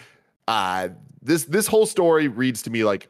uh, 0.48 0.88
this 1.22 1.44
this 1.44 1.66
whole 1.66 1.86
story 1.86 2.28
reads 2.28 2.62
to 2.62 2.70
me 2.70 2.84
like 2.84 3.08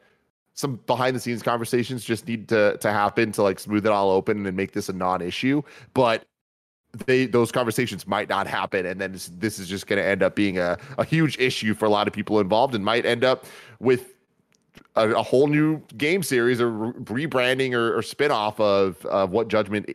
some 0.53 0.75
behind 0.85 1.15
the 1.15 1.19
scenes 1.19 1.41
conversations 1.41 2.03
just 2.03 2.27
need 2.27 2.47
to 2.49 2.77
to 2.77 2.91
happen 2.91 3.31
to 3.31 3.41
like 3.41 3.59
smooth 3.59 3.85
it 3.85 3.91
all 3.91 4.11
open 4.11 4.45
and 4.45 4.57
make 4.57 4.73
this 4.73 4.89
a 4.89 4.93
non-issue. 4.93 5.61
But 5.93 6.25
they 7.05 7.25
those 7.25 7.51
conversations 7.51 8.05
might 8.05 8.27
not 8.27 8.47
happen 8.47 8.85
and 8.85 8.99
then 8.99 9.13
this, 9.13 9.31
this 9.37 9.59
is 9.59 9.69
just 9.69 9.87
going 9.87 9.97
to 10.01 10.05
end 10.05 10.21
up 10.21 10.35
being 10.35 10.57
a, 10.57 10.77
a 10.97 11.05
huge 11.05 11.37
issue 11.39 11.73
for 11.73 11.85
a 11.85 11.89
lot 11.89 12.05
of 12.05 12.13
people 12.13 12.39
involved 12.39 12.75
and 12.75 12.83
might 12.83 13.05
end 13.05 13.23
up 13.23 13.45
with 13.79 14.13
a, 14.95 15.09
a 15.09 15.23
whole 15.23 15.47
new 15.47 15.81
game 15.97 16.23
series 16.23 16.59
or 16.59 16.69
re- 16.69 17.27
rebranding 17.27 17.73
or, 17.73 17.97
or 17.97 18.01
spin-off 18.01 18.59
of, 18.59 19.05
of 19.05 19.31
what 19.31 19.47
judgment 19.47 19.89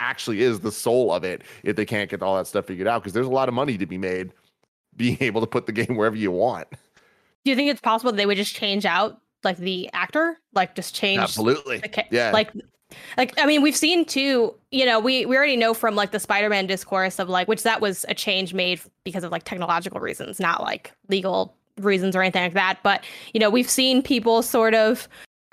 actually 0.00 0.42
is 0.42 0.60
the 0.60 0.72
soul 0.72 1.12
of 1.12 1.24
it 1.24 1.42
if 1.62 1.76
they 1.76 1.84
can't 1.84 2.08
get 2.10 2.22
all 2.22 2.36
that 2.36 2.46
stuff 2.46 2.66
figured 2.66 2.86
out 2.86 3.02
because 3.02 3.12
there's 3.12 3.26
a 3.26 3.30
lot 3.30 3.48
of 3.48 3.54
money 3.54 3.76
to 3.76 3.86
be 3.86 3.98
made 3.98 4.32
being 4.96 5.18
able 5.20 5.40
to 5.40 5.46
put 5.46 5.66
the 5.66 5.72
game 5.72 5.96
wherever 5.96 6.16
you 6.16 6.30
want. 6.30 6.68
Do 6.70 7.50
you 7.50 7.56
think 7.56 7.70
it's 7.70 7.80
possible 7.80 8.12
they 8.12 8.26
would 8.26 8.36
just 8.36 8.54
change 8.54 8.84
out 8.84 9.20
like 9.44 9.56
the 9.58 9.88
actor, 9.92 10.38
like 10.54 10.74
just 10.74 10.94
change 10.94 11.20
absolutely. 11.20 11.78
the 11.78 12.04
yeah. 12.10 12.32
like 12.32 12.50
like 13.18 13.34
i 13.38 13.44
mean 13.44 13.60
we've 13.60 13.76
seen 13.76 14.02
too 14.02 14.54
you 14.70 14.86
know 14.86 14.98
we 14.98 15.26
we 15.26 15.36
already 15.36 15.56
know 15.56 15.74
from 15.74 15.94
like 15.94 16.10
the 16.10 16.18
spider-man 16.18 16.66
discourse 16.66 17.18
of 17.18 17.28
like 17.28 17.46
which 17.46 17.62
that 17.62 17.82
was 17.82 18.06
a 18.08 18.14
change 18.14 18.54
made 18.54 18.80
because 19.04 19.24
of 19.24 19.30
like 19.30 19.44
technological 19.44 20.00
reasons 20.00 20.40
not 20.40 20.62
like 20.62 20.92
legal 21.08 21.54
reasons 21.84 22.14
or 22.16 22.22
anything 22.22 22.42
like 22.42 22.54
that 22.54 22.78
but 22.82 23.04
you 23.32 23.40
know 23.40 23.50
we've 23.50 23.70
seen 23.70 24.02
people 24.02 24.42
sort 24.42 24.74
of 24.74 25.08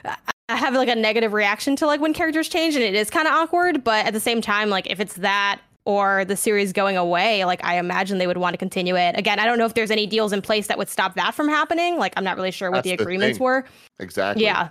uh, 0.06 0.16
have 0.50 0.74
like 0.74 0.90
a 0.90 0.96
negative 0.96 1.34
reaction 1.34 1.76
to 1.76 1.86
like 1.86 2.00
when 2.00 2.14
characters 2.14 2.48
change 2.48 2.76
and 2.76 2.84
it 2.84 2.94
is 2.94 3.10
kind 3.10 3.28
of 3.28 3.34
awkward 3.34 3.84
but 3.84 4.06
at 4.06 4.14
the 4.14 4.20
same 4.20 4.42
time 4.42 4.70
like 4.70 4.90
if 4.90 5.00
it's 5.00 5.16
that 5.16 5.60
or 5.86 6.26
the 6.26 6.36
series 6.36 6.74
going 6.74 6.98
away 6.98 7.46
like 7.46 7.64
i 7.64 7.78
imagine 7.78 8.18
they 8.18 8.28
would 8.28 8.38
want 8.38 8.54
to 8.54 8.58
continue 8.58 8.96
it. 8.96 9.18
Again 9.18 9.40
i 9.40 9.46
don't 9.46 9.58
know 9.58 9.66
if 9.66 9.74
there's 9.74 9.92
any 9.92 10.06
deals 10.08 10.34
in 10.34 10.42
place 10.42 10.68
that 10.68 10.78
would 10.78 10.90
stop 10.90 11.16
that 11.16 11.34
from 11.34 11.48
happening 11.48 11.98
like 11.98 12.14
i'm 12.18 12.24
not 12.24 12.36
really 12.38 12.52
sure 12.52 12.70
what 12.72 12.78
That's 12.84 12.90
the 12.90 12.96
the 12.96 13.04
agreements 13.04 13.38
thing. 13.38 13.46
were. 13.46 13.66
Exactly. 14.00 14.44
Yeah 14.44 14.70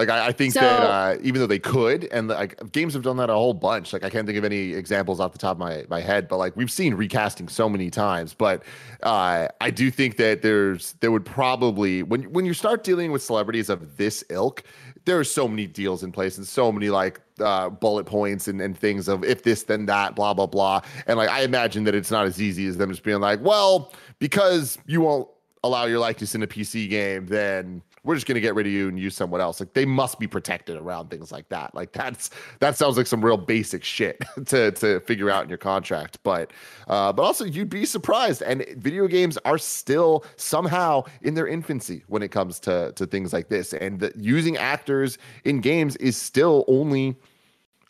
Like 0.00 0.08
I, 0.08 0.28
I 0.28 0.32
think 0.32 0.54
So- 0.54 0.60
that 0.60 0.80
uh, 0.82 1.16
even 1.22 1.40
though 1.40 1.46
they 1.46 1.58
could, 1.58 2.04
and 2.10 2.28
like 2.28 2.72
games 2.72 2.94
have 2.94 3.02
done 3.02 3.18
that 3.18 3.28
a 3.28 3.34
whole 3.34 3.52
bunch. 3.54 3.92
Like 3.92 4.02
I 4.02 4.08
can't 4.08 4.26
think 4.26 4.38
of 4.38 4.44
any 4.44 4.72
examples 4.72 5.20
off 5.20 5.32
the 5.32 5.38
top 5.38 5.52
of 5.56 5.58
my 5.58 5.84
my 5.90 6.00
head, 6.00 6.26
but 6.26 6.38
like 6.38 6.56
we've 6.56 6.70
seen 6.70 6.94
recasting 6.94 7.48
so 7.48 7.68
many 7.68 7.90
times. 7.90 8.32
But 8.32 8.62
uh, 9.02 9.48
I 9.60 9.70
do 9.70 9.90
think 9.90 10.16
that 10.16 10.40
there's 10.40 10.94
there 11.00 11.12
would 11.12 11.26
probably 11.26 12.02
when 12.02 12.22
when 12.32 12.46
you 12.46 12.54
start 12.54 12.82
dealing 12.82 13.12
with 13.12 13.22
celebrities 13.22 13.68
of 13.68 13.98
this 13.98 14.24
ilk, 14.30 14.62
there 15.04 15.18
are 15.18 15.24
so 15.24 15.46
many 15.46 15.66
deals 15.66 16.02
in 16.02 16.12
place 16.12 16.38
and 16.38 16.46
so 16.46 16.72
many 16.72 16.88
like 16.88 17.20
uh, 17.40 17.68
bullet 17.68 18.06
points 18.06 18.48
and, 18.48 18.60
and 18.62 18.78
things 18.78 19.06
of 19.08 19.22
if 19.24 19.42
this 19.42 19.64
then 19.64 19.84
that 19.86 20.16
blah 20.16 20.32
blah 20.32 20.46
blah. 20.46 20.80
And 21.06 21.18
like 21.18 21.28
I 21.28 21.42
imagine 21.42 21.84
that 21.84 21.94
it's 21.94 22.10
not 22.10 22.24
as 22.24 22.40
easy 22.40 22.66
as 22.66 22.78
them 22.78 22.90
just 22.90 23.02
being 23.02 23.20
like, 23.20 23.40
well, 23.42 23.92
because 24.18 24.78
you 24.86 25.02
won't 25.02 25.28
allow 25.62 25.84
your 25.84 25.98
likeness 25.98 26.34
in 26.34 26.42
a 26.42 26.46
PC 26.46 26.88
game, 26.88 27.26
then 27.26 27.82
we're 28.02 28.14
just 28.14 28.26
gonna 28.26 28.40
get 28.40 28.54
rid 28.54 28.66
of 28.66 28.72
you 28.72 28.88
and 28.88 28.98
use 28.98 29.14
someone 29.14 29.40
else. 29.40 29.60
Like 29.60 29.74
they 29.74 29.84
must 29.84 30.18
be 30.18 30.26
protected 30.26 30.76
around 30.76 31.10
things 31.10 31.30
like 31.30 31.48
that. 31.50 31.74
Like 31.74 31.92
that's 31.92 32.30
that 32.60 32.76
sounds 32.76 32.96
like 32.96 33.06
some 33.06 33.24
real 33.24 33.36
basic 33.36 33.84
shit 33.84 34.22
to 34.46 34.70
to 34.72 35.00
figure 35.00 35.30
out 35.30 35.42
in 35.44 35.48
your 35.48 35.58
contract. 35.58 36.18
But 36.22 36.52
uh, 36.88 37.12
but 37.12 37.22
also 37.22 37.44
you'd 37.44 37.70
be 37.70 37.84
surprised. 37.84 38.42
And 38.42 38.64
video 38.76 39.06
games 39.06 39.36
are 39.44 39.58
still 39.58 40.24
somehow 40.36 41.04
in 41.22 41.34
their 41.34 41.46
infancy 41.46 42.02
when 42.08 42.22
it 42.22 42.30
comes 42.30 42.58
to 42.60 42.92
to 42.96 43.06
things 43.06 43.32
like 43.32 43.48
this. 43.48 43.74
And 43.74 44.00
the, 44.00 44.12
using 44.16 44.56
actors 44.56 45.18
in 45.44 45.60
games 45.60 45.96
is 45.96 46.16
still 46.16 46.64
only 46.68 47.16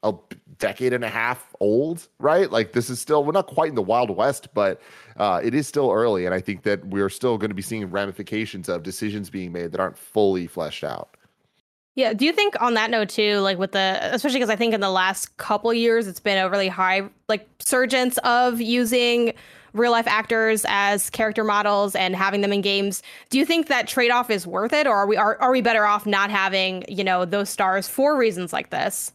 a 0.03 0.15
decade 0.61 0.93
and 0.93 1.03
a 1.03 1.09
half 1.09 1.55
old, 1.59 2.07
right? 2.19 2.51
Like 2.51 2.73
this 2.73 2.89
is 2.89 3.01
still 3.01 3.25
we're 3.25 3.33
not 3.33 3.49
quite 3.49 3.71
in 3.71 3.75
the 3.75 3.83
wild 3.83 4.11
west, 4.11 4.49
but 4.55 4.81
uh, 5.17 5.41
it 5.43 5.55
is 5.55 5.67
still 5.67 5.91
early, 5.91 6.27
and 6.27 6.35
I 6.35 6.41
think 6.41 6.63
that 6.63 6.85
we're 6.87 7.11
still 7.11 7.37
going 7.39 7.51
to 7.51 7.55
be 7.55 7.63
seeing 7.63 7.91
ramifications 7.91 8.69
of 8.69 8.83
decisions 8.83 9.31
being 9.31 9.53
made 9.53 9.73
that 9.73 9.81
aren't 9.81 9.99
fully 9.99 10.47
fleshed 10.47 10.85
out. 10.85 11.17
Yeah. 11.97 12.13
Do 12.13 12.25
you 12.25 12.33
think 12.33 12.61
on 12.63 12.75
that 12.75 12.91
note 12.91 13.09
too, 13.09 13.41
like 13.41 13.59
with 13.59 13.73
the, 13.73 13.99
especially 14.03 14.39
because 14.39 14.49
I 14.49 14.57
think 14.57 14.73
in 14.73 14.81
the 14.81 14.91
last 14.91 15.37
couple 15.39 15.75
years 15.75 16.07
it's 16.07 16.21
been 16.21 16.39
a 16.39 16.49
really 16.49 16.69
high 16.69 17.03
like 17.29 17.49
surgence 17.59 18.17
of 18.19 18.61
using 18.61 19.35
real 19.73 19.91
life 19.91 20.07
actors 20.07 20.65
as 20.69 21.11
character 21.11 21.45
models 21.45 21.95
and 21.95 22.15
having 22.15 22.41
them 22.41 22.53
in 22.53 22.61
games. 22.61 23.03
Do 23.29 23.39
you 23.39 23.45
think 23.45 23.67
that 23.69 23.89
trade 23.89 24.11
off 24.11 24.31
is 24.31 24.47
worth 24.47 24.73
it, 24.73 24.87
or 24.87 24.97
are 24.97 25.07
we 25.07 25.17
are 25.17 25.37
are 25.41 25.51
we 25.51 25.61
better 25.61 25.85
off 25.85 26.07
not 26.07 26.31
having 26.31 26.85
you 26.89 27.05
know 27.05 27.25
those 27.25 27.49
stars 27.49 27.89
for 27.89 28.17
reasons 28.17 28.53
like 28.53 28.71
this? 28.71 29.13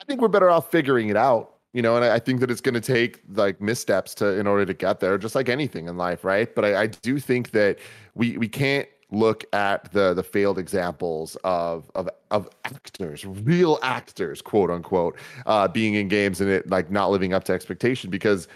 I 0.00 0.04
think 0.04 0.20
we're 0.20 0.28
better 0.28 0.50
off 0.50 0.70
figuring 0.70 1.08
it 1.08 1.16
out, 1.16 1.54
you 1.72 1.82
know, 1.82 1.96
and 1.96 2.04
I, 2.04 2.18
think 2.18 2.40
that 2.40 2.50
it's 2.50 2.60
going 2.60 2.74
to 2.74 2.80
take 2.80 3.20
like 3.34 3.60
missteps 3.60 4.14
to 4.16 4.38
in 4.38 4.46
order 4.46 4.66
to 4.66 4.74
get 4.74 5.00
there, 5.00 5.16
just 5.18 5.34
like 5.34 5.48
anything 5.48 5.88
in 5.88 5.96
life, 5.96 6.24
right? 6.24 6.52
But 6.54 6.64
I, 6.64 6.82
I 6.82 6.86
do 6.88 7.18
think 7.18 7.52
that 7.52 7.78
we 8.14 8.36
we 8.36 8.48
can't 8.48 8.88
look 9.10 9.44
at 9.52 9.92
the 9.92 10.12
the 10.14 10.22
failed 10.22 10.58
examples 10.58 11.36
of 11.44 11.90
of 11.94 12.08
of 12.30 12.48
actors, 12.64 13.24
real 13.24 13.78
actors, 13.82 14.42
quote 14.42 14.70
unquote, 14.70 15.16
uh, 15.46 15.68
being 15.68 15.94
in 15.94 16.08
games 16.08 16.40
and 16.40 16.50
it 16.50 16.68
like 16.68 16.90
not 16.90 17.10
living 17.10 17.32
up 17.32 17.44
to 17.44 17.52
expectation 17.52 18.10
because 18.10 18.48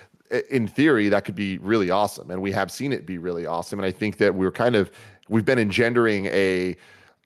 in 0.51 0.69
theory 0.69 1.09
that 1.09 1.25
could 1.25 1.35
be 1.35 1.59
really 1.59 1.91
awesome 1.91 2.31
and 2.31 2.43
we 2.43 2.53
have 2.53 2.71
seen 2.71 2.93
it 2.93 3.07
be 3.07 3.17
really 3.17 3.47
awesome 3.47 3.79
and 3.79 3.87
i 3.87 3.91
think 3.91 4.19
that 4.19 4.35
we're 4.35 4.53
kind 4.53 4.77
of 4.77 4.91
we've 5.31 5.47
been 5.47 5.59
engendering 5.59 6.27
a 6.27 6.77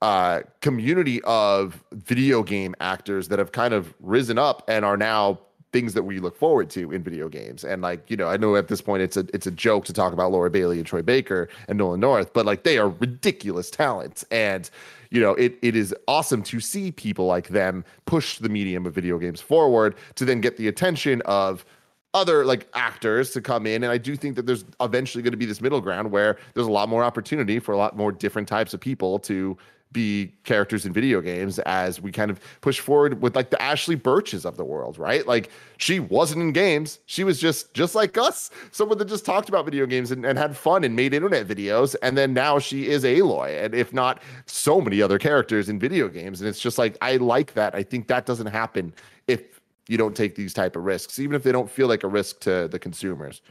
uh, 0.03 0.43
community 0.61 1.23
of 1.23 1.83
video 1.93 2.43
game 2.43 2.75
actors 2.81 3.29
that 3.29 3.38
have 3.38 3.53
kind 3.53 3.73
of 3.73 3.95
risen 4.01 4.37
up 4.37 4.65
and 4.69 4.85
are 4.85 4.97
now 4.97 5.38
things 5.73 5.95
that 5.95 6.03
we 6.03 6.19
look 6.19 6.37
forward 6.37 6.69
to 6.69 6.91
in 6.91 7.05
video 7.05 7.29
games. 7.29 7.65
And 7.65 7.81
like, 7.83 8.11
you 8.11 8.17
know, 8.17 8.27
I 8.27 8.37
know 8.37 8.57
at 8.57 8.67
this 8.67 8.83
point 8.83 9.03
it's 9.03 9.17
a 9.17 9.25
it's 9.33 9.47
a 9.47 9.51
joke 9.53 9.85
to 9.87 9.93
talk 9.93 10.12
about 10.12 10.33
Laura 10.33 10.51
Bailey 10.51 10.79
and 10.79 10.87
Troy 10.87 11.03
Baker 11.03 11.49
and 11.69 11.79
Nolan 11.79 12.01
North, 12.01 12.33
but 12.33 12.45
like 12.45 12.65
they 12.65 12.79
are 12.79 12.88
ridiculous 12.88 13.71
talents. 13.71 14.25
And 14.33 14.69
you 15.11 15.21
know, 15.21 15.35
it 15.35 15.57
it 15.62 15.77
is 15.77 15.95
awesome 16.09 16.43
to 16.43 16.59
see 16.59 16.91
people 16.91 17.27
like 17.27 17.49
them 17.49 17.85
push 18.05 18.38
the 18.38 18.49
medium 18.49 18.87
of 18.87 18.95
video 18.95 19.19
games 19.19 19.41
forward 19.41 19.95
to 20.17 20.25
then 20.25 20.41
get 20.41 20.57
the 20.57 20.67
attention 20.67 21.23
of 21.27 21.65
other 22.12 22.45
like 22.45 22.69
actors 22.75 23.31
to 23.31 23.41
come 23.41 23.67
in 23.67 23.83
and 23.83 23.91
i 23.91 23.97
do 23.97 24.15
think 24.15 24.37
that 24.37 24.45
there's 24.45 24.67
eventually 24.83 25.23
going 25.23 25.31
to 25.31 25.37
be 25.38 25.47
this 25.47 25.62
middle 25.62 25.81
ground 25.81 26.11
where 26.11 26.37
there's 26.53 26.67
a 26.67 26.71
lot 26.71 26.87
more 26.87 27.03
opportunity 27.03 27.59
for 27.59 27.73
a 27.73 27.79
lot 27.79 27.97
more 27.97 28.12
different 28.12 28.47
types 28.47 28.75
of 28.75 28.81
people 28.81 29.19
to 29.19 29.57
be 29.93 30.33
characters 30.45 30.87
in 30.87 30.93
video 30.93 31.21
games 31.21 31.59
as 31.61 32.01
we 32.01 32.11
kind 32.11 32.31
of 32.31 32.41
push 32.61 32.81
forward 32.81 33.21
with 33.21 33.37
like 33.37 33.51
the 33.51 33.61
Ashley 33.61 33.95
Burches 33.95 34.45
of 34.45 34.57
the 34.57 34.65
world 34.65 34.99
right? 34.99 35.27
Like 35.27 35.51
she 35.79 36.01
wasn't 36.01 36.43
in 36.43 36.53
games. 36.53 36.99
She 37.07 37.25
was 37.25 37.39
just 37.39 37.75
just 37.75 37.95
like 37.95 38.17
us. 38.17 38.51
Someone 38.71 38.99
that 38.99 39.09
just 39.09 39.25
talked 39.25 39.49
about 39.49 39.65
video 39.65 39.87
games 39.87 40.11
and, 40.11 40.25
and 40.25 40.39
had 40.39 40.57
fun 40.57 40.85
and 40.85 40.97
made 40.97 41.15
internet 41.15 41.47
videos 41.47 41.95
and 42.03 42.17
then 42.17 42.33
now 42.33 42.59
she 42.59 42.89
is 42.89 43.05
aloy 43.05 43.65
and 43.65 43.75
if 43.75 43.93
not 43.93 44.23
so 44.47 44.81
many 44.81 45.03
other 45.03 45.19
characters 45.19 45.69
in 45.69 45.79
video 45.79 46.09
games. 46.09 46.41
And 46.41 46.49
it's 46.49 46.61
just 46.61 46.79
like 46.79 46.97
i 47.01 47.17
like 47.17 47.55
that. 47.55 47.75
I 47.75 47.83
think 47.83 48.09
that 48.09 48.27
doesn't 48.27 48.47
happen 48.47 48.93
if 49.27 49.61
you 49.89 49.99
don't 49.99 50.17
take 50.17 50.35
these 50.35 50.55
type 50.55 50.77
of 50.77 50.85
risks, 50.85 51.19
even 51.19 51.35
if 51.35 51.43
they 51.43 51.53
don't 51.53 51.71
feel 51.71 51.89
like 51.89 52.05
a 52.05 52.09
risk 52.09 52.41
to 52.41 52.69
the 52.69 52.79
consumers. 52.79 53.43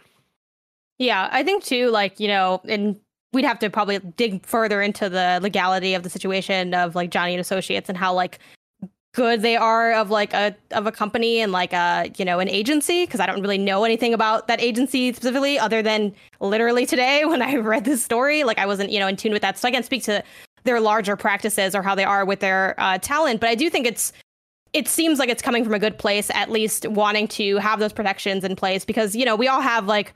Yeah, 0.97 1.29
I 1.31 1.43
think 1.43 1.63
too, 1.63 1.89
like, 1.89 2.19
you 2.19 2.27
know, 2.27 2.61
and 2.67 2.99
we'd 3.33 3.45
have 3.45 3.59
to 3.59 3.69
probably 3.69 3.99
dig 3.99 4.45
further 4.45 4.81
into 4.81 5.09
the 5.09 5.39
legality 5.41 5.93
of 5.93 6.03
the 6.03 6.09
situation 6.09 6.73
of 6.73 6.95
like 6.95 7.11
Johnny 7.11 7.33
and 7.33 7.41
Associates 7.41 7.89
and 7.89 7.97
how 7.97 8.13
like 8.13 8.39
good 9.13 9.41
they 9.41 9.57
are 9.57 9.93
of 9.93 10.09
like 10.09 10.33
a 10.33 10.55
of 10.71 10.87
a 10.87 10.91
company 10.91 11.41
and 11.41 11.51
like 11.51 11.73
a 11.73 12.09
you 12.17 12.23
know 12.23 12.39
an 12.39 12.47
agency 12.47 13.05
because 13.05 13.19
I 13.19 13.25
don't 13.25 13.41
really 13.41 13.57
know 13.57 13.83
anything 13.83 14.13
about 14.13 14.47
that 14.47 14.61
agency 14.61 15.11
specifically 15.11 15.59
other 15.59 15.81
than 15.81 16.13
literally 16.39 16.85
today 16.85 17.25
when 17.25 17.41
I 17.41 17.55
read 17.55 17.85
this 17.85 18.03
story 18.03 18.43
like 18.43 18.57
I 18.57 18.65
wasn't 18.65 18.91
you 18.91 18.99
know 18.99 19.07
in 19.07 19.17
tune 19.17 19.33
with 19.33 19.41
that. 19.41 19.57
So 19.57 19.67
I 19.67 19.71
can't 19.71 19.85
speak 19.85 20.03
to 20.03 20.23
their 20.63 20.79
larger 20.79 21.15
practices 21.15 21.73
or 21.73 21.81
how 21.81 21.95
they 21.95 22.03
are 22.03 22.23
with 22.23 22.39
their 22.39 22.75
uh, 22.77 22.97
talent 22.99 23.39
but 23.39 23.49
I 23.49 23.55
do 23.55 23.69
think 23.69 23.85
it's 23.87 24.13
it 24.73 24.87
seems 24.87 25.19
like 25.19 25.27
it's 25.27 25.41
coming 25.41 25.65
from 25.65 25.73
a 25.73 25.79
good 25.79 25.97
place 25.97 26.29
at 26.33 26.49
least 26.49 26.87
wanting 26.87 27.27
to 27.27 27.57
have 27.57 27.79
those 27.79 27.91
protections 27.91 28.43
in 28.43 28.55
place 28.55 28.85
because 28.85 29.15
you 29.15 29.25
know 29.25 29.35
we 29.35 29.47
all 29.47 29.61
have 29.61 29.87
like 29.87 30.13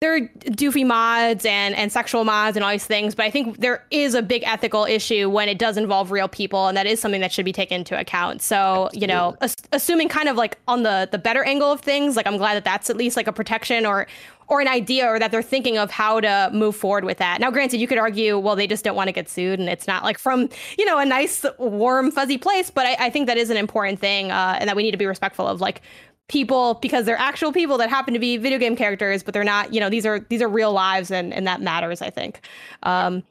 there 0.00 0.14
are 0.14 0.20
doofy 0.20 0.86
mods 0.86 1.44
and 1.44 1.74
and 1.74 1.92
sexual 1.92 2.24
mods 2.24 2.56
and 2.56 2.64
all 2.64 2.70
these 2.70 2.86
things 2.86 3.14
but 3.14 3.26
i 3.26 3.30
think 3.30 3.58
there 3.58 3.84
is 3.90 4.14
a 4.14 4.22
big 4.22 4.42
ethical 4.46 4.84
issue 4.86 5.28
when 5.28 5.46
it 5.46 5.58
does 5.58 5.76
involve 5.76 6.10
real 6.10 6.26
people 6.28 6.68
and 6.68 6.76
that 6.76 6.86
is 6.86 6.98
something 6.98 7.20
that 7.20 7.30
should 7.30 7.44
be 7.44 7.52
taken 7.52 7.76
into 7.80 7.98
account. 7.98 8.40
So 8.40 8.88
you 8.94 9.06
know 9.06 9.36
as- 9.42 9.56
assuming 9.72 10.08
kind 10.08 10.28
of 10.28 10.36
like 10.36 10.58
on 10.66 10.84
the 10.84 11.08
the 11.12 11.18
better 11.18 11.44
angle 11.44 11.70
of 11.70 11.80
things 11.80 12.16
like 12.16 12.26
i'm 12.26 12.38
glad 12.38 12.54
that 12.54 12.64
that's 12.64 12.88
at 12.88 12.96
least 12.96 13.16
like 13.16 13.26
a 13.26 13.32
protection 13.32 13.84
or 13.84 14.06
or 14.48 14.60
an 14.60 14.66
idea 14.68 15.06
or 15.06 15.18
that 15.18 15.30
they're 15.30 15.42
thinking 15.42 15.78
of 15.78 15.92
how 15.92 16.18
to 16.18 16.50
move 16.52 16.74
forward 16.74 17.04
with 17.04 17.18
that. 17.18 17.40
Now 17.40 17.52
granted 17.52 17.78
you 17.78 17.86
could 17.86 17.98
argue 17.98 18.38
well 18.38 18.56
they 18.56 18.66
just 18.66 18.82
don't 18.82 18.96
want 18.96 19.08
to 19.08 19.12
get 19.12 19.28
sued 19.28 19.60
and 19.60 19.68
it's 19.68 19.86
not 19.86 20.02
like 20.02 20.18
from 20.18 20.48
you 20.78 20.86
know 20.86 20.98
a 20.98 21.04
nice 21.04 21.44
warm 21.58 22.10
fuzzy 22.10 22.38
place 22.38 22.70
but 22.70 22.86
i, 22.86 22.96
I 23.06 23.10
think 23.10 23.26
that 23.26 23.36
is 23.36 23.50
an 23.50 23.58
important 23.58 24.00
thing 24.00 24.30
uh, 24.30 24.56
and 24.58 24.68
that 24.68 24.76
we 24.76 24.82
need 24.82 24.92
to 24.92 24.96
be 24.96 25.06
respectful 25.06 25.46
of 25.46 25.60
like 25.60 25.82
people 26.30 26.74
because 26.74 27.06
they're 27.06 27.18
actual 27.18 27.52
people 27.52 27.76
that 27.76 27.90
happen 27.90 28.14
to 28.14 28.20
be 28.20 28.36
video 28.36 28.56
game 28.56 28.76
characters 28.76 29.20
but 29.24 29.34
they're 29.34 29.42
not 29.42 29.74
you 29.74 29.80
know 29.80 29.90
these 29.90 30.06
are 30.06 30.20
these 30.28 30.40
are 30.40 30.48
real 30.48 30.72
lives 30.72 31.10
and 31.10 31.34
and 31.34 31.44
that 31.46 31.60
matters 31.60 32.00
i 32.00 32.08
think. 32.08 32.40
Um 32.84 33.24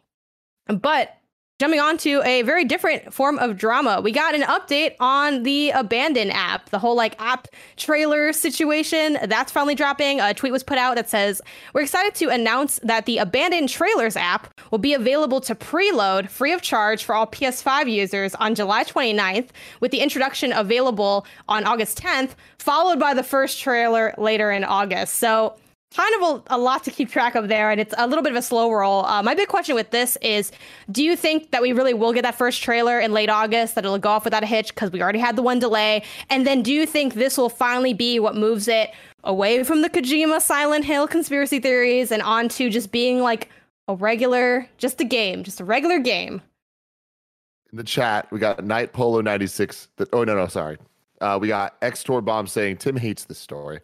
but 0.68 1.16
jumping 1.60 1.82
on 1.82 1.98
to 1.98 2.22
a 2.24 2.42
very 2.44 2.64
different 2.64 3.14
form 3.14 3.38
of 3.38 3.58
drama. 3.58 4.00
We 4.02 4.14
got 4.14 4.34
an 4.34 4.44
update 4.44 4.96
on 5.02 5.44
the 5.44 5.72
Abandoned 5.72 6.32
app 6.32 6.70
the 6.70 6.80
whole 6.80 6.96
like 6.96 7.20
app 7.22 7.50
trailer 7.76 8.32
situation. 8.32 9.18
That's 9.26 9.52
finally 9.52 9.76
dropping. 9.76 10.22
A 10.22 10.34
tweet 10.34 10.54
was 10.54 10.64
put 10.64 10.78
out 10.78 10.96
that 10.96 11.10
says 11.10 11.42
we're 11.74 11.82
excited 11.82 12.16
to 12.16 12.30
announce 12.30 12.80
that 12.84 13.06
the 13.06 13.18
Abandoned 13.18 13.68
trailers 13.68 14.16
app 14.16 14.48
will 14.72 14.80
be 14.80 14.94
available 14.94 15.42
to 15.42 15.54
preload 15.54 16.30
free 16.30 16.54
of 16.54 16.62
charge 16.62 17.04
for 17.04 17.14
all 17.14 17.28
ps5 17.28 17.92
users 17.92 18.34
on 18.36 18.56
july 18.56 18.84
29th 18.84 19.50
with 19.80 19.92
the 19.92 20.00
introduction 20.00 20.54
available 20.54 21.26
on 21.48 21.66
august 21.66 22.00
10th 22.00 22.32
followed 22.58 23.00
by 23.00 23.14
the 23.14 23.24
first 23.24 23.60
trailer 23.60 24.14
later 24.18 24.52
in 24.52 24.64
august. 24.64 25.16
So 25.16 25.56
kind 25.96 26.14
of 26.22 26.22
a, 26.50 26.56
a 26.56 26.58
lot 26.58 26.84
to 26.84 26.92
keep 26.92 27.10
track 27.10 27.36
of 27.36 27.48
there 27.48 27.72
and 27.72 27.82
it's 27.82 27.94
a 27.98 28.08
little 28.08 28.24
bit 28.24 28.32
of 28.32 28.38
a 28.38 28.42
slow 28.42 28.72
roll 28.72 29.06
uh, 29.06 29.24
my 29.24 29.34
big 29.34 29.48
question 29.48 29.74
with 29.76 29.90
this 29.92 30.18
is 30.22 30.52
do 30.92 31.04
you 31.04 31.16
think 31.16 31.52
that 31.52 31.62
we 31.62 31.74
really 31.74 31.94
will 31.94 32.14
get 32.14 32.22
that 32.22 32.36
first 32.36 32.62
trailer 32.62 33.00
in 33.00 33.12
late 33.12 33.30
august 33.30 33.76
that 33.76 33.84
it'll 33.86 33.98
go 33.98 34.10
off 34.10 34.24
without 34.24 34.44
a 34.44 34.46
hitch 34.46 34.74
because 34.74 34.92
we 34.92 35.02
already 35.02 35.20
had 35.20 35.36
the 35.36 35.42
one 35.42 35.58
delay 35.60 36.04
and 36.30 36.46
then 36.46 36.62
do 36.62 36.72
you 36.72 36.86
think 36.86 37.16
this 37.16 37.38
will 37.38 37.50
finally 37.50 37.94
be 37.94 38.20
what 38.20 38.36
moves 38.36 38.68
it 38.68 38.92
away 39.24 39.64
from 39.64 39.82
the 39.82 39.90
kojima 39.90 40.40
silent 40.42 40.86
hill 40.86 41.08
conspiracy 41.08 41.60
theories 41.60 42.12
and 42.12 42.22
onto 42.22 42.70
just 42.70 42.92
being 42.92 43.20
like 43.22 43.50
a 43.88 43.96
regular 43.96 44.68
just 44.78 45.02
a 45.02 45.06
game 45.06 45.44
just 45.44 45.60
a 45.60 45.66
regular 45.66 45.98
game 46.00 46.42
In 47.72 47.78
the 47.78 47.84
chat, 47.84 48.32
we 48.32 48.40
got 48.40 48.64
Night 48.64 48.94
Polo 48.94 49.22
96. 49.22 49.90
That, 49.98 50.10
oh, 50.14 50.24
no, 50.24 50.36
no, 50.36 50.48
sorry. 50.48 50.78
Uh, 51.22 51.38
we 51.40 51.48
got 51.50 51.76
X 51.82 52.04
Bomb 52.04 52.48
saying, 52.48 52.78
Tim 52.78 52.96
hates 52.96 53.26
this 53.26 53.38
story. 53.38 53.80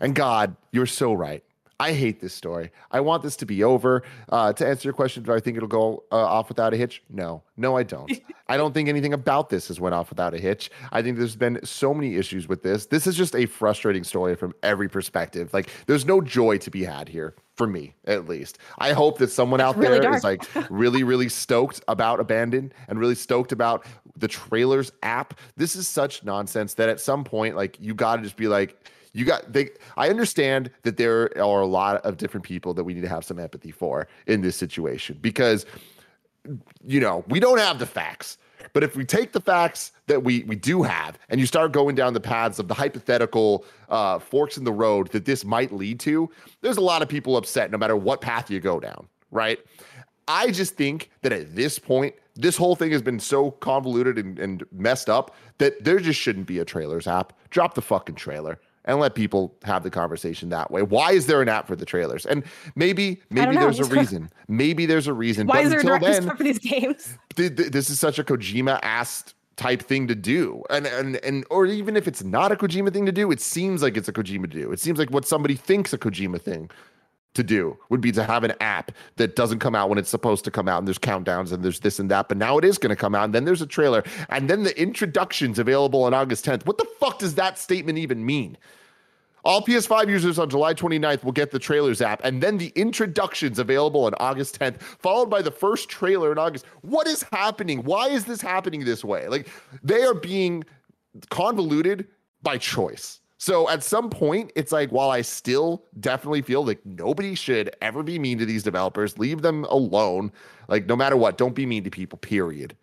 And 0.00 0.14
God, 0.14 0.56
you're 0.72 0.86
so 0.86 1.12
right. 1.12 1.44
I 1.80 1.92
hate 1.92 2.20
this 2.20 2.34
story. 2.34 2.72
I 2.90 3.00
want 3.00 3.22
this 3.22 3.36
to 3.36 3.46
be 3.46 3.62
over. 3.62 4.02
Uh, 4.28 4.52
to 4.52 4.66
answer 4.66 4.88
your 4.88 4.94
question, 4.94 5.22
do 5.22 5.32
I 5.32 5.38
think 5.38 5.56
it'll 5.56 5.68
go 5.68 6.02
uh, 6.10 6.16
off 6.16 6.48
without 6.48 6.74
a 6.74 6.76
hitch? 6.76 7.02
No, 7.08 7.42
no, 7.56 7.76
I 7.76 7.84
don't. 7.84 8.10
I 8.48 8.56
don't 8.56 8.74
think 8.74 8.88
anything 8.88 9.12
about 9.12 9.48
this 9.48 9.68
has 9.68 9.78
went 9.78 9.94
off 9.94 10.10
without 10.10 10.34
a 10.34 10.38
hitch. 10.38 10.70
I 10.90 11.02
think 11.02 11.18
there's 11.18 11.36
been 11.36 11.60
so 11.64 11.94
many 11.94 12.16
issues 12.16 12.48
with 12.48 12.64
this. 12.64 12.86
This 12.86 13.06
is 13.06 13.14
just 13.14 13.36
a 13.36 13.46
frustrating 13.46 14.02
story 14.02 14.34
from 14.34 14.54
every 14.62 14.88
perspective. 14.88 15.54
Like, 15.54 15.70
there's 15.86 16.04
no 16.04 16.20
joy 16.20 16.58
to 16.58 16.70
be 16.70 16.82
had 16.82 17.08
here 17.08 17.36
for 17.54 17.68
me, 17.68 17.94
at 18.06 18.28
least. 18.28 18.58
I 18.78 18.92
hope 18.92 19.18
that 19.18 19.30
someone 19.30 19.60
out 19.60 19.76
really 19.76 20.00
there 20.00 20.02
dark. 20.02 20.16
is 20.16 20.24
like 20.24 20.44
really, 20.70 21.04
really 21.04 21.28
stoked 21.28 21.80
about 21.86 22.18
Abandoned 22.18 22.74
and 22.88 22.98
really 22.98 23.14
stoked 23.14 23.52
about 23.52 23.86
the 24.16 24.28
trailers 24.28 24.90
app. 25.04 25.38
This 25.56 25.76
is 25.76 25.86
such 25.86 26.24
nonsense 26.24 26.74
that 26.74 26.88
at 26.88 27.00
some 27.00 27.22
point, 27.22 27.54
like, 27.54 27.76
you 27.80 27.94
got 27.94 28.16
to 28.16 28.22
just 28.22 28.36
be 28.36 28.48
like 28.48 28.90
you 29.18 29.24
got 29.24 29.52
they 29.52 29.68
i 29.96 30.08
understand 30.08 30.70
that 30.82 30.96
there 30.96 31.30
are 31.36 31.60
a 31.60 31.66
lot 31.66 31.96
of 32.04 32.16
different 32.16 32.44
people 32.44 32.72
that 32.74 32.84
we 32.84 32.94
need 32.94 33.02
to 33.02 33.08
have 33.08 33.24
some 33.24 33.38
empathy 33.38 33.70
for 33.70 34.06
in 34.26 34.40
this 34.40 34.56
situation 34.56 35.18
because 35.20 35.66
you 36.86 37.00
know 37.00 37.24
we 37.28 37.40
don't 37.40 37.58
have 37.58 37.78
the 37.78 37.86
facts. 37.86 38.38
But 38.74 38.84
if 38.84 38.96
we 38.96 39.04
take 39.04 39.32
the 39.32 39.40
facts 39.40 39.92
that 40.06 40.22
we 40.22 40.42
we 40.44 40.56
do 40.56 40.82
have 40.82 41.18
and 41.28 41.40
you 41.40 41.46
start 41.46 41.72
going 41.72 41.94
down 41.94 42.12
the 42.12 42.20
paths 42.20 42.58
of 42.58 42.68
the 42.68 42.74
hypothetical 42.74 43.64
uh, 43.88 44.18
forks 44.18 44.58
in 44.58 44.64
the 44.64 44.72
road 44.72 45.08
that 45.12 45.24
this 45.24 45.44
might 45.44 45.72
lead 45.72 46.00
to 46.00 46.30
there's 46.60 46.76
a 46.76 46.82
lot 46.82 47.02
of 47.02 47.08
people 47.08 47.36
upset 47.36 47.70
no 47.70 47.78
matter 47.78 47.96
what 47.96 48.20
path 48.20 48.50
you 48.50 48.60
go 48.60 48.78
down 48.78 49.08
right? 49.30 49.58
I 50.26 50.50
just 50.50 50.74
think 50.74 51.10
that 51.22 51.32
at 51.32 51.54
this 51.54 51.78
point 51.78 52.14
this 52.34 52.56
whole 52.56 52.76
thing 52.76 52.92
has 52.92 53.02
been 53.02 53.18
so 53.18 53.50
convoluted 53.50 54.16
and, 54.16 54.38
and 54.38 54.64
messed 54.70 55.10
up 55.10 55.34
that 55.58 55.82
there 55.82 55.98
just 55.98 56.20
shouldn't 56.20 56.46
be 56.46 56.60
a 56.60 56.64
trailers 56.64 57.08
app. 57.08 57.32
Drop 57.50 57.74
the 57.74 57.82
fucking 57.82 58.14
trailer 58.14 58.60
and 58.88 58.98
let 58.98 59.14
people 59.14 59.54
have 59.62 59.82
the 59.82 59.90
conversation 59.90 60.48
that 60.48 60.70
way. 60.70 60.82
Why 60.82 61.12
is 61.12 61.26
there 61.26 61.42
an 61.42 61.48
app 61.48 61.68
for 61.68 61.76
the 61.76 61.84
trailers? 61.84 62.24
And 62.24 62.42
maybe 62.74 63.20
maybe 63.30 63.54
there's 63.54 63.78
a 63.78 63.84
reason. 63.84 64.30
Maybe 64.48 64.86
there's 64.86 65.06
a 65.06 65.12
reason. 65.12 65.46
Why 65.46 65.56
but 65.56 65.64
is 65.64 65.70
there 65.70 65.78
a 65.78 65.82
until 65.82 65.98
director's 65.98 66.24
then, 66.26 66.36
for 66.36 66.42
these 66.42 66.58
games? 66.58 67.18
th- 67.36 67.54
th- 67.54 67.70
this 67.70 67.90
is 67.90 68.00
such 68.00 68.18
a 68.18 68.24
Kojima 68.24 68.80
ass 68.82 69.34
type 69.56 69.82
thing 69.82 70.08
to 70.08 70.14
do. 70.14 70.64
And 70.70 70.86
and 70.86 71.16
and 71.16 71.44
or 71.50 71.66
even 71.66 71.96
if 71.96 72.08
it's 72.08 72.24
not 72.24 72.50
a 72.50 72.56
Kojima 72.56 72.92
thing 72.92 73.04
to 73.04 73.12
do, 73.12 73.30
it 73.30 73.42
seems 73.42 73.82
like 73.82 73.96
it's 73.98 74.08
a 74.08 74.12
Kojima 74.12 74.50
to 74.50 74.58
do. 74.58 74.72
It 74.72 74.80
seems 74.80 74.98
like 74.98 75.10
what 75.10 75.28
somebody 75.28 75.54
thinks 75.54 75.92
a 75.92 75.98
Kojima 75.98 76.40
thing 76.40 76.70
to 77.34 77.42
do 77.42 77.78
would 77.90 78.00
be 78.00 78.10
to 78.12 78.24
have 78.24 78.42
an 78.42 78.52
app 78.60 78.90
that 79.16 79.36
doesn't 79.36 79.58
come 79.58 79.74
out 79.74 79.88
when 79.88 79.98
it's 79.98 80.08
supposed 80.08 80.44
to 80.44 80.50
come 80.50 80.66
out 80.66 80.78
and 80.78 80.88
there's 80.88 80.98
countdowns 80.98 81.52
and 81.52 81.62
there's 81.62 81.80
this 81.80 81.98
and 81.98 82.10
that 82.10 82.28
but 82.28 82.36
now 82.36 82.58
it 82.58 82.64
is 82.64 82.78
going 82.78 82.90
to 82.90 82.96
come 82.96 83.14
out 83.14 83.24
and 83.24 83.34
then 83.34 83.44
there's 83.44 83.62
a 83.62 83.66
trailer 83.66 84.02
and 84.30 84.48
then 84.50 84.64
the 84.64 84.80
introductions 84.80 85.58
available 85.58 86.04
on 86.04 86.14
August 86.14 86.44
10th 86.44 86.66
what 86.66 86.78
the 86.78 86.86
fuck 86.98 87.18
does 87.18 87.34
that 87.34 87.58
statement 87.58 87.98
even 87.98 88.24
mean 88.24 88.56
all 89.44 89.62
PS5 89.62 90.08
users 90.08 90.38
on 90.38 90.50
July 90.50 90.74
29th 90.74 91.24
will 91.24 91.32
get 91.32 91.50
the 91.50 91.58
trailers 91.58 92.00
app 92.00 92.20
and 92.24 92.42
then 92.42 92.58
the 92.58 92.72
introductions 92.74 93.58
available 93.58 94.04
on 94.04 94.14
August 94.20 94.58
10th, 94.58 94.80
followed 94.80 95.30
by 95.30 95.42
the 95.42 95.50
first 95.50 95.88
trailer 95.88 96.32
in 96.32 96.38
August. 96.38 96.66
What 96.82 97.06
is 97.06 97.22
happening? 97.32 97.84
Why 97.84 98.08
is 98.08 98.24
this 98.24 98.40
happening 98.40 98.84
this 98.84 99.04
way? 99.04 99.28
Like 99.28 99.48
they 99.82 100.02
are 100.02 100.14
being 100.14 100.64
convoluted 101.30 102.08
by 102.42 102.58
choice. 102.58 103.20
So 103.38 103.68
at 103.70 103.84
some 103.84 104.10
point, 104.10 104.50
it's 104.56 104.72
like, 104.72 104.90
while 104.90 105.10
I 105.10 105.22
still 105.22 105.84
definitely 106.00 106.42
feel 106.42 106.64
like 106.64 106.84
nobody 106.84 107.36
should 107.36 107.74
ever 107.80 108.02
be 108.02 108.18
mean 108.18 108.36
to 108.38 108.46
these 108.46 108.64
developers, 108.64 109.16
leave 109.16 109.42
them 109.42 109.64
alone. 109.66 110.32
Like, 110.66 110.86
no 110.86 110.96
matter 110.96 111.16
what, 111.16 111.38
don't 111.38 111.54
be 111.54 111.64
mean 111.64 111.84
to 111.84 111.90
people, 111.90 112.18
period. 112.18 112.76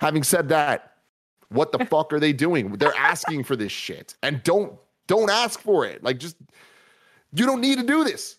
Having 0.00 0.24
said 0.24 0.48
that, 0.48 0.94
what 1.50 1.70
the 1.70 1.84
fuck 1.86 2.12
are 2.12 2.18
they 2.18 2.32
doing? 2.32 2.72
They're 2.72 2.96
asking 2.96 3.44
for 3.44 3.54
this 3.54 3.70
shit. 3.70 4.16
And 4.24 4.42
don't 4.42 4.72
don't 5.08 5.30
ask 5.30 5.60
for 5.60 5.84
it. 5.84 6.04
Like 6.04 6.18
just 6.18 6.36
you 7.32 7.44
don't 7.44 7.60
need 7.60 7.78
to 7.78 7.84
do 7.84 8.04
this. 8.04 8.38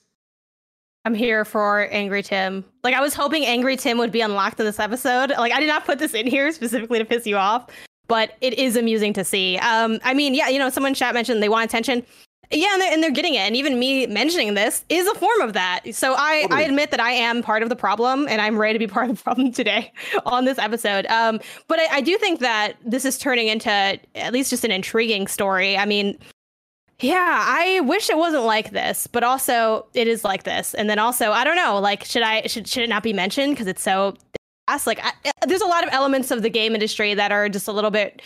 I'm 1.05 1.13
here 1.13 1.45
for 1.45 1.87
Angry 1.91 2.23
Tim. 2.23 2.63
Like 2.83 2.93
I 2.93 3.01
was 3.01 3.13
hoping 3.13 3.45
Angry 3.45 3.75
Tim 3.75 3.97
would 3.97 4.11
be 4.11 4.21
unlocked 4.21 4.59
in 4.59 4.65
this 4.65 4.79
episode. 4.79 5.31
Like 5.31 5.51
I 5.51 5.59
did 5.59 5.67
not 5.67 5.85
put 5.85 5.99
this 5.99 6.13
in 6.13 6.27
here 6.27 6.51
specifically 6.51 6.99
to 6.99 7.05
piss 7.05 7.25
you 7.25 7.37
off, 7.37 7.67
but 8.07 8.35
it 8.41 8.53
is 8.55 8.75
amusing 8.75 9.13
to 9.13 9.23
see. 9.23 9.57
Um, 9.57 9.99
I 10.03 10.13
mean, 10.13 10.33
yeah, 10.33 10.49
you 10.49 10.59
know, 10.59 10.69
someone 10.69 10.93
chat 10.93 11.13
mentioned 11.13 11.41
they 11.41 11.49
want 11.49 11.69
attention. 11.69 12.05
Yeah, 12.51 12.69
and 12.73 12.81
they're, 12.81 12.93
and 12.93 13.03
they're 13.03 13.11
getting 13.11 13.35
it. 13.35 13.41
And 13.41 13.55
even 13.55 13.77
me 13.77 14.07
mentioning 14.07 14.55
this 14.55 14.83
is 14.89 15.07
a 15.07 15.13
form 15.13 15.41
of 15.41 15.53
that. 15.53 15.81
So 15.93 16.15
I, 16.17 16.41
Totally. 16.41 16.63
I 16.63 16.65
admit 16.65 16.89
that 16.91 16.99
I 16.99 17.11
am 17.11 17.43
part 17.43 17.61
of 17.61 17.69
the 17.69 17.75
problem 17.75 18.27
and 18.27 18.41
I'm 18.41 18.57
ready 18.57 18.73
to 18.73 18.79
be 18.79 18.91
part 18.91 19.09
of 19.09 19.17
the 19.17 19.23
problem 19.23 19.51
today 19.53 19.93
on 20.25 20.45
this 20.45 20.57
episode. 20.57 21.05
Um, 21.07 21.39
but 21.67 21.79
I, 21.79 21.97
I 21.97 22.01
do 22.01 22.17
think 22.17 22.39
that 22.39 22.73
this 22.83 23.05
is 23.05 23.19
turning 23.19 23.47
into 23.47 23.69
at 23.69 24.33
least 24.33 24.49
just 24.49 24.63
an 24.63 24.71
intriguing 24.71 25.27
story. 25.27 25.77
I 25.77 25.85
mean, 25.85 26.17
yeah, 27.01 27.45
I 27.47 27.79
wish 27.81 28.09
it 28.09 28.17
wasn't 28.17 28.43
like 28.43 28.71
this, 28.71 29.07
but 29.07 29.23
also 29.23 29.85
it 29.93 30.07
is 30.07 30.23
like 30.23 30.43
this. 30.43 30.73
And 30.73 30.89
then 30.89 30.99
also, 30.99 31.31
I 31.31 31.43
don't 31.43 31.55
know, 31.55 31.79
like 31.79 32.03
should 32.03 32.23
I 32.23 32.47
should 32.47 32.67
should 32.67 32.83
it 32.83 32.89
not 32.89 33.03
be 33.03 33.13
mentioned 33.13 33.53
because 33.53 33.67
it's 33.67 33.81
so 33.81 34.15
fast? 34.67 34.85
Like 34.85 35.03
I, 35.03 35.11
eh, 35.25 35.31
there's 35.47 35.61
a 35.61 35.67
lot 35.67 35.83
of 35.85 35.93
elements 35.93 36.29
of 36.31 36.41
the 36.41 36.49
game 36.49 36.73
industry 36.73 37.13
that 37.13 37.31
are 37.31 37.47
just 37.47 37.67
a 37.67 37.71
little 37.71 37.91
bit 37.91 38.21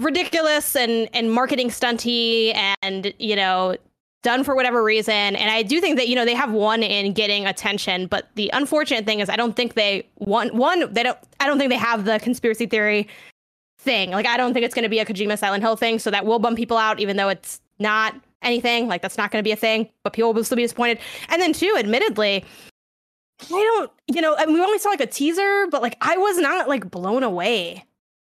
ridiculous 0.00 0.76
and 0.76 1.08
and 1.14 1.32
marketing 1.32 1.68
stunty 1.68 2.54
and 2.82 3.14
you 3.18 3.36
know 3.36 3.76
done 4.22 4.42
for 4.42 4.56
whatever 4.56 4.82
reason 4.82 5.14
and 5.14 5.50
i 5.50 5.62
do 5.62 5.80
think 5.80 5.96
that 5.96 6.08
you 6.08 6.16
know 6.16 6.24
they 6.24 6.34
have 6.34 6.50
won 6.50 6.82
in 6.82 7.12
getting 7.12 7.46
attention 7.46 8.06
but 8.08 8.28
the 8.34 8.50
unfortunate 8.54 9.04
thing 9.04 9.20
is 9.20 9.28
i 9.28 9.36
don't 9.36 9.54
think 9.54 9.74
they 9.74 10.04
won 10.18 10.48
one 10.56 10.92
they 10.92 11.04
don't 11.04 11.18
i 11.38 11.46
don't 11.46 11.58
think 11.58 11.70
they 11.70 11.76
have 11.76 12.06
the 12.06 12.18
conspiracy 12.20 12.66
theory 12.66 13.06
thing 13.78 14.10
like 14.10 14.26
i 14.26 14.36
don't 14.36 14.52
think 14.52 14.64
it's 14.64 14.74
going 14.74 14.82
to 14.82 14.88
be 14.88 14.98
a 14.98 15.04
kojima 15.04 15.38
silent 15.38 15.62
hill 15.62 15.76
thing 15.76 15.98
so 16.00 16.10
that 16.10 16.26
will 16.26 16.40
bum 16.40 16.56
people 16.56 16.76
out 16.76 16.98
even 16.98 17.16
though 17.16 17.28
it's 17.28 17.60
not 17.78 18.14
anything 18.42 18.88
like 18.88 19.02
that's 19.02 19.16
not 19.16 19.30
going 19.30 19.42
to 19.42 19.46
be 19.46 19.52
a 19.52 19.56
thing 19.56 19.88
but 20.02 20.12
people 20.12 20.32
will 20.32 20.44
still 20.44 20.56
be 20.56 20.62
disappointed 20.62 20.98
and 21.28 21.40
then 21.40 21.52
two 21.52 21.74
admittedly 21.78 22.44
i 23.42 23.48
don't 23.48 23.90
you 24.06 24.20
know 24.20 24.36
I 24.36 24.46
mean, 24.46 24.54
we 24.54 24.60
only 24.60 24.78
saw 24.78 24.90
like 24.90 25.00
a 25.00 25.06
teaser 25.06 25.66
but 25.70 25.80
like 25.82 25.96
i 26.00 26.16
was 26.16 26.38
not 26.38 26.68
like 26.68 26.90
blown 26.90 27.22
away 27.22 27.84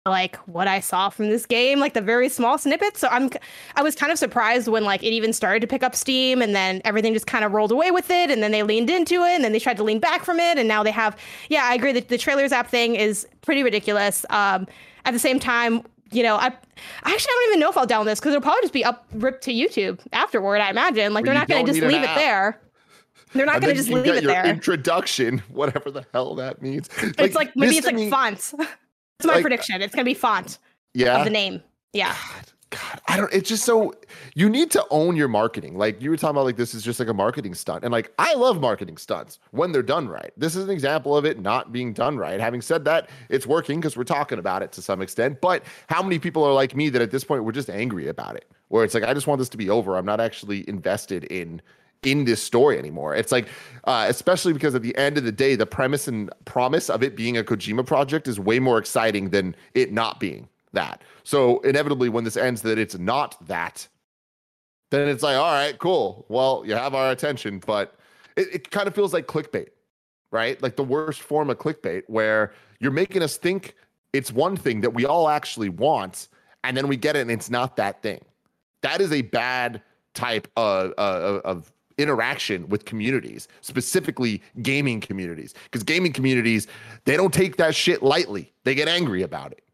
like 0.06 0.36
what 0.46 0.68
I 0.68 0.80
saw 0.80 1.10
from 1.10 1.28
this 1.28 1.46
game, 1.46 1.80
like 1.80 1.94
the 1.94 2.00
very 2.00 2.28
small 2.28 2.58
snippets. 2.58 3.00
So 3.00 3.08
I'm 3.08 3.30
I 3.74 3.82
was 3.82 3.94
kind 3.94 4.12
of 4.12 4.18
surprised 4.18 4.68
when 4.68 4.84
like 4.84 5.02
it 5.02 5.10
even 5.10 5.32
started 5.32 5.60
to 5.60 5.66
pick 5.66 5.82
up 5.82 5.94
steam 5.94 6.40
and 6.40 6.54
then 6.54 6.80
everything 6.84 7.12
just 7.12 7.26
kind 7.26 7.44
of 7.44 7.52
rolled 7.52 7.72
away 7.72 7.90
with 7.90 8.10
it 8.10 8.30
and 8.30 8.42
then 8.42 8.52
they 8.52 8.62
leaned 8.62 8.90
into 8.90 9.22
it 9.22 9.34
and 9.34 9.44
then 9.44 9.52
they 9.52 9.58
tried 9.58 9.76
to 9.76 9.84
lean 9.84 9.98
back 9.98 10.24
from 10.24 10.38
it 10.38 10.58
and 10.58 10.68
now 10.68 10.82
they 10.82 10.90
have 10.90 11.16
yeah, 11.48 11.64
I 11.64 11.74
agree 11.74 11.92
that 11.92 12.08
the 12.08 12.18
trailers 12.18 12.52
app 12.52 12.68
thing 12.68 12.94
is 12.94 13.26
pretty 13.42 13.62
ridiculous. 13.62 14.24
Um 14.30 14.66
at 15.04 15.12
the 15.12 15.20
same 15.20 15.38
time, 15.38 15.82
you 16.16 16.22
know, 16.22 16.36
I, 16.36 16.46
actually 16.46 16.62
I 17.04 17.18
don't 17.44 17.48
even 17.50 17.60
know 17.60 17.68
if 17.68 17.76
I'll 17.76 17.86
download 17.86 18.06
this 18.06 18.18
because 18.20 18.30
it'll 18.32 18.42
probably 18.42 18.62
just 18.62 18.72
be 18.72 18.84
up 18.84 19.06
ripped 19.12 19.44
to 19.44 19.52
YouTube 19.52 20.00
afterward, 20.12 20.60
I 20.62 20.70
imagine. 20.70 21.12
Like 21.12 21.24
they're 21.26 21.34
not 21.34 21.46
gonna 21.46 21.66
just 21.66 21.80
leave 21.80 22.02
it 22.02 22.14
there. 22.14 22.58
They're 23.34 23.44
not 23.44 23.60
gonna 23.60 23.74
just 23.74 23.90
leave 23.90 24.06
it 24.06 24.22
your 24.22 24.32
there. 24.32 24.46
introduction, 24.46 25.38
whatever 25.50 25.90
the 25.90 26.06
hell 26.14 26.34
that 26.36 26.62
means. 26.62 26.88
it's 27.18 27.34
like 27.34 27.54
maybe 27.54 27.76
it's 27.76 27.86
like 27.86 27.94
me- 27.96 28.08
fonts. 28.10 28.52
That's 28.58 29.26
my 29.26 29.34
like- 29.34 29.42
prediction. 29.42 29.82
It's 29.82 29.94
gonna 29.94 30.04
be 30.06 30.14
font 30.14 30.58
Yeah. 30.94 31.18
of 31.18 31.24
the 31.24 31.30
name. 31.30 31.62
Yeah. 31.92 32.14
God, 32.14 32.52
I 33.08 33.16
don't. 33.16 33.32
It's 33.32 33.48
just 33.48 33.64
so 33.64 33.94
you 34.34 34.48
need 34.48 34.70
to 34.72 34.84
own 34.90 35.16
your 35.16 35.28
marketing. 35.28 35.76
Like 35.76 36.00
you 36.00 36.10
were 36.10 36.16
talking 36.16 36.36
about, 36.36 36.44
like 36.44 36.56
this 36.56 36.74
is 36.74 36.82
just 36.82 36.98
like 36.98 37.08
a 37.08 37.14
marketing 37.14 37.54
stunt, 37.54 37.84
and 37.84 37.92
like 37.92 38.12
I 38.18 38.34
love 38.34 38.60
marketing 38.60 38.96
stunts 38.96 39.38
when 39.50 39.72
they're 39.72 39.82
done 39.82 40.08
right. 40.08 40.32
This 40.36 40.56
is 40.56 40.64
an 40.64 40.70
example 40.70 41.16
of 41.16 41.24
it 41.24 41.40
not 41.40 41.72
being 41.72 41.92
done 41.92 42.16
right. 42.16 42.40
Having 42.40 42.62
said 42.62 42.84
that, 42.84 43.10
it's 43.28 43.46
working 43.46 43.80
because 43.80 43.96
we're 43.96 44.04
talking 44.04 44.38
about 44.38 44.62
it 44.62 44.72
to 44.72 44.82
some 44.82 45.02
extent. 45.02 45.40
But 45.40 45.64
how 45.88 46.02
many 46.02 46.18
people 46.18 46.44
are 46.44 46.52
like 46.52 46.74
me 46.74 46.88
that 46.90 47.02
at 47.02 47.10
this 47.10 47.24
point 47.24 47.44
we're 47.44 47.52
just 47.52 47.70
angry 47.70 48.08
about 48.08 48.36
it? 48.36 48.46
Where 48.68 48.84
it's 48.84 48.94
like 48.94 49.04
I 49.04 49.14
just 49.14 49.26
want 49.26 49.38
this 49.38 49.48
to 49.50 49.56
be 49.56 49.70
over. 49.70 49.96
I'm 49.96 50.06
not 50.06 50.20
actually 50.20 50.68
invested 50.68 51.24
in 51.24 51.62
in 52.02 52.24
this 52.24 52.42
story 52.42 52.78
anymore. 52.78 53.14
It's 53.14 53.32
like, 53.32 53.48
uh, 53.84 54.06
especially 54.08 54.52
because 54.52 54.74
at 54.74 54.82
the 54.82 54.96
end 54.96 55.18
of 55.18 55.24
the 55.24 55.32
day, 55.32 55.56
the 55.56 55.66
premise 55.66 56.06
and 56.06 56.30
promise 56.44 56.88
of 56.90 57.02
it 57.02 57.16
being 57.16 57.36
a 57.36 57.42
Kojima 57.42 57.84
project 57.84 58.28
is 58.28 58.38
way 58.38 58.58
more 58.58 58.78
exciting 58.78 59.30
than 59.30 59.56
it 59.74 59.92
not 59.92 60.20
being 60.20 60.48
that. 60.76 61.02
So 61.24 61.58
inevitably, 61.60 62.08
when 62.08 62.24
this 62.24 62.36
ends, 62.36 62.62
that 62.62 62.78
it's 62.78 62.96
not 62.96 63.36
that, 63.48 63.88
then 64.90 65.08
it's 65.08 65.22
like, 65.22 65.36
all 65.36 65.52
right, 65.52 65.76
cool. 65.78 66.24
Well, 66.28 66.62
you 66.64 66.74
have 66.74 66.94
our 66.94 67.10
attention, 67.10 67.58
but 67.66 67.96
it, 68.36 68.48
it 68.52 68.70
kind 68.70 68.86
of 68.86 68.94
feels 68.94 69.12
like 69.12 69.26
clickbait, 69.26 69.70
right? 70.30 70.62
Like 70.62 70.76
the 70.76 70.84
worst 70.84 71.20
form 71.20 71.50
of 71.50 71.58
clickbait, 71.58 72.04
where 72.06 72.52
you're 72.78 72.92
making 72.92 73.22
us 73.22 73.36
think 73.36 73.74
it's 74.12 74.30
one 74.32 74.56
thing 74.56 74.80
that 74.82 74.90
we 74.90 75.04
all 75.04 75.28
actually 75.28 75.68
want, 75.68 76.28
and 76.62 76.76
then 76.76 76.86
we 76.86 76.96
get 76.96 77.16
it 77.16 77.20
and 77.20 77.30
it's 77.30 77.50
not 77.50 77.76
that 77.76 78.02
thing. 78.02 78.20
That 78.82 79.00
is 79.00 79.12
a 79.12 79.22
bad 79.22 79.82
type 80.14 80.48
of, 80.56 80.92
uh, 80.96 81.40
of 81.44 81.72
interaction 81.98 82.68
with 82.68 82.84
communities, 82.84 83.48
specifically 83.60 84.42
gaming 84.62 85.00
communities, 85.00 85.54
because 85.64 85.82
gaming 85.82 86.12
communities 86.12 86.66
they 87.04 87.16
don't 87.16 87.34
take 87.34 87.56
that 87.56 87.74
shit 87.74 88.02
lightly. 88.02 88.52
They 88.64 88.74
get 88.74 88.88
angry 88.88 89.22
about 89.22 89.52
it. 89.52 89.65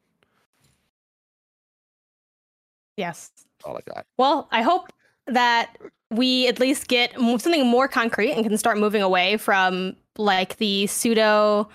Yes. 2.97 3.31
All 3.65 3.77
I 3.77 3.81
got. 3.93 4.07
Well, 4.19 4.49
I 4.51 4.63
hope 4.63 4.93
that 5.27 5.77
we 6.11 6.49
at 6.49 6.59
least 6.61 6.89
get 6.89 7.13
something 7.15 7.67
more 7.67 7.89
concrete 7.89 8.33
and 8.33 8.45
can 8.45 8.57
start 8.59 8.77
moving 8.79 9.03
away 9.03 9.37
from 9.37 9.97
like 10.19 10.57
the 10.59 10.87
pseudo 10.89 11.69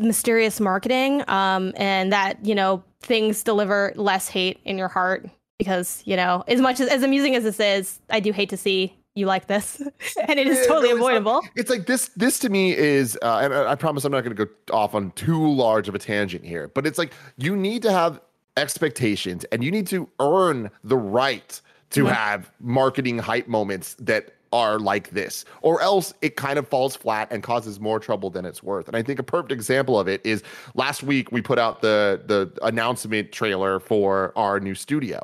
mysterious 0.00 0.60
marketing 0.60 1.24
um 1.28 1.72
and 1.76 2.12
that 2.12 2.36
you 2.44 2.54
know 2.54 2.82
things 3.00 3.42
deliver 3.42 3.92
less 3.96 4.28
hate 4.28 4.60
in 4.64 4.78
your 4.78 4.88
heart 4.88 5.28
because 5.58 6.02
you 6.04 6.14
know 6.14 6.44
as 6.48 6.60
much 6.60 6.78
as 6.80 6.88
as 6.88 7.02
amusing 7.02 7.34
as 7.34 7.42
this 7.44 7.58
is 7.58 7.98
i 8.10 8.20
do 8.20 8.30
hate 8.30 8.48
to 8.50 8.56
see 8.56 8.94
you 9.16 9.26
like 9.26 9.48
this, 9.48 9.80
and 10.28 10.38
it 10.38 10.46
is 10.46 10.58
Yeah, 10.58 10.64
totally 10.66 10.88
no, 10.90 10.94
it's 10.94 11.00
not- 11.02 11.16
avoidable. 11.16 11.42
It's 11.56 11.68
like 11.68 11.86
this. 11.86 12.10
This 12.14 12.38
to 12.38 12.48
me 12.48 12.76
is, 12.76 13.18
uh, 13.22 13.40
and 13.42 13.52
I, 13.52 13.72
I 13.72 13.74
promise 13.74 14.04
I'm 14.04 14.12
not 14.12 14.22
going 14.22 14.36
to 14.36 14.46
go 14.46 14.50
off 14.72 14.94
on 14.94 15.10
too 15.16 15.52
large 15.52 15.88
of 15.88 15.96
a 15.96 15.98
tangent 15.98 16.44
here, 16.44 16.68
but 16.68 16.86
it's 16.86 16.96
like 16.96 17.12
you 17.36 17.56
need 17.56 17.82
to 17.82 17.90
have 17.90 18.20
expectations, 18.56 19.44
and 19.52 19.62
you 19.64 19.70
need 19.70 19.86
to 19.88 20.08
earn 20.20 20.70
the 20.84 20.96
right 20.96 21.60
to 21.90 22.04
Mhm. 22.04 22.12
have 22.12 22.50
marketing 22.60 23.18
hype 23.18 23.48
moments 23.48 23.94
that 23.98 24.34
are 24.52 24.80
like 24.80 25.10
this, 25.10 25.44
or 25.62 25.80
else 25.80 26.12
it 26.22 26.34
kind 26.34 26.58
of 26.58 26.66
falls 26.66 26.96
flat 26.96 27.28
and 27.30 27.40
causes 27.42 27.78
more 27.78 28.00
trouble 28.00 28.30
than 28.30 28.44
it's 28.44 28.62
worth. 28.64 28.88
And 28.88 28.96
I 28.96 29.02
think 29.02 29.20
a 29.20 29.22
perfect 29.22 29.52
example 29.52 29.98
of 29.98 30.08
it 30.08 30.20
is 30.24 30.42
last 30.74 31.04
week 31.04 31.30
we 31.30 31.40
put 31.40 31.58
out 31.58 31.82
the 31.82 32.20
the 32.26 32.50
announcement 32.66 33.30
trailer 33.30 33.78
for 33.78 34.32
our 34.34 34.58
new 34.58 34.74
studio. 34.74 35.20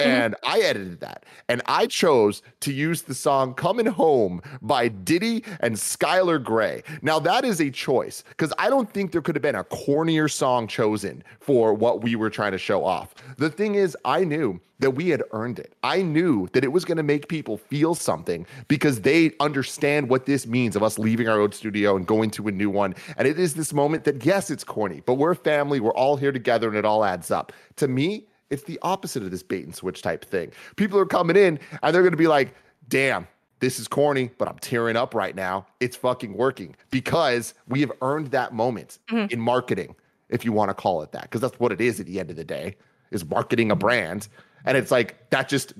Mm-hmm. 0.00 0.10
And 0.10 0.34
I 0.42 0.58
edited 0.58 1.00
that. 1.00 1.24
And 1.48 1.62
I 1.66 1.86
chose 1.86 2.42
to 2.60 2.72
use 2.72 3.02
the 3.02 3.14
song 3.14 3.54
Coming 3.54 3.86
Home 3.86 4.42
by 4.60 4.88
Diddy 4.88 5.44
and 5.60 5.76
Skylar 5.76 6.42
Grey. 6.42 6.82
Now, 7.00 7.20
that 7.20 7.44
is 7.44 7.60
a 7.60 7.70
choice 7.70 8.24
because 8.30 8.52
I 8.58 8.70
don't 8.70 8.92
think 8.92 9.12
there 9.12 9.22
could 9.22 9.36
have 9.36 9.42
been 9.42 9.54
a 9.54 9.62
cornier 9.62 10.28
song 10.28 10.66
chosen 10.66 11.22
for 11.38 11.72
what 11.74 12.02
we 12.02 12.16
were 12.16 12.28
trying 12.28 12.52
to 12.52 12.58
show 12.58 12.84
off. 12.84 13.14
The 13.36 13.50
thing 13.50 13.76
is, 13.76 13.96
I 14.04 14.24
knew 14.24 14.60
that 14.80 14.90
we 14.90 15.10
had 15.10 15.22
earned 15.30 15.60
it. 15.60 15.74
I 15.84 16.02
knew 16.02 16.48
that 16.54 16.64
it 16.64 16.72
was 16.72 16.84
going 16.84 16.96
to 16.96 17.04
make 17.04 17.28
people 17.28 17.56
feel 17.56 17.94
something 17.94 18.44
because 18.66 19.02
they 19.02 19.30
understand 19.38 20.08
what 20.08 20.26
this 20.26 20.44
means 20.44 20.74
of 20.74 20.82
us 20.82 20.98
leaving 20.98 21.28
our 21.28 21.38
old 21.38 21.54
studio 21.54 21.94
and 21.94 22.04
going 22.04 22.32
to 22.32 22.48
a 22.48 22.50
new 22.50 22.68
one. 22.68 22.96
And 23.16 23.28
it 23.28 23.38
is 23.38 23.54
this 23.54 23.72
moment 23.72 24.02
that, 24.04 24.26
yes, 24.26 24.50
it's 24.50 24.64
corny, 24.64 25.02
but 25.06 25.14
we're 25.14 25.30
a 25.30 25.36
family. 25.36 25.78
We're 25.78 25.94
all 25.94 26.16
here 26.16 26.32
together 26.32 26.66
and 26.66 26.76
it 26.76 26.84
all 26.84 27.04
adds 27.04 27.30
up. 27.30 27.52
To 27.76 27.86
me, 27.86 28.26
it's 28.50 28.64
the 28.64 28.78
opposite 28.82 29.22
of 29.22 29.30
this 29.30 29.42
bait 29.42 29.64
and 29.64 29.74
switch 29.74 30.02
type 30.02 30.24
thing. 30.24 30.52
People 30.76 30.98
are 30.98 31.06
coming 31.06 31.36
in 31.36 31.58
and 31.82 31.94
they're 31.94 32.02
going 32.02 32.12
to 32.12 32.16
be 32.16 32.26
like, 32.26 32.54
damn, 32.88 33.26
this 33.60 33.78
is 33.78 33.88
corny, 33.88 34.30
but 34.38 34.48
I'm 34.48 34.58
tearing 34.58 34.96
up 34.96 35.14
right 35.14 35.34
now. 35.34 35.66
It's 35.80 35.96
fucking 35.96 36.34
working 36.34 36.76
because 36.90 37.54
we 37.68 37.80
have 37.80 37.92
earned 38.02 38.28
that 38.32 38.52
moment 38.52 38.98
Mhm. 39.10 39.30
in 39.32 39.40
marketing, 39.40 39.96
if 40.28 40.44
you 40.44 40.52
want 40.52 40.68
to 40.70 40.74
call 40.74 41.02
it 41.02 41.12
that, 41.12 41.22
because 41.22 41.40
that's 41.40 41.58
what 41.58 41.72
it 41.72 41.80
is 41.80 41.98
at 42.00 42.06
the 42.06 42.20
end 42.20 42.30
of 42.30 42.36
the 42.36 42.44
day, 42.44 42.76
is 43.10 43.24
marketing 43.24 43.70
a 43.70 43.76
brand. 43.76 44.28
And 44.66 44.76
it's 44.78 44.90
like 44.90 45.30
that 45.30 45.48
just 45.48 45.72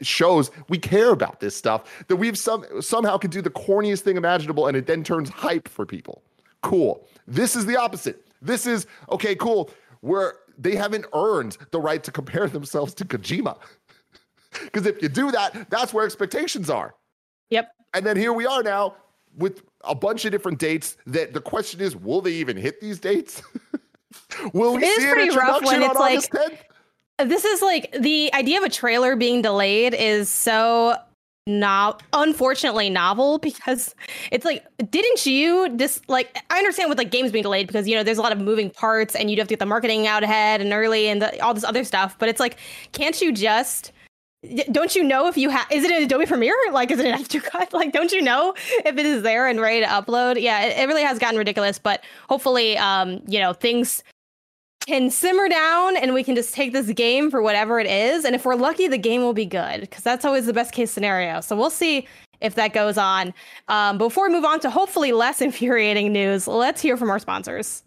shows 0.00 0.50
we 0.68 0.78
care 0.78 1.10
about 1.10 1.40
this 1.40 1.56
stuff 1.56 2.04
that 2.08 2.16
we've 2.16 2.36
some 2.36 2.64
somehow 2.80 3.16
could 3.16 3.30
do 3.30 3.40
the 3.40 3.50
corniest 3.50 4.00
thing 4.00 4.16
imaginable 4.16 4.66
and 4.66 4.76
it 4.76 4.86
then 4.86 5.04
turns 5.04 5.28
hype 5.30 5.68
for 5.68 5.86
people. 5.86 6.22
Cool. 6.60 7.06
This 7.26 7.54
is 7.56 7.66
the 7.66 7.76
opposite. 7.76 8.24
This 8.40 8.66
is 8.66 8.86
okay, 9.10 9.34
cool. 9.36 9.70
We're 10.02 10.34
they 10.58 10.76
haven't 10.76 11.06
earned 11.14 11.56
the 11.70 11.80
right 11.80 12.02
to 12.04 12.10
compare 12.10 12.46
themselves 12.48 12.94
to 12.94 13.04
Kojima. 13.04 13.58
Because 14.64 14.84
if 14.84 15.00
you 15.00 15.08
do 15.08 15.30
that, 15.30 15.70
that's 15.70 15.94
where 15.94 16.04
expectations 16.04 16.68
are. 16.68 16.94
Yep. 17.48 17.70
And 17.94 18.04
then 18.04 18.18
here 18.18 18.34
we 18.34 18.44
are 18.44 18.62
now 18.62 18.96
with 19.34 19.62
a 19.82 19.94
bunch 19.94 20.26
of 20.26 20.30
different 20.30 20.58
dates 20.58 20.98
that 21.06 21.32
the 21.32 21.40
question 21.40 21.80
is, 21.80 21.96
will 21.96 22.20
they 22.20 22.32
even 22.32 22.58
hit 22.58 22.78
these 22.78 22.98
dates? 22.98 23.42
will 24.52 24.76
we 24.76 24.84
It 24.84 24.88
is 24.88 25.02
see 25.04 25.10
an 25.10 25.18
introduction 25.20 25.82
on 25.82 25.90
it's 25.90 25.98
like- 25.98 26.12
August 26.12 26.32
10th? 26.32 27.28
This 27.28 27.46
is 27.46 27.62
like 27.62 27.96
the 27.98 28.30
idea 28.34 28.58
of 28.58 28.64
a 28.64 28.68
trailer 28.68 29.16
being 29.16 29.40
delayed 29.40 29.94
is 29.94 30.28
so 30.28 30.96
not 31.46 32.02
unfortunately 32.12 32.88
novel 32.88 33.38
because 33.42 33.94
it's 34.30 34.44
like 34.44 34.64
didn't 34.90 35.26
you 35.26 35.74
just 35.76 36.08
like 36.08 36.38
I 36.50 36.58
understand 36.58 36.88
with 36.88 36.98
like 36.98 37.10
games 37.10 37.32
being 37.32 37.42
delayed 37.42 37.66
because 37.66 37.88
you 37.88 37.96
know 37.96 38.02
there's 38.02 38.18
a 38.18 38.22
lot 38.22 38.32
of 38.32 38.38
moving 38.40 38.70
parts 38.70 39.14
and 39.14 39.30
you'd 39.30 39.38
have 39.38 39.48
to 39.48 39.52
get 39.52 39.58
the 39.58 39.66
marketing 39.66 40.06
out 40.06 40.22
ahead 40.22 40.60
and 40.60 40.72
early 40.72 41.08
and 41.08 41.22
the, 41.22 41.40
all 41.42 41.52
this 41.54 41.64
other 41.64 41.84
stuff 41.84 42.16
but 42.18 42.28
it's 42.28 42.40
like 42.40 42.58
can't 42.92 43.20
you 43.20 43.32
just 43.32 43.92
don't 44.72 44.96
you 44.96 45.04
know 45.04 45.28
if 45.28 45.36
you 45.36 45.50
have 45.50 45.66
is 45.70 45.84
it 45.84 45.90
an 45.92 46.02
Adobe 46.02 46.26
Premiere? 46.26 46.56
Like 46.72 46.90
is 46.90 46.98
it 46.98 47.06
an 47.06 47.14
After 47.14 47.40
Cut 47.40 47.72
like 47.72 47.92
don't 47.92 48.12
you 48.12 48.22
know 48.22 48.54
if 48.84 48.96
it 48.96 49.06
is 49.06 49.22
there 49.22 49.46
and 49.48 49.60
ready 49.60 49.80
to 49.80 49.86
upload? 49.86 50.40
Yeah 50.40 50.64
it, 50.64 50.78
it 50.78 50.86
really 50.86 51.02
has 51.02 51.18
gotten 51.18 51.38
ridiculous 51.38 51.78
but 51.78 52.04
hopefully 52.28 52.78
um 52.78 53.20
you 53.26 53.40
know 53.40 53.52
things 53.52 54.02
can 54.86 55.10
simmer 55.10 55.48
down 55.48 55.96
and 55.96 56.14
we 56.14 56.24
can 56.24 56.34
just 56.34 56.54
take 56.54 56.72
this 56.72 56.90
game 56.92 57.30
for 57.30 57.42
whatever 57.42 57.78
it 57.78 57.86
is. 57.86 58.24
And 58.24 58.34
if 58.34 58.44
we're 58.44 58.54
lucky, 58.54 58.88
the 58.88 58.98
game 58.98 59.22
will 59.22 59.32
be 59.32 59.46
good 59.46 59.82
because 59.82 60.02
that's 60.02 60.24
always 60.24 60.46
the 60.46 60.52
best 60.52 60.72
case 60.72 60.90
scenario. 60.90 61.40
So 61.40 61.56
we'll 61.56 61.70
see 61.70 62.06
if 62.40 62.54
that 62.56 62.72
goes 62.72 62.98
on. 62.98 63.32
Um, 63.68 63.98
before 63.98 64.28
we 64.28 64.34
move 64.34 64.44
on 64.44 64.60
to 64.60 64.70
hopefully 64.70 65.12
less 65.12 65.40
infuriating 65.48 66.12
news, 66.12 66.46
let's 66.46 66.80
hear 66.80 66.96
from 66.96 67.10
our 67.10 67.18
sponsors. 67.18 67.82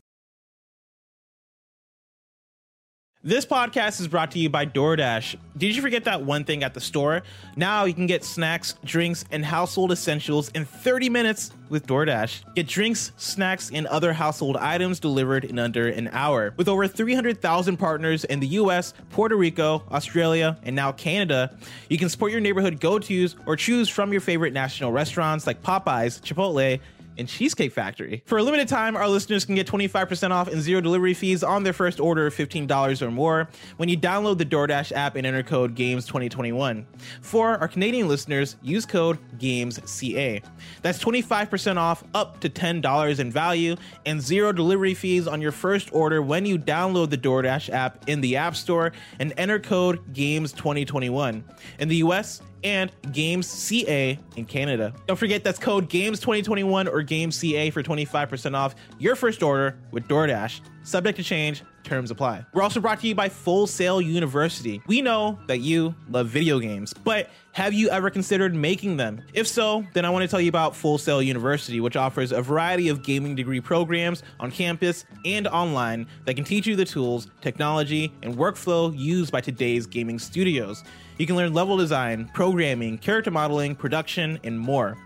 This 3.27 3.43
podcast 3.43 3.99
is 4.01 4.07
brought 4.07 4.29
to 4.33 4.39
you 4.39 4.49
by 4.51 4.67
DoorDash. 4.67 5.37
Did 5.57 5.75
you 5.75 5.81
forget 5.81 6.03
that 6.03 6.21
one 6.21 6.43
thing 6.43 6.63
at 6.63 6.75
the 6.75 6.79
store? 6.79 7.23
Now 7.55 7.85
you 7.85 7.93
can 7.95 8.05
get 8.05 8.23
snacks, 8.23 8.75
drinks, 8.83 9.25
and 9.31 9.43
household 9.43 9.91
essentials 9.91 10.49
in 10.49 10.63
30 10.63 11.09
minutes 11.09 11.49
with 11.69 11.87
DoorDash. 11.87 12.53
Get 12.53 12.67
drinks, 12.67 13.13
snacks, 13.17 13.71
and 13.73 13.87
other 13.87 14.13
household 14.13 14.57
items 14.57 14.99
delivered 14.99 15.43
in 15.43 15.57
under 15.57 15.87
an 15.87 16.09
hour. 16.11 16.53
With 16.55 16.67
over 16.67 16.87
300,000 16.87 17.77
partners 17.77 18.25
in 18.25 18.41
the 18.41 18.47
US, 18.59 18.93
Puerto 19.09 19.35
Rico, 19.35 19.81
Australia, 19.89 20.59
and 20.61 20.75
now 20.75 20.91
Canada, 20.91 21.57
you 21.89 21.97
can 21.97 22.09
support 22.09 22.31
your 22.31 22.41
neighborhood 22.41 22.79
go 22.79 22.99
tos 22.99 23.35
or 23.47 23.55
choose 23.55 23.89
from 23.89 24.11
your 24.11 24.21
favorite 24.21 24.53
national 24.53 24.91
restaurants 24.91 25.47
like 25.47 25.63
Popeyes, 25.63 26.21
Chipotle, 26.21 26.79
and 27.17 27.27
Cheesecake 27.27 27.71
Factory. 27.71 28.23
For 28.25 28.37
a 28.37 28.43
limited 28.43 28.67
time, 28.67 28.95
our 28.95 29.07
listeners 29.07 29.45
can 29.45 29.55
get 29.55 29.67
25% 29.67 30.31
off 30.31 30.47
and 30.47 30.61
zero 30.61 30.81
delivery 30.81 31.13
fees 31.13 31.43
on 31.43 31.63
their 31.63 31.73
first 31.73 31.99
order 31.99 32.27
of 32.27 32.35
$15 32.35 33.01
or 33.01 33.11
more 33.11 33.49
when 33.77 33.89
you 33.89 33.97
download 33.97 34.37
the 34.37 34.45
DoorDash 34.45 34.91
app 34.91 35.15
and 35.15 35.25
enter 35.25 35.43
code 35.43 35.75
GAMES2021. 35.75 36.85
For 37.21 37.57
our 37.57 37.67
Canadian 37.67 38.07
listeners, 38.07 38.55
use 38.61 38.85
code 38.85 39.19
GAMESCA. 39.37 40.43
That's 40.81 41.03
25% 41.03 41.77
off 41.77 42.03
up 42.13 42.39
to 42.41 42.49
$10 42.49 43.19
in 43.19 43.31
value 43.31 43.75
and 44.05 44.21
zero 44.21 44.51
delivery 44.51 44.93
fees 44.93 45.27
on 45.27 45.41
your 45.41 45.51
first 45.51 45.93
order 45.93 46.21
when 46.21 46.45
you 46.45 46.57
download 46.57 47.09
the 47.09 47.17
DoorDash 47.17 47.69
app 47.69 48.07
in 48.07 48.21
the 48.21 48.37
App 48.37 48.55
Store 48.55 48.91
and 49.19 49.33
enter 49.37 49.59
code 49.59 50.13
GAMES2021. 50.13 51.43
In 51.79 51.87
the 51.87 51.97
US, 51.97 52.41
and 52.65 52.91
Games 53.11 53.47
CA 53.47 54.19
in 54.35 54.45
Canada. 54.45 54.91
Don't 55.05 55.15
forget 55.15 55.43
that's 55.43 55.59
code 55.59 55.87
Games 55.87 56.19
2021 56.19 56.87
or 56.87 57.03
Games 57.03 57.35
CA 57.35 57.69
for 57.69 57.83
25% 57.83 58.55
off 58.55 58.75
your 58.97 59.15
first 59.15 59.43
order 59.43 59.77
with 59.91 60.07
DoorDash. 60.07 60.61
Subject 60.83 61.15
to 61.17 61.23
change, 61.23 61.63
terms 61.83 62.11
apply. 62.11 62.45
We're 62.53 62.63
also 62.63 62.79
brought 62.79 62.99
to 63.01 63.07
you 63.07 63.15
by 63.15 63.29
Full 63.29 63.67
Sail 63.67 64.01
University. 64.01 64.81
We 64.87 65.01
know 65.01 65.39
that 65.47 65.59
you 65.59 65.95
love 66.09 66.27
video 66.27 66.59
games, 66.59 66.93
but 66.93 67.29
have 67.53 67.73
you 67.73 67.89
ever 67.89 68.09
considered 68.09 68.53
making 68.53 68.97
them? 68.97 69.21
If 69.33 69.47
so, 69.47 69.85
then 69.93 70.05
I 70.05 70.09
want 70.09 70.23
to 70.23 70.27
tell 70.27 70.41
you 70.41 70.49
about 70.49 70.75
Full 70.75 70.97
Sail 70.97 71.21
University, 71.21 71.79
which 71.79 71.95
offers 71.95 72.31
a 72.31 72.41
variety 72.41 72.89
of 72.89 73.03
gaming 73.03 73.35
degree 73.35 73.61
programs 73.61 74.23
on 74.39 74.51
campus 74.51 75.05
and 75.23 75.47
online 75.47 76.07
that 76.25 76.33
can 76.33 76.43
teach 76.43 76.67
you 76.67 76.75
the 76.75 76.85
tools, 76.85 77.29
technology, 77.41 78.11
and 78.23 78.35
workflow 78.35 78.91
used 78.97 79.31
by 79.31 79.41
today's 79.41 79.85
gaming 79.85 80.19
studios. 80.19 80.83
You 81.17 81.25
can 81.25 81.37
learn 81.37 81.53
level 81.53 81.77
design, 81.77 82.29
programming, 82.33 82.97
character 82.97 83.31
modeling, 83.31 83.73
production, 83.73 84.37
and 84.43 84.59
more. 84.59 84.97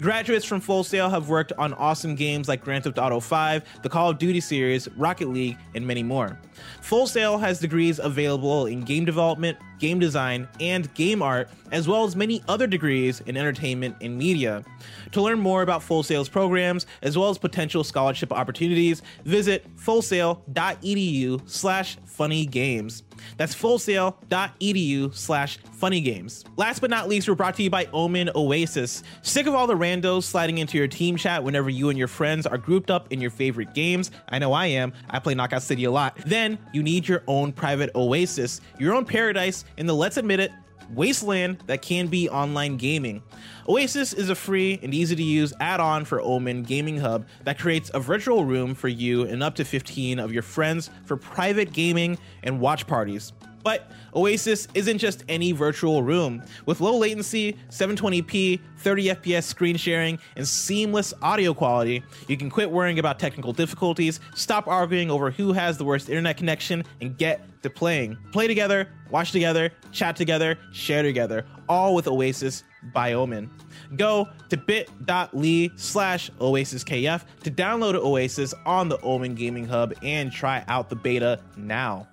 Graduates 0.00 0.46
from 0.46 0.60
Full 0.60 0.82
Sail 0.82 1.10
have 1.10 1.28
worked 1.28 1.52
on 1.58 1.74
awesome 1.74 2.14
games 2.14 2.48
like 2.48 2.64
Grand 2.64 2.84
Theft 2.84 2.98
Auto 2.98 3.20
5, 3.20 3.82
the 3.82 3.88
Call 3.90 4.08
of 4.08 4.18
Duty 4.18 4.40
series, 4.40 4.88
Rocket 4.96 5.28
League, 5.28 5.58
and 5.74 5.86
many 5.86 6.02
more. 6.02 6.38
Full 6.80 7.06
Sail 7.06 7.36
has 7.36 7.60
degrees 7.60 7.98
available 7.98 8.64
in 8.64 8.80
game 8.80 9.04
development, 9.04 9.58
game 9.78 9.98
design, 9.98 10.48
and 10.58 10.92
game 10.94 11.20
art, 11.20 11.50
as 11.70 11.86
well 11.86 12.04
as 12.04 12.16
many 12.16 12.42
other 12.48 12.66
degrees 12.66 13.20
in 13.26 13.36
entertainment 13.36 13.94
and 14.00 14.16
media. 14.16 14.64
To 15.12 15.20
learn 15.20 15.38
more 15.38 15.60
about 15.60 15.82
Full 15.82 16.02
Sail's 16.02 16.30
programs, 16.30 16.86
as 17.02 17.18
well 17.18 17.28
as 17.28 17.36
potential 17.36 17.84
scholarship 17.84 18.32
opportunities, 18.32 19.02
visit 19.26 19.66
fullsail.edu 19.76 21.48
slash 21.48 21.98
funny 22.06 22.46
games. 22.46 23.02
That's 23.36 23.54
fullsail.edu 23.54 25.14
slash 25.14 25.58
funny 25.72 26.00
games. 26.00 26.44
Last 26.56 26.80
but 26.80 26.90
not 26.90 27.08
least, 27.08 27.28
we're 27.28 27.34
brought 27.34 27.54
to 27.56 27.62
you 27.62 27.70
by 27.70 27.86
Omen 27.92 28.30
Oasis. 28.34 29.02
Sick 29.22 29.46
of 29.46 29.54
all 29.54 29.66
the 29.66 29.74
randos 29.74 30.24
sliding 30.24 30.58
into 30.58 30.78
your 30.78 30.88
team 30.88 31.16
chat 31.16 31.42
whenever 31.42 31.70
you 31.70 31.88
and 31.88 31.98
your 31.98 32.08
friends 32.08 32.46
are 32.46 32.58
grouped 32.58 32.90
up 32.90 33.12
in 33.12 33.20
your 33.20 33.30
favorite 33.30 33.74
games? 33.74 34.10
I 34.28 34.38
know 34.38 34.52
I 34.52 34.66
am. 34.66 34.92
I 35.08 35.18
play 35.18 35.34
Knockout 35.34 35.62
City 35.62 35.84
a 35.84 35.90
lot. 35.90 36.16
Then 36.26 36.58
you 36.72 36.82
need 36.82 37.06
your 37.06 37.22
own 37.26 37.52
private 37.52 37.90
oasis, 37.94 38.60
your 38.78 38.94
own 38.94 39.04
paradise 39.04 39.64
in 39.76 39.86
the 39.86 39.94
let's 39.94 40.16
admit 40.16 40.40
it, 40.40 40.52
wasteland 40.90 41.62
that 41.66 41.82
can 41.82 42.06
be 42.06 42.28
online 42.28 42.76
gaming. 42.76 43.22
Oasis 43.68 44.12
is 44.12 44.30
a 44.30 44.34
free 44.34 44.78
and 44.82 44.94
easy 44.94 45.14
to 45.14 45.22
use 45.22 45.52
add 45.60 45.80
on 45.80 46.04
for 46.04 46.20
Omen 46.20 46.62
Gaming 46.62 46.98
Hub 46.98 47.26
that 47.44 47.58
creates 47.58 47.90
a 47.94 48.00
virtual 48.00 48.44
room 48.44 48.74
for 48.74 48.88
you 48.88 49.24
and 49.24 49.42
up 49.42 49.54
to 49.56 49.64
15 49.64 50.18
of 50.18 50.32
your 50.32 50.42
friends 50.42 50.90
for 51.04 51.16
private 51.16 51.72
gaming 51.72 52.18
and 52.42 52.60
watch 52.60 52.86
parties. 52.86 53.32
But 53.62 53.90
Oasis 54.14 54.68
isn't 54.74 54.98
just 54.98 55.24
any 55.28 55.52
virtual 55.52 56.02
room. 56.02 56.42
With 56.66 56.80
low 56.80 56.96
latency, 56.96 57.56
720p, 57.70 58.60
30 58.78 59.04
FPS 59.08 59.44
screen 59.44 59.76
sharing, 59.76 60.18
and 60.36 60.46
seamless 60.46 61.12
audio 61.22 61.52
quality, 61.54 62.02
you 62.26 62.36
can 62.36 62.50
quit 62.50 62.70
worrying 62.70 62.98
about 62.98 63.18
technical 63.18 63.52
difficulties, 63.52 64.20
stop 64.34 64.66
arguing 64.68 65.10
over 65.10 65.30
who 65.30 65.52
has 65.52 65.78
the 65.78 65.84
worst 65.84 66.08
internet 66.08 66.36
connection, 66.36 66.84
and 67.00 67.16
get 67.18 67.44
to 67.62 67.70
playing. 67.70 68.16
Play 68.32 68.46
together, 68.46 68.88
watch 69.10 69.32
together, 69.32 69.70
chat 69.92 70.16
together, 70.16 70.58
share 70.72 71.02
together, 71.02 71.44
all 71.68 71.94
with 71.94 72.06
Oasis 72.06 72.64
by 72.94 73.12
Omen. 73.12 73.50
Go 73.96 74.28
to 74.48 74.56
bit.ly 74.56 75.70
slash 75.76 76.30
OasisKF 76.38 77.24
to 77.42 77.50
download 77.50 77.94
Oasis 77.94 78.54
on 78.64 78.88
the 78.88 79.00
Omen 79.00 79.34
Gaming 79.34 79.66
Hub 79.66 79.92
and 80.02 80.30
try 80.30 80.64
out 80.68 80.88
the 80.88 80.96
beta 80.96 81.40
now. 81.56 82.06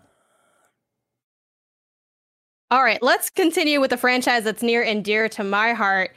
All 2.76 2.84
right, 2.84 3.02
let's 3.02 3.30
continue 3.30 3.80
with 3.80 3.94
a 3.94 3.98
franchise 3.98 4.44
that's 4.44 4.62
near 4.62 4.84
and 4.84 5.02
dear 5.02 5.30
to 5.30 5.46
my 5.46 5.72
heart. 5.72 6.12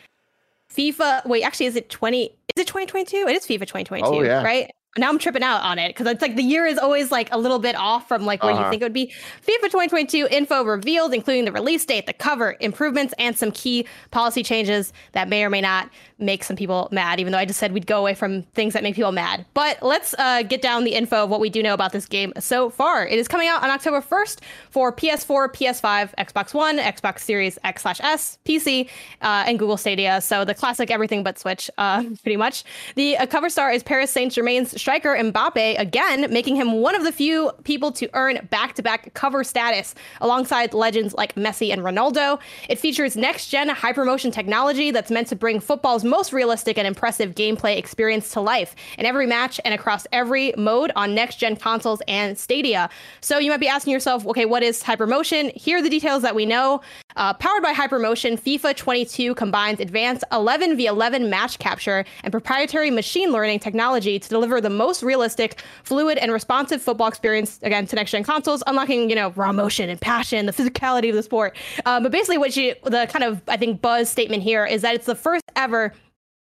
FIFA. 0.74 1.24
Wait, 1.24 1.44
actually, 1.44 1.66
is 1.66 1.76
it 1.76 1.88
20? 1.88 2.24
Is 2.24 2.30
it 2.56 2.66
2022? 2.66 3.28
It 3.28 3.36
is 3.36 3.44
FIFA 3.44 3.60
2022, 3.60 4.06
Oh, 4.08 4.42
right? 4.42 4.68
Now 4.96 5.10
I'm 5.10 5.18
tripping 5.18 5.42
out 5.44 5.62
on 5.62 5.78
it 5.78 5.88
because 5.94 6.06
it's 6.10 6.22
like 6.22 6.34
the 6.34 6.42
year 6.42 6.66
is 6.66 6.76
always 6.78 7.12
like 7.12 7.28
a 7.32 7.38
little 7.38 7.58
bit 7.60 7.76
off 7.76 8.08
from 8.08 8.24
like 8.24 8.42
where 8.42 8.52
you 8.52 8.58
Uh-huh. 8.58 8.70
think 8.70 8.82
it 8.82 8.84
would 8.86 8.92
be. 8.92 9.12
FIFA 9.46 9.64
2022 9.70 10.26
info 10.30 10.64
revealed, 10.64 11.12
including 11.14 11.44
the 11.44 11.52
release 11.52 11.84
date, 11.84 12.06
the 12.06 12.12
cover, 12.12 12.56
improvements, 12.58 13.14
and 13.18 13.36
some 13.38 13.52
key 13.52 13.86
policy 14.10 14.42
changes 14.42 14.92
that 15.12 15.28
may 15.28 15.44
or 15.44 15.50
may 15.50 15.60
not 15.60 15.88
make 16.18 16.42
some 16.42 16.56
people 16.56 16.88
mad. 16.90 17.20
Even 17.20 17.32
though 17.32 17.38
I 17.38 17.44
just 17.44 17.60
said 17.60 17.72
we'd 17.72 17.86
go 17.86 18.00
away 18.00 18.14
from 18.14 18.42
things 18.54 18.72
that 18.72 18.82
make 18.82 18.96
people 18.96 19.12
mad. 19.12 19.44
But 19.54 19.80
let's 19.82 20.14
uh, 20.18 20.42
get 20.42 20.62
down 20.62 20.82
the 20.84 20.94
info 20.94 21.22
of 21.22 21.30
what 21.30 21.38
we 21.38 21.48
do 21.50 21.62
know 21.62 21.74
about 21.74 21.92
this 21.92 22.06
game 22.06 22.32
so 22.40 22.68
far. 22.70 23.06
It 23.06 23.18
is 23.20 23.28
coming 23.28 23.46
out 23.46 23.62
on 23.62 23.70
October 23.70 24.00
1st 24.00 24.40
for 24.70 24.92
PS4, 24.92 25.52
PS5, 25.52 26.14
Xbox 26.18 26.54
One, 26.54 26.78
Xbox 26.78 27.20
Series 27.20 27.56
X 27.62 27.82
slash 27.82 28.00
S, 28.00 28.38
PC, 28.44 28.88
uh, 29.22 29.44
and 29.46 29.58
Google 29.60 29.76
Stadia. 29.76 30.20
So 30.22 30.44
the 30.44 30.54
classic 30.54 30.90
everything 30.90 31.22
but 31.22 31.38
Switch, 31.38 31.70
uh, 31.78 32.02
pretty 32.24 32.36
much. 32.38 32.64
The 32.96 33.16
uh, 33.18 33.26
cover 33.26 33.48
star 33.48 33.70
is 33.70 33.84
Paris 33.84 34.10
Saint 34.10 34.32
Germain's 34.32 34.74
striker 34.78 35.16
Mbappe, 35.16 35.78
again, 35.78 36.32
making 36.32 36.56
him 36.56 36.80
one 36.80 36.94
of 36.94 37.04
the 37.04 37.12
few 37.12 37.50
people 37.64 37.92
to 37.92 38.08
earn 38.14 38.46
back 38.50 38.74
to 38.74 38.82
back 38.82 39.12
cover 39.14 39.44
status 39.44 39.94
alongside 40.20 40.72
legends 40.72 41.14
like 41.14 41.34
Messi 41.34 41.72
and 41.72 41.82
Ronaldo. 41.82 42.40
It 42.68 42.78
features 42.78 43.16
next 43.16 43.48
gen 43.48 43.68
hypermotion 43.68 44.32
technology 44.32 44.90
that's 44.90 45.10
meant 45.10 45.28
to 45.28 45.36
bring 45.36 45.60
football's 45.60 46.04
most 46.04 46.32
realistic 46.32 46.78
and 46.78 46.86
impressive 46.86 47.34
gameplay 47.34 47.76
experience 47.76 48.30
to 48.30 48.40
life 48.40 48.74
in 48.98 49.04
every 49.04 49.26
match 49.26 49.60
and 49.64 49.74
across 49.74 50.06
every 50.12 50.52
mode 50.56 50.92
on 50.96 51.14
next 51.14 51.36
gen 51.36 51.56
consoles 51.56 52.00
and 52.08 52.38
Stadia. 52.38 52.88
So 53.20 53.38
you 53.38 53.50
might 53.50 53.60
be 53.60 53.68
asking 53.68 53.92
yourself, 53.92 54.26
okay, 54.26 54.44
what 54.44 54.62
is 54.62 54.82
hypermotion? 54.82 55.52
Here 55.54 55.78
are 55.78 55.82
the 55.82 55.90
details 55.90 56.22
that 56.22 56.34
we 56.34 56.46
know. 56.46 56.80
Uh, 57.18 57.34
powered 57.34 57.64
by 57.64 57.74
Hypermotion, 57.74 58.38
FIFA 58.38 58.76
22 58.76 59.34
combines 59.34 59.80
advanced 59.80 60.24
11v11 60.30 61.28
match 61.28 61.58
capture 61.58 62.04
and 62.22 62.30
proprietary 62.30 62.92
machine 62.92 63.32
learning 63.32 63.58
technology 63.58 64.20
to 64.20 64.28
deliver 64.28 64.60
the 64.60 64.70
most 64.70 65.02
realistic, 65.02 65.60
fluid, 65.82 66.16
and 66.18 66.32
responsive 66.32 66.80
football 66.80 67.08
experience 67.08 67.58
again 67.62 67.88
to 67.88 67.96
next 67.96 68.12
gen 68.12 68.22
consoles, 68.22 68.62
unlocking 68.68 69.10
you 69.10 69.16
know 69.16 69.30
raw 69.30 69.50
motion 69.50 69.90
and 69.90 70.00
passion, 70.00 70.46
the 70.46 70.52
physicality 70.52 71.08
of 71.08 71.16
the 71.16 71.22
sport. 71.24 71.56
Um, 71.86 72.04
but 72.04 72.12
basically, 72.12 72.38
what 72.38 72.56
you 72.56 72.76
the 72.84 73.08
kind 73.10 73.24
of 73.24 73.42
I 73.48 73.56
think 73.56 73.80
buzz 73.80 74.08
statement 74.08 74.44
here 74.44 74.64
is 74.64 74.82
that 74.82 74.94
it's 74.94 75.06
the 75.06 75.16
first 75.16 75.42
ever 75.56 75.92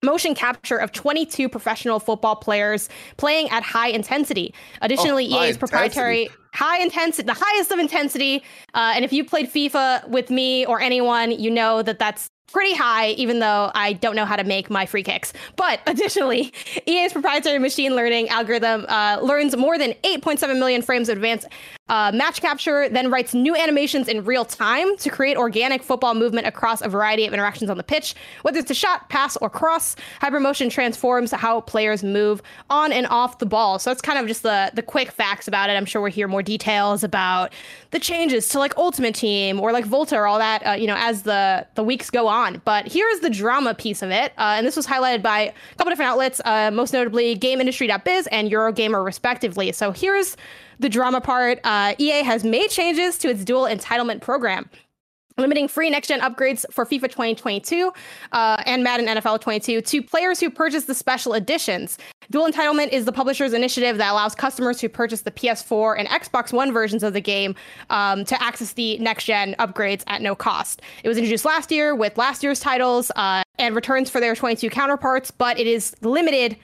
motion 0.05 0.35
capture 0.35 0.77
of 0.77 0.93
22 0.93 1.49
professional 1.49 1.99
football 1.99 2.37
players 2.37 2.89
playing 3.17 3.49
at 3.51 3.63
high 3.63 3.89
intensity. 3.89 4.55
Additionally, 4.83 5.29
Oh, 5.31 5.43
EA's 5.43 5.57
proprietary 5.57 6.29
high 6.53 6.79
intensity, 6.79 7.27
the 7.27 7.35
highest 7.37 7.73
of 7.73 7.79
intensity. 7.79 8.43
Uh, 8.75 8.93
and 8.95 9.05
if 9.05 9.13
you 9.13 9.25
played 9.25 9.51
FIFA 9.53 10.09
with 10.09 10.31
me 10.31 10.65
or 10.67 10.81
anyone, 10.81 11.33
you 11.33 11.51
know 11.51 11.83
that 11.83 11.99
that's 11.99 12.31
pretty 12.53 12.75
high, 12.75 13.09
even 13.11 13.41
though 13.41 13.73
I 13.75 13.95
don't 13.95 14.15
know 14.15 14.25
how 14.25 14.37
to 14.37 14.45
make 14.45 14.71
my 14.71 14.87
free 14.87 15.03
kicks. 15.03 15.33
But 15.57 15.81
additionally, 15.87 16.53
EA's 16.87 17.13
proprietary 17.13 17.59
machine 17.59 17.97
learning 17.97 18.29
algorithm 18.29 18.87
uh, 18.89 19.19
learns 19.21 19.57
more 19.57 19.77
than 19.77 19.93
8.7 20.05 20.59
million 20.59 20.81
frames 20.81 21.09
of 21.09 21.17
advanced 21.19 21.49
uh, 21.89 22.11
match 22.15 22.41
capture, 22.41 22.89
then 22.89 23.11
writes 23.11 23.35
new 23.35 23.55
animations 23.55 24.09
in 24.09 24.25
real 24.25 24.45
time 24.45 24.97
to 24.97 25.11
create 25.11 25.37
organic 25.37 25.83
football 25.83 26.15
movement 26.15 26.47
across 26.47 26.81
a 26.81 26.89
variety 26.89 27.27
of 27.27 27.35
interactions 27.35 27.71
on 27.71 27.77
the 27.77 27.83
pitch. 27.83 28.15
Whether 28.41 28.59
it's 28.59 28.71
a 28.71 28.75
shot, 28.75 29.11
pass, 29.11 29.37
or 29.37 29.51
cross, 29.51 29.95
Hypermotion 30.23 30.71
transforms 30.71 31.31
how 31.31 31.61
players 31.61 32.03
move 32.03 32.41
on 32.71 32.91
and 32.91 33.07
off 33.09 33.39
the 33.39 33.45
ball. 33.45 33.79
So 33.79 33.91
that's 33.91 34.01
kind 34.01 34.19
of 34.19 34.27
just 34.27 34.43
the 34.43 34.71
the 34.73 34.83
quick 34.83 35.11
facts 35.11 35.47
about 35.47 35.69
it. 35.69 35.75
I'm 35.75 35.85
sure 35.85 36.01
we'll 36.01 36.11
hear 36.11 36.27
more 36.27 36.43
details 36.43 37.05
about 37.05 37.53
the 37.91 37.99
changes 37.99 38.49
to 38.51 38.59
like 38.59 38.75
Ultimate 38.79 39.15
Team 39.15 39.61
or 39.61 39.71
like 39.71 39.85
Volta 39.85 40.17
or 40.17 40.27
all 40.27 40.39
that, 40.39 40.67
uh, 40.67 40.73
you 40.73 40.87
know, 40.87 40.97
as 40.97 41.25
the 41.25 41.67
the 41.75 41.85
weeks 41.85 42.09
go 42.09 42.29
on. 42.29 42.63
But 42.65 42.91
here's 42.91 43.21
the 43.21 43.31
drama 43.31 43.75
piece 43.75 44.01
of 44.01 44.11
it, 44.11 44.33
uh, 44.39 44.55
and 44.57 44.67
this 44.67 44.77
was 44.77 44.87
highlighted 44.87 45.21
by 45.21 45.41
a 45.41 45.53
couple 45.77 45.91
different 45.91 46.11
outlets, 46.11 46.41
uh, 46.47 46.71
most 46.71 46.95
notably 46.95 47.37
GamesIndustry.biz 47.37 48.27
and 48.29 48.51
Eurogamer, 48.51 49.05
respectively. 49.05 49.71
So 49.73 49.93
here's 49.93 50.39
the 50.79 50.89
drama 50.89 51.21
part. 51.21 51.61
Uh, 51.65 51.95
EA 51.99 52.23
has 52.23 52.45
made 52.45 52.69
changes 52.69 53.19
to 53.19 53.29
its 53.29 53.45
dual 53.45 53.65
entitlement 53.65 54.21
program 54.21 54.69
limiting 55.37 55.67
free 55.67 55.91
next 55.91 56.09
gen 56.09 56.21
upgrades 56.21 56.65
for 56.71 56.87
FIFA 56.87 57.11
2022 57.11 57.93
uh, 58.33 58.63
and 58.67 58.85
Madden 58.85 59.07
NFL 59.07 59.41
22 59.41 59.81
to 59.81 60.03
players 60.03 60.39
who 60.39 60.49
purchase 60.51 60.85
the 60.85 60.95
special 60.95 61.35
editions. 61.35 61.99
Dual 62.31 62.51
entitlement 62.51 62.93
is 62.93 63.05
the 63.05 63.13
publisher's 63.13 63.53
initiative 63.53 63.99
that 63.99 64.13
allows 64.13 64.35
customers 64.35 64.81
who 64.81 64.89
purchase 64.89 65.23
the 65.23 65.31
PS4 65.31 65.99
and 65.99 66.09
Xbox 66.09 66.53
One 66.53 66.73
versions 66.73 67.03
of 67.03 67.13
the 67.13 67.21
game 67.21 67.55
um, 67.91 68.25
to 68.25 68.41
access 68.43 68.73
the 68.73 68.97
next 68.99 69.25
gen 69.25 69.55
upgrades 69.59 70.05
at 70.07 70.23
no 70.23 70.35
cost. 70.35 70.83
It 71.03 71.09
was 71.09 71.19
introduced 71.19 71.45
last 71.45 71.71
year 71.71 71.95
with 71.95 72.17
last 72.17 72.43
year's 72.43 72.61
titles 72.61 73.11
uh, 73.17 73.43
and 73.59 73.75
returns 73.75 74.09
for 74.11 74.21
their 74.21 74.35
22 74.35 74.71
counterparts, 74.71 75.31
but 75.31 75.59
it 75.59 75.67
is 75.67 75.95
limited 76.01 76.57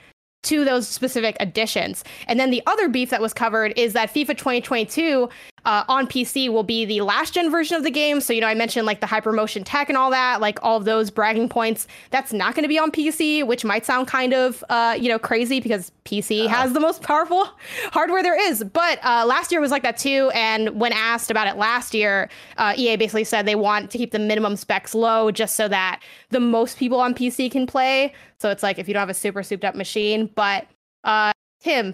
to 0.43 0.65
those 0.65 0.87
specific 0.87 1.37
additions. 1.39 2.03
And 2.27 2.39
then 2.39 2.49
the 2.49 2.63
other 2.65 2.89
beef 2.89 3.09
that 3.09 3.21
was 3.21 3.33
covered 3.33 3.73
is 3.77 3.93
that 3.93 4.09
FIFA 4.13 4.37
2022 4.37 5.29
uh, 5.65 5.83
on 5.87 6.07
PC 6.07 6.49
will 6.49 6.63
be 6.63 6.85
the 6.85 7.01
last 7.01 7.33
gen 7.33 7.51
version 7.51 7.75
of 7.75 7.83
the 7.83 7.91
game. 7.91 8.21
So, 8.21 8.33
you 8.33 8.41
know, 8.41 8.47
I 8.47 8.53
mentioned 8.53 8.85
like 8.85 8.99
the 8.99 9.07
hypermotion 9.07 9.63
tech 9.65 9.89
and 9.89 9.97
all 9.97 10.09
that, 10.11 10.41
like 10.41 10.59
all 10.63 10.77
of 10.77 10.85
those 10.85 11.11
bragging 11.11 11.49
points. 11.49 11.87
That's 12.09 12.33
not 12.33 12.55
going 12.55 12.63
to 12.63 12.69
be 12.69 12.79
on 12.79 12.91
PC, 12.91 13.45
which 13.45 13.63
might 13.63 13.85
sound 13.85 14.07
kind 14.07 14.33
of, 14.33 14.63
uh, 14.69 14.97
you 14.99 15.09
know, 15.09 15.19
crazy 15.19 15.59
because 15.59 15.91
PC 16.05 16.47
has 16.47 16.73
the 16.73 16.79
most 16.79 17.03
powerful 17.03 17.47
hardware 17.91 18.23
there 18.23 18.39
is. 18.39 18.63
But 18.63 18.99
uh, 19.03 19.25
last 19.25 19.51
year 19.51 19.61
was 19.61 19.71
like 19.71 19.83
that 19.83 19.97
too. 19.97 20.31
And 20.33 20.79
when 20.79 20.93
asked 20.93 21.29
about 21.29 21.47
it 21.47 21.57
last 21.57 21.93
year, 21.93 22.29
uh, 22.57 22.73
EA 22.75 22.95
basically 22.95 23.23
said 23.23 23.45
they 23.45 23.55
want 23.55 23.91
to 23.91 23.97
keep 23.97 24.11
the 24.11 24.19
minimum 24.19 24.55
specs 24.55 24.95
low 24.95 25.31
just 25.31 25.55
so 25.55 25.67
that 25.67 26.01
the 26.29 26.39
most 26.39 26.77
people 26.77 26.99
on 26.99 27.13
PC 27.13 27.51
can 27.51 27.67
play. 27.67 28.13
So 28.39 28.49
it's 28.49 28.63
like 28.63 28.79
if 28.79 28.87
you 28.87 28.93
don't 28.93 29.01
have 29.01 29.09
a 29.09 29.13
super 29.13 29.43
souped 29.43 29.65
up 29.65 29.75
machine. 29.75 30.29
But 30.33 30.67
uh, 31.03 31.33
Tim, 31.61 31.93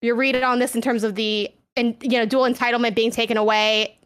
your 0.00 0.14
read 0.14 0.34
it 0.34 0.42
on 0.42 0.58
this 0.58 0.74
in 0.74 0.82
terms 0.82 1.04
of 1.04 1.14
the 1.14 1.52
and 1.76 1.96
you 2.02 2.18
know 2.18 2.26
dual 2.26 2.44
entitlement 2.44 2.94
being 2.94 3.10
taken 3.10 3.36
away. 3.36 3.98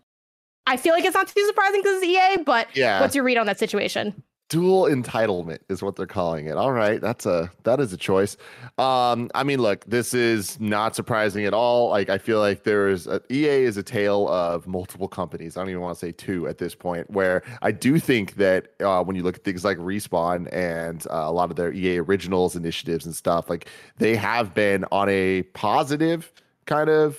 I 0.69 0.77
feel 0.77 0.95
like 0.95 1.05
it's 1.05 1.15
not 1.15 1.29
too 1.29 1.47
surprising 1.47 1.81
because 1.81 2.03
it's 2.03 2.07
EA, 2.07 2.43
but 2.43 2.69
Yeah. 2.75 3.01
what's 3.01 3.15
your 3.15 3.23
read 3.25 3.39
on 3.39 3.47
that 3.47 3.59
situation? 3.59 4.23
dual 4.49 4.85
entitlement 4.85 5.59
is 5.69 5.83
what 5.83 5.97
they're 5.97 6.07
calling 6.07 6.47
it 6.47 6.53
all 6.57 6.71
right 6.71 7.01
that's 7.01 7.27
a 7.27 7.51
that 7.65 7.81
is 7.81 7.93
a 7.93 7.97
choice 7.97 8.37
um 8.79 9.29
i 9.35 9.43
mean 9.43 9.61
look 9.61 9.85
this 9.87 10.15
is 10.15 10.61
not 10.61 10.95
surprising 10.95 11.45
at 11.47 11.53
all 11.53 11.91
like 11.91 12.09
i 12.09 12.17
feel 12.17 12.39
like 12.39 12.63
there 12.63 12.89
is 12.89 13.09
a, 13.09 13.21
ea 13.29 13.45
is 13.65 13.77
a 13.77 13.83
tale 13.83 14.29
of 14.29 14.65
multiple 14.69 15.09
companies 15.09 15.57
i 15.57 15.61
don't 15.61 15.69
even 15.71 15.83
want 15.83 15.99
to 15.99 15.99
say 15.99 16.13
two 16.13 16.47
at 16.47 16.59
this 16.59 16.77
point 16.77 17.11
where 17.11 17.43
i 17.61 17.73
do 17.73 17.99
think 17.99 18.35
that 18.37 18.69
uh, 18.83 19.03
when 19.03 19.17
you 19.17 19.25
look 19.25 19.35
at 19.35 19.43
things 19.43 19.65
like 19.65 19.79
respawn 19.79 20.47
and 20.53 21.09
uh, 21.11 21.25
a 21.25 21.33
lot 21.33 21.51
of 21.51 21.57
their 21.57 21.73
ea 21.73 21.99
originals 21.99 22.55
initiatives 22.55 23.05
and 23.05 23.17
stuff 23.17 23.51
like 23.51 23.67
they 23.99 24.15
have 24.15 24.55
been 24.55 24.85
on 24.93 25.09
a 25.09 25.43
positive 25.55 26.33
kind 26.67 26.89
of 26.89 27.19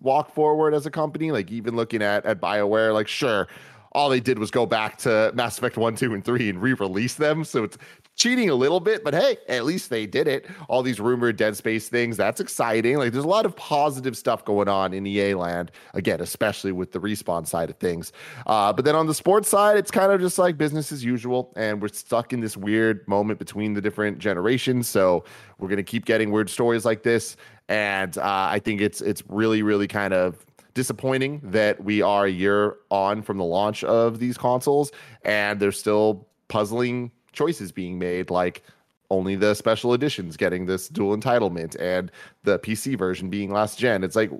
walk 0.00 0.32
forward 0.32 0.74
as 0.74 0.86
a 0.86 0.90
company 0.90 1.32
like 1.32 1.50
even 1.50 1.74
looking 1.74 2.02
at 2.02 2.24
at 2.26 2.40
bioware 2.40 2.92
like 2.92 3.08
sure 3.08 3.48
all 3.96 4.10
they 4.10 4.20
did 4.20 4.38
was 4.38 4.50
go 4.50 4.66
back 4.66 4.98
to 4.98 5.32
Mass 5.34 5.56
Effect 5.56 5.78
1, 5.78 5.96
2, 5.96 6.12
and 6.12 6.22
3 6.22 6.50
and 6.50 6.60
re-release 6.60 7.14
them. 7.14 7.44
So 7.44 7.64
it's 7.64 7.78
cheating 8.16 8.48
a 8.48 8.54
little 8.54 8.80
bit, 8.80 9.04
but 9.04 9.14
hey, 9.14 9.36
at 9.46 9.64
least 9.64 9.90
they 9.90 10.06
did 10.06 10.26
it. 10.26 10.46
All 10.68 10.82
these 10.82 10.98
rumored 10.98 11.36
Dead 11.36 11.56
Space 11.56 11.88
things, 11.88 12.16
that's 12.16 12.40
exciting. 12.40 12.96
Like 12.96 13.12
there's 13.12 13.24
a 13.24 13.28
lot 13.28 13.46
of 13.46 13.54
positive 13.54 14.16
stuff 14.16 14.44
going 14.44 14.68
on 14.68 14.94
in 14.94 15.06
EA 15.06 15.34
land, 15.34 15.70
again, 15.94 16.20
especially 16.20 16.72
with 16.72 16.92
the 16.92 16.98
respawn 16.98 17.46
side 17.46 17.70
of 17.70 17.76
things. 17.76 18.12
Uh, 18.46 18.72
but 18.72 18.84
then 18.84 18.96
on 18.96 19.06
the 19.06 19.14
sports 19.14 19.48
side, 19.48 19.76
it's 19.76 19.90
kind 19.90 20.10
of 20.10 20.20
just 20.20 20.38
like 20.38 20.56
business 20.56 20.90
as 20.90 21.04
usual. 21.04 21.52
And 21.56 21.80
we're 21.80 21.88
stuck 21.88 22.32
in 22.32 22.40
this 22.40 22.56
weird 22.56 23.06
moment 23.06 23.38
between 23.38 23.74
the 23.74 23.82
different 23.82 24.18
generations. 24.18 24.88
So 24.88 25.24
we're 25.58 25.68
gonna 25.68 25.82
keep 25.82 26.06
getting 26.06 26.32
weird 26.32 26.48
stories 26.48 26.84
like 26.86 27.02
this. 27.02 27.36
And 27.68 28.16
uh, 28.16 28.48
I 28.50 28.60
think 28.60 28.80
it's 28.80 29.02
it's 29.02 29.22
really, 29.28 29.62
really 29.62 29.88
kind 29.88 30.14
of 30.14 30.44
disappointing 30.72 31.40
that 31.42 31.82
we 31.82 32.02
are 32.02 32.26
a 32.26 32.30
year 32.30 32.76
on 32.90 33.22
from 33.22 33.38
the 33.38 33.44
launch 33.44 33.82
of 33.84 34.18
these 34.18 34.36
consoles 34.36 34.92
and 35.24 35.58
they're 35.58 35.72
still 35.72 36.28
puzzling 36.48 37.10
choices 37.36 37.70
being 37.70 37.98
made 37.98 38.30
like 38.30 38.62
only 39.10 39.36
the 39.36 39.54
special 39.54 39.94
editions 39.94 40.36
getting 40.36 40.66
this 40.66 40.88
dual 40.88 41.16
entitlement 41.16 41.76
and 41.78 42.10
the 42.42 42.58
PC 42.58 42.98
version 42.98 43.30
being 43.30 43.52
last 43.52 43.78
gen. 43.78 44.02
It's 44.02 44.16
like 44.16 44.30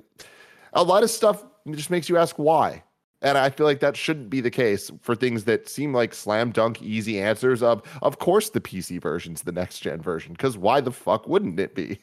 a 0.73 0.83
lot 0.83 1.03
of 1.03 1.09
stuff 1.09 1.45
just 1.71 1.89
makes 1.89 2.09
you 2.09 2.17
ask 2.17 2.35
why. 2.37 2.83
And 3.21 3.37
I 3.37 3.49
feel 3.49 3.65
like 3.65 3.79
that 3.79 3.97
shouldn't 3.97 4.29
be 4.29 4.41
the 4.41 4.51
case 4.51 4.91
for 5.01 5.15
things 5.15 5.45
that 5.45 5.67
seem 5.67 5.93
like 5.93 6.13
slam 6.13 6.51
dunk 6.51 6.81
easy 6.81 7.19
answers 7.19 7.63
of 7.63 7.81
of 8.01 8.19
course 8.19 8.49
the 8.49 8.61
PC 8.61 9.01
version's 9.01 9.41
the 9.41 9.51
next 9.51 9.79
gen 9.79 10.01
version 10.01 10.35
cuz 10.35 10.57
why 10.57 10.81
the 10.81 10.91
fuck 10.91 11.27
wouldn't 11.27 11.59
it 11.59 11.73
be? 11.73 11.99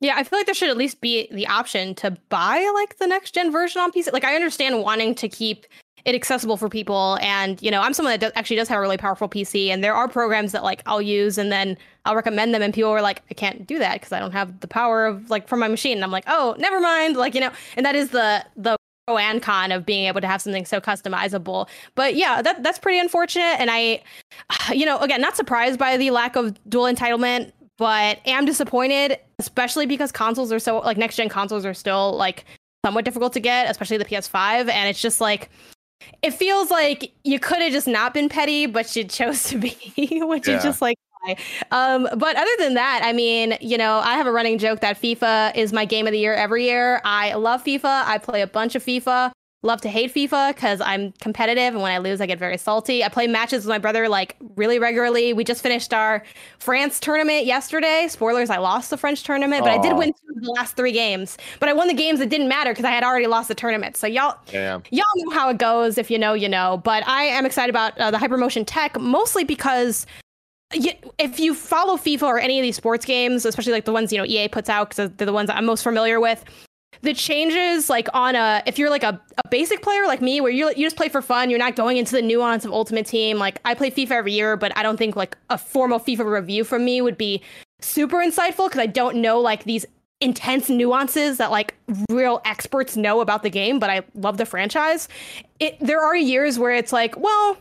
Yeah, 0.00 0.14
I 0.16 0.24
feel 0.24 0.38
like 0.38 0.46
there 0.46 0.54
should 0.54 0.70
at 0.70 0.76
least 0.76 1.00
be 1.00 1.28
the 1.30 1.46
option 1.46 1.94
to 1.96 2.10
buy 2.28 2.70
like 2.74 2.98
the 2.98 3.06
next 3.06 3.32
gen 3.32 3.50
version 3.50 3.80
on 3.80 3.92
PC. 3.92 4.12
Like 4.12 4.24
I 4.24 4.34
understand 4.34 4.82
wanting 4.82 5.14
to 5.16 5.28
keep 5.28 5.66
it 6.04 6.14
accessible 6.14 6.56
for 6.56 6.68
people. 6.68 7.18
And 7.20 7.60
you 7.62 7.70
know, 7.70 7.80
I'm 7.80 7.94
someone 7.94 8.18
that 8.18 8.32
actually 8.36 8.56
does 8.56 8.68
have 8.68 8.78
a 8.78 8.80
really 8.80 8.96
powerful 8.96 9.28
PC, 9.28 9.68
and 9.68 9.82
there 9.82 9.94
are 9.94 10.08
programs 10.08 10.52
that 10.52 10.62
like 10.62 10.82
I'll 10.86 11.02
use 11.02 11.38
and 11.38 11.50
then 11.50 11.76
I'll 12.04 12.16
recommend 12.16 12.54
them, 12.54 12.62
and 12.62 12.74
people 12.74 12.90
are 12.90 13.02
like, 13.02 13.22
I 13.30 13.34
can't 13.34 13.66
do 13.66 13.78
that 13.78 13.94
because 13.94 14.12
I 14.12 14.18
don't 14.18 14.32
have 14.32 14.60
the 14.60 14.68
power 14.68 15.06
of 15.06 15.30
like 15.30 15.48
from 15.48 15.60
my 15.60 15.68
machine. 15.68 15.98
And 15.98 16.04
I'm 16.04 16.10
like, 16.10 16.24
oh, 16.26 16.54
never 16.58 16.80
mind. 16.80 17.16
Like 17.16 17.34
you 17.34 17.40
know, 17.40 17.50
and 17.76 17.86
that 17.86 17.94
is 17.94 18.10
the 18.10 18.44
the 18.56 18.76
pro 19.06 19.18
and 19.18 19.42
con 19.42 19.72
of 19.72 19.84
being 19.84 20.06
able 20.06 20.20
to 20.20 20.26
have 20.26 20.42
something 20.42 20.64
so 20.64 20.80
customizable. 20.80 21.68
But 21.94 22.14
yeah, 22.16 22.42
that 22.42 22.62
that's 22.62 22.78
pretty 22.78 22.98
unfortunate. 22.98 23.58
And 23.58 23.70
I, 23.70 24.02
you 24.72 24.86
know, 24.86 24.98
again, 24.98 25.20
not 25.20 25.36
surprised 25.36 25.78
by 25.78 25.96
the 25.96 26.10
lack 26.10 26.36
of 26.36 26.58
dual 26.68 26.84
entitlement, 26.84 27.52
but 27.78 28.20
am 28.26 28.44
disappointed, 28.44 29.18
especially 29.38 29.86
because 29.86 30.12
consoles 30.12 30.52
are 30.52 30.58
so 30.58 30.78
like 30.78 30.96
next 30.96 31.16
gen 31.16 31.28
consoles 31.28 31.64
are 31.64 31.74
still 31.74 32.16
like 32.16 32.44
somewhat 32.84 33.04
difficult 33.04 33.32
to 33.32 33.40
get, 33.40 33.70
especially 33.70 33.96
the 33.96 34.04
PS5. 34.04 34.68
And 34.68 34.88
it's 34.88 35.00
just 35.00 35.20
like 35.20 35.50
it 36.22 36.32
feels 36.32 36.70
like 36.70 37.12
you 37.24 37.38
could 37.38 37.60
have 37.60 37.72
just 37.72 37.86
not 37.86 38.14
been 38.14 38.28
petty, 38.28 38.66
but 38.66 38.94
you 38.96 39.04
chose 39.04 39.44
to 39.44 39.58
be, 39.58 39.76
which 40.22 40.48
Yeah. 40.48 40.56
is 40.56 40.62
just 40.62 40.80
like 40.82 40.96
why? 41.22 41.36
um, 41.70 42.08
but 42.16 42.36
other 42.36 42.50
than 42.58 42.74
that, 42.74 43.02
I 43.04 43.12
mean, 43.12 43.56
you 43.60 43.78
know, 43.78 43.98
I 43.98 44.14
have 44.16 44.26
a 44.26 44.32
running 44.32 44.58
joke 44.58 44.80
that 44.80 45.00
FIFA 45.00 45.56
is 45.56 45.72
my 45.72 45.84
game 45.84 46.06
of 46.06 46.12
the 46.12 46.18
year 46.18 46.34
every 46.34 46.64
year. 46.64 47.00
I 47.04 47.34
love 47.34 47.64
FIFA. 47.64 48.04
I 48.06 48.18
play 48.18 48.42
a 48.42 48.46
bunch 48.46 48.74
of 48.74 48.84
FIFA. 48.84 49.32
Love 49.64 49.80
to 49.80 49.88
hate 49.88 50.14
FIFA 50.14 50.54
because 50.54 50.82
I'm 50.82 51.12
competitive, 51.22 51.72
and 51.72 51.82
when 51.82 51.90
I 51.90 51.96
lose, 51.96 52.20
I 52.20 52.26
get 52.26 52.38
very 52.38 52.58
salty. 52.58 53.02
I 53.02 53.08
play 53.08 53.26
matches 53.26 53.64
with 53.64 53.70
my 53.70 53.78
brother 53.78 54.10
like 54.10 54.36
really 54.56 54.78
regularly. 54.78 55.32
We 55.32 55.42
just 55.42 55.62
finished 55.62 55.94
our 55.94 56.22
France 56.58 57.00
tournament 57.00 57.46
yesterday. 57.46 58.06
Spoilers: 58.10 58.50
I 58.50 58.58
lost 58.58 58.90
the 58.90 58.98
French 58.98 59.22
tournament, 59.22 59.64
but 59.64 59.72
I 59.72 59.78
did 59.78 59.96
win 59.96 60.12
two 60.12 60.36
of 60.36 60.42
the 60.42 60.50
last 60.50 60.76
three 60.76 60.92
games. 60.92 61.38
But 61.60 61.70
I 61.70 61.72
won 61.72 61.88
the 61.88 61.94
games 61.94 62.18
that 62.18 62.28
didn't 62.28 62.48
matter 62.48 62.72
because 62.72 62.84
I 62.84 62.90
had 62.90 63.04
already 63.04 63.26
lost 63.26 63.48
the 63.48 63.54
tournament. 63.54 63.96
So 63.96 64.06
y'all, 64.06 64.36
Damn. 64.48 64.82
y'all 64.90 65.04
know 65.16 65.34
how 65.34 65.48
it 65.48 65.56
goes. 65.56 65.96
If 65.96 66.10
you 66.10 66.18
know, 66.18 66.34
you 66.34 66.48
know. 66.48 66.82
But 66.84 67.08
I 67.08 67.22
am 67.22 67.46
excited 67.46 67.70
about 67.70 67.96
uh, 67.96 68.10
the 68.10 68.18
hypermotion 68.18 68.64
tech, 68.66 69.00
mostly 69.00 69.44
because 69.44 70.04
if 70.74 71.40
you 71.40 71.54
follow 71.54 71.96
FIFA 71.96 72.24
or 72.24 72.38
any 72.38 72.58
of 72.58 72.62
these 72.62 72.76
sports 72.76 73.06
games, 73.06 73.46
especially 73.46 73.72
like 73.72 73.86
the 73.86 73.92
ones 73.92 74.12
you 74.12 74.18
know 74.18 74.26
EA 74.26 74.46
puts 74.46 74.68
out 74.68 74.90
because 74.90 75.10
they're 75.12 75.24
the 75.24 75.32
ones 75.32 75.48
I'm 75.48 75.64
most 75.64 75.82
familiar 75.82 76.20
with. 76.20 76.44
The 77.02 77.14
changes, 77.14 77.90
like 77.90 78.08
on 78.14 78.34
a, 78.34 78.62
if 78.66 78.78
you're 78.78 78.90
like 78.90 79.02
a, 79.02 79.20
a 79.44 79.48
basic 79.48 79.82
player 79.82 80.06
like 80.06 80.20
me, 80.20 80.40
where 80.40 80.50
you 80.50 80.68
you 80.68 80.86
just 80.86 80.96
play 80.96 81.08
for 81.08 81.22
fun, 81.22 81.50
you're 81.50 81.58
not 81.58 81.76
going 81.76 81.96
into 81.96 82.12
the 82.12 82.22
nuance 82.22 82.64
of 82.64 82.72
Ultimate 82.72 83.06
Team. 83.06 83.38
Like 83.38 83.60
I 83.64 83.74
play 83.74 83.90
FIFA 83.90 84.12
every 84.12 84.32
year, 84.32 84.56
but 84.56 84.76
I 84.76 84.82
don't 84.82 84.96
think 84.96 85.16
like 85.16 85.36
a 85.50 85.58
formal 85.58 86.00
FIFA 86.00 86.24
review 86.24 86.64
from 86.64 86.84
me 86.84 87.00
would 87.00 87.18
be 87.18 87.42
super 87.80 88.18
insightful 88.18 88.66
because 88.66 88.80
I 88.80 88.86
don't 88.86 89.16
know 89.16 89.40
like 89.40 89.64
these 89.64 89.86
intense 90.20 90.70
nuances 90.70 91.38
that 91.38 91.50
like 91.50 91.74
real 92.08 92.40
experts 92.44 92.96
know 92.96 93.20
about 93.20 93.42
the 93.42 93.50
game. 93.50 93.78
But 93.78 93.90
I 93.90 94.02
love 94.14 94.38
the 94.38 94.46
franchise. 94.46 95.08
It 95.60 95.78
there 95.80 96.02
are 96.02 96.16
years 96.16 96.58
where 96.58 96.72
it's 96.72 96.92
like, 96.92 97.16
well, 97.18 97.58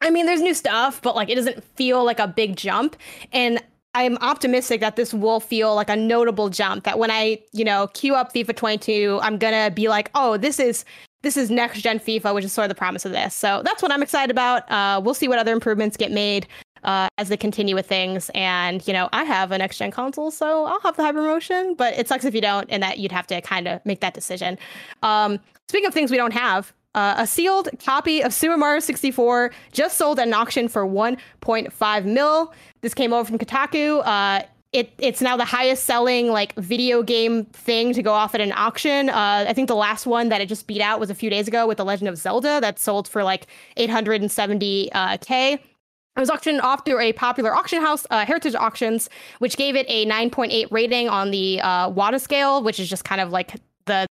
I 0.00 0.10
mean, 0.10 0.26
there's 0.26 0.42
new 0.42 0.54
stuff, 0.54 1.00
but 1.00 1.14
like 1.14 1.28
it 1.30 1.36
doesn't 1.36 1.62
feel 1.76 2.04
like 2.04 2.18
a 2.18 2.28
big 2.28 2.56
jump. 2.56 2.96
And 3.32 3.62
I'm 3.94 4.16
optimistic 4.18 4.80
that 4.80 4.96
this 4.96 5.12
will 5.12 5.40
feel 5.40 5.74
like 5.74 5.90
a 5.90 5.96
notable 5.96 6.48
jump. 6.48 6.84
That 6.84 6.98
when 6.98 7.10
I, 7.10 7.40
you 7.52 7.64
know, 7.64 7.88
queue 7.88 8.14
up 8.14 8.32
FIFA 8.32 8.56
22, 8.56 9.20
I'm 9.22 9.36
gonna 9.38 9.70
be 9.70 9.88
like, 9.88 10.10
oh, 10.14 10.36
this 10.36 10.58
is 10.58 10.84
this 11.22 11.36
is 11.36 11.50
next 11.50 11.82
gen 11.82 12.00
FIFA, 12.00 12.34
which 12.34 12.44
is 12.44 12.52
sort 12.52 12.64
of 12.64 12.68
the 12.68 12.74
promise 12.74 13.04
of 13.04 13.12
this. 13.12 13.34
So 13.34 13.62
that's 13.64 13.82
what 13.82 13.92
I'm 13.92 14.02
excited 14.02 14.30
about. 14.30 14.68
Uh, 14.70 15.00
we'll 15.02 15.14
see 15.14 15.28
what 15.28 15.38
other 15.38 15.52
improvements 15.52 15.96
get 15.96 16.10
made 16.10 16.48
uh, 16.84 17.08
as 17.16 17.28
they 17.28 17.36
continue 17.36 17.74
with 17.74 17.86
things. 17.86 18.30
And 18.34 18.86
you 18.86 18.92
know, 18.92 19.08
I 19.12 19.24
have 19.24 19.52
a 19.52 19.58
next 19.58 19.78
gen 19.78 19.90
console, 19.90 20.30
so 20.30 20.64
I'll 20.64 20.80
have 20.80 20.96
the 20.96 21.02
hypermotion. 21.02 21.76
But 21.76 21.94
it 21.98 22.08
sucks 22.08 22.24
if 22.24 22.34
you 22.34 22.40
don't, 22.40 22.68
and 22.70 22.82
that 22.82 22.98
you'd 22.98 23.12
have 23.12 23.26
to 23.28 23.40
kind 23.40 23.68
of 23.68 23.84
make 23.84 24.00
that 24.00 24.14
decision. 24.14 24.58
Um, 25.02 25.38
speaking 25.68 25.86
of 25.86 25.94
things 25.94 26.10
we 26.10 26.16
don't 26.16 26.32
have, 26.32 26.72
uh, 26.94 27.14
a 27.18 27.26
sealed 27.26 27.68
copy 27.84 28.22
of 28.22 28.34
Super 28.34 28.56
Mario 28.56 28.80
64 28.80 29.50
just 29.72 29.96
sold 29.96 30.18
at 30.18 30.26
an 30.26 30.34
auction 30.34 30.68
for 30.68 30.86
1.5 30.86 32.04
mil. 32.04 32.52
This 32.80 32.94
came 32.94 33.12
over 33.12 33.24
from 33.24 33.38
Kotaku. 33.38 34.02
Uh, 34.04 34.42
it, 34.72 34.90
it's 34.98 35.20
now 35.20 35.36
the 35.36 35.44
highest 35.44 35.84
selling 35.84 36.28
like 36.28 36.54
video 36.54 37.02
game 37.02 37.44
thing 37.46 37.92
to 37.92 38.02
go 38.02 38.12
off 38.12 38.34
at 38.34 38.40
an 38.40 38.52
auction. 38.52 39.10
Uh, 39.10 39.44
I 39.46 39.52
think 39.52 39.68
the 39.68 39.76
last 39.76 40.06
one 40.06 40.30
that 40.30 40.40
it 40.40 40.48
just 40.48 40.66
beat 40.66 40.80
out 40.80 40.98
was 40.98 41.10
a 41.10 41.14
few 41.14 41.28
days 41.28 41.46
ago 41.46 41.66
with 41.66 41.76
The 41.76 41.84
Legend 41.84 42.08
of 42.08 42.16
Zelda 42.16 42.58
that 42.60 42.78
sold 42.78 43.06
for 43.06 43.22
like 43.22 43.46
870k. 43.76 44.88
Uh, 44.92 45.18
It 46.14 46.20
was 46.20 46.30
auctioned 46.30 46.60
off 46.62 46.84
through 46.84 47.00
a 47.00 47.12
popular 47.12 47.54
auction 47.54 47.80
house, 47.80 48.06
uh, 48.10 48.24
Heritage 48.24 48.54
Auctions, 48.54 49.08
which 49.38 49.56
gave 49.56 49.76
it 49.76 49.86
a 49.88 50.06
9.8 50.06 50.68
rating 50.70 51.08
on 51.08 51.30
the 51.30 51.60
uh, 51.62 51.90
WATA 51.90 52.18
scale, 52.18 52.62
which 52.62 52.80
is 52.80 52.88
just 52.88 53.04
kind 53.04 53.20
of 53.20 53.30
like 53.30 53.54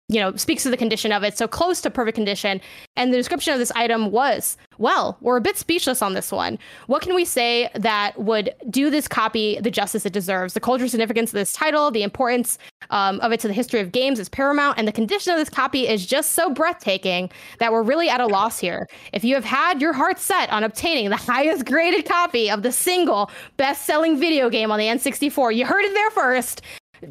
you 0.09 0.19
know, 0.19 0.35
speaks 0.35 0.63
to 0.63 0.71
the 0.71 0.77
condition 0.77 1.11
of 1.11 1.23
it. 1.23 1.37
So 1.37 1.47
close 1.47 1.81
to 1.81 1.89
perfect 1.91 2.15
condition. 2.15 2.59
And 2.95 3.13
the 3.13 3.17
description 3.17 3.53
of 3.53 3.59
this 3.59 3.71
item 3.71 4.09
was, 4.09 4.57
well, 4.79 5.17
we're 5.21 5.37
a 5.37 5.41
bit 5.41 5.55
speechless 5.55 6.01
on 6.01 6.15
this 6.15 6.31
one. 6.31 6.57
What 6.87 7.03
can 7.03 7.13
we 7.13 7.25
say 7.25 7.69
that 7.75 8.19
would 8.19 8.53
do 8.71 8.89
this 8.89 9.07
copy 9.07 9.59
the 9.61 9.69
justice 9.69 10.07
it 10.07 10.13
deserves? 10.13 10.55
The 10.55 10.59
cultural 10.59 10.89
significance 10.89 11.29
of 11.29 11.35
this 11.35 11.53
title, 11.53 11.91
the 11.91 12.01
importance 12.01 12.57
um, 12.89 13.19
of 13.19 13.31
it 13.31 13.39
to 13.41 13.47
the 13.47 13.53
history 13.53 13.81
of 13.81 13.91
games 13.91 14.19
is 14.19 14.29
paramount, 14.29 14.79
and 14.79 14.87
the 14.87 14.91
condition 14.91 15.31
of 15.31 15.37
this 15.37 15.49
copy 15.49 15.87
is 15.87 16.05
just 16.05 16.31
so 16.31 16.49
breathtaking 16.49 17.29
that 17.59 17.71
we're 17.71 17.83
really 17.83 18.09
at 18.09 18.19
a 18.19 18.25
loss 18.25 18.57
here. 18.57 18.87
If 19.13 19.23
you 19.23 19.35
have 19.35 19.45
had 19.45 19.79
your 19.79 19.93
heart 19.93 20.17
set 20.17 20.51
on 20.51 20.63
obtaining 20.63 21.09
the 21.11 21.15
highest 21.29 21.65
graded 21.65 22.05
copy 22.05 22.49
of 22.49 22.63
the 22.63 22.71
single 22.71 23.29
best 23.57 23.85
selling 23.85 24.19
video 24.19 24.49
game 24.49 24.71
on 24.71 24.79
the 24.79 24.85
N64, 24.85 25.55
you 25.55 25.67
heard 25.67 25.85
it 25.85 25.93
there 25.93 26.09
first. 26.09 26.61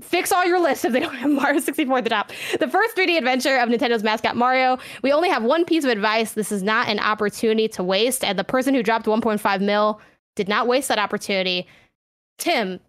Fix 0.00 0.32
all 0.32 0.44
your 0.44 0.60
lists 0.60 0.84
if 0.84 0.92
they 0.92 1.00
don't 1.00 1.14
have 1.14 1.30
Mario 1.30 1.60
64 1.60 1.98
at 1.98 2.04
the 2.04 2.10
top. 2.10 2.30
The 2.58 2.68
first 2.68 2.96
3D 2.96 3.16
adventure 3.18 3.56
of 3.58 3.68
Nintendo's 3.68 4.02
mascot 4.02 4.36
Mario. 4.36 4.78
We 5.02 5.12
only 5.12 5.28
have 5.28 5.42
one 5.42 5.64
piece 5.64 5.84
of 5.84 5.90
advice. 5.90 6.32
This 6.32 6.52
is 6.52 6.62
not 6.62 6.88
an 6.88 6.98
opportunity 7.00 7.68
to 7.68 7.82
waste, 7.82 8.22
and 8.24 8.38
the 8.38 8.44
person 8.44 8.74
who 8.74 8.82
dropped 8.82 9.06
1.5 9.06 9.60
mil 9.60 10.00
did 10.36 10.48
not 10.48 10.66
waste 10.66 10.88
that 10.88 10.98
opportunity. 10.98 11.66
Tim, 12.38 12.80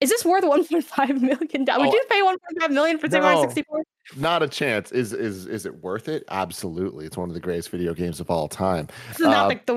is 0.00 0.10
this 0.10 0.24
worth 0.24 0.44
1.5 0.44 1.20
million 1.20 1.64
dollars? 1.64 1.88
Would 1.88 1.94
Oh, 1.94 1.94
you 1.94 2.04
pay 2.10 2.66
1.5 2.66 2.70
million 2.72 2.98
for 2.98 3.06
Super 3.08 3.22
Mario 3.22 3.42
64? 3.42 3.82
Not 4.16 4.42
a 4.42 4.48
chance. 4.48 4.92
Is 4.92 5.12
is 5.14 5.46
is 5.46 5.64
it 5.64 5.82
worth 5.82 6.08
it? 6.08 6.24
Absolutely. 6.30 7.06
It's 7.06 7.16
one 7.16 7.30
of 7.30 7.34
the 7.34 7.40
greatest 7.40 7.70
video 7.70 7.94
games 7.94 8.20
of 8.20 8.30
all 8.30 8.48
time. 8.48 8.88
This 9.08 9.20
is 9.20 9.26
not 9.26 9.46
Uh, 9.46 9.48
like 9.48 9.64
the 9.66 9.74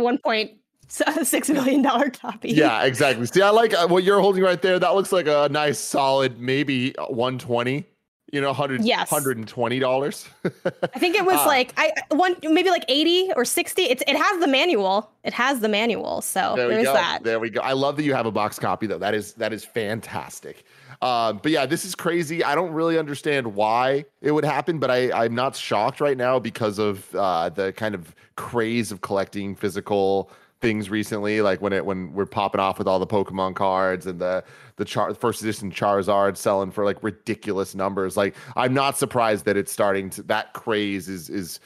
1.6 0.90 1.54
million 1.54 1.82
dollar 1.82 2.10
copy. 2.10 2.50
Yeah, 2.50 2.84
exactly. 2.84 3.26
See, 3.28 3.42
I 3.42 3.50
like 3.50 3.74
uh, 3.74 3.88
what 3.88 4.04
you're 4.04 4.20
holding 4.22 4.44
right 4.44 4.62
there. 4.62 4.80
That 4.80 4.96
looks 4.96 5.12
like 5.12 5.28
a 5.28 5.50
nice, 5.52 5.80
solid, 5.80 6.40
maybe 6.40 6.94
120. 7.10 7.86
You 8.34 8.42
know, 8.42 8.48
100 8.48 8.84
Yes. 8.84 9.10
120 9.10 9.80
dollars. 9.80 10.28
I 10.44 11.00
think 11.00 11.16
it 11.16 11.24
was 11.26 11.38
Ah. 11.40 11.46
like 11.46 11.74
I 11.78 11.94
one 12.12 12.36
maybe 12.44 12.70
like 12.70 12.84
80 12.90 13.32
or 13.38 13.46
60. 13.46 13.84
It's 13.84 14.04
it 14.06 14.18
has 14.18 14.40
the 14.42 14.48
manual. 14.48 15.10
It 15.24 15.32
has 15.34 15.62
the 15.62 15.70
manual. 15.70 16.22
So 16.22 16.54
There 16.58 16.68
we 16.68 16.74
there's 16.74 16.88
go. 16.88 16.94
that. 16.94 17.20
There 17.24 17.40
we 17.40 17.50
go. 17.50 17.62
I 17.62 17.72
love 17.72 17.96
that 17.96 18.04
you 18.04 18.14
have 18.14 18.26
a 18.26 18.32
box 18.32 18.60
copy 18.60 18.86
though. 18.86 18.98
That 18.98 19.14
is 19.14 19.32
that 19.36 19.54
is 19.54 19.64
fantastic. 19.64 20.66
Um, 21.02 21.40
but 21.42 21.54
yeah, 21.54 21.66
this 21.66 21.86
is 21.86 21.96
crazy. 21.96 22.44
I 22.44 22.54
don't 22.54 22.72
really 22.74 22.98
understand 23.00 23.56
why 23.56 24.04
it 24.22 24.32
would 24.34 24.44
happen, 24.44 24.78
but 24.80 24.92
I 24.92 25.10
I'm 25.14 25.34
not 25.34 25.56
shocked 25.56 26.02
right 26.02 26.18
now 26.18 26.38
because 26.38 26.80
of 26.80 27.16
uh, 27.16 27.48
the 27.48 27.72
kind 27.72 27.96
of 27.96 28.14
craze 28.36 28.92
of 28.92 29.00
collecting 29.00 29.56
physical 29.56 30.30
things 30.60 30.90
recently. 30.90 31.42
Like 31.42 31.62
when 31.62 31.74
it 31.74 31.86
when 31.86 32.14
we're 32.14 32.26
popping 32.26 32.60
off 32.60 32.78
with 32.78 32.88
all 32.88 33.00
the 33.00 33.08
Pokemon 33.08 33.56
cards 33.56 34.08
and 34.08 34.20
the 34.20 34.44
the 34.78 34.86
char- 34.86 35.14
first 35.14 35.42
edition 35.42 35.72
Charizard 35.72 36.38
selling 36.38 36.72
for 36.72 36.86
like 36.86 37.02
ridiculous 37.04 37.76
numbers. 37.76 38.18
Like 38.18 38.36
I'm 38.56 38.74
not 38.74 38.98
surprised 38.98 39.46
that 39.46 39.58
it's 39.58 39.72
starting 39.72 40.10
to 40.12 40.24
that 40.24 40.54
craze 40.54 41.10
is 41.10 41.30
is 41.30 41.60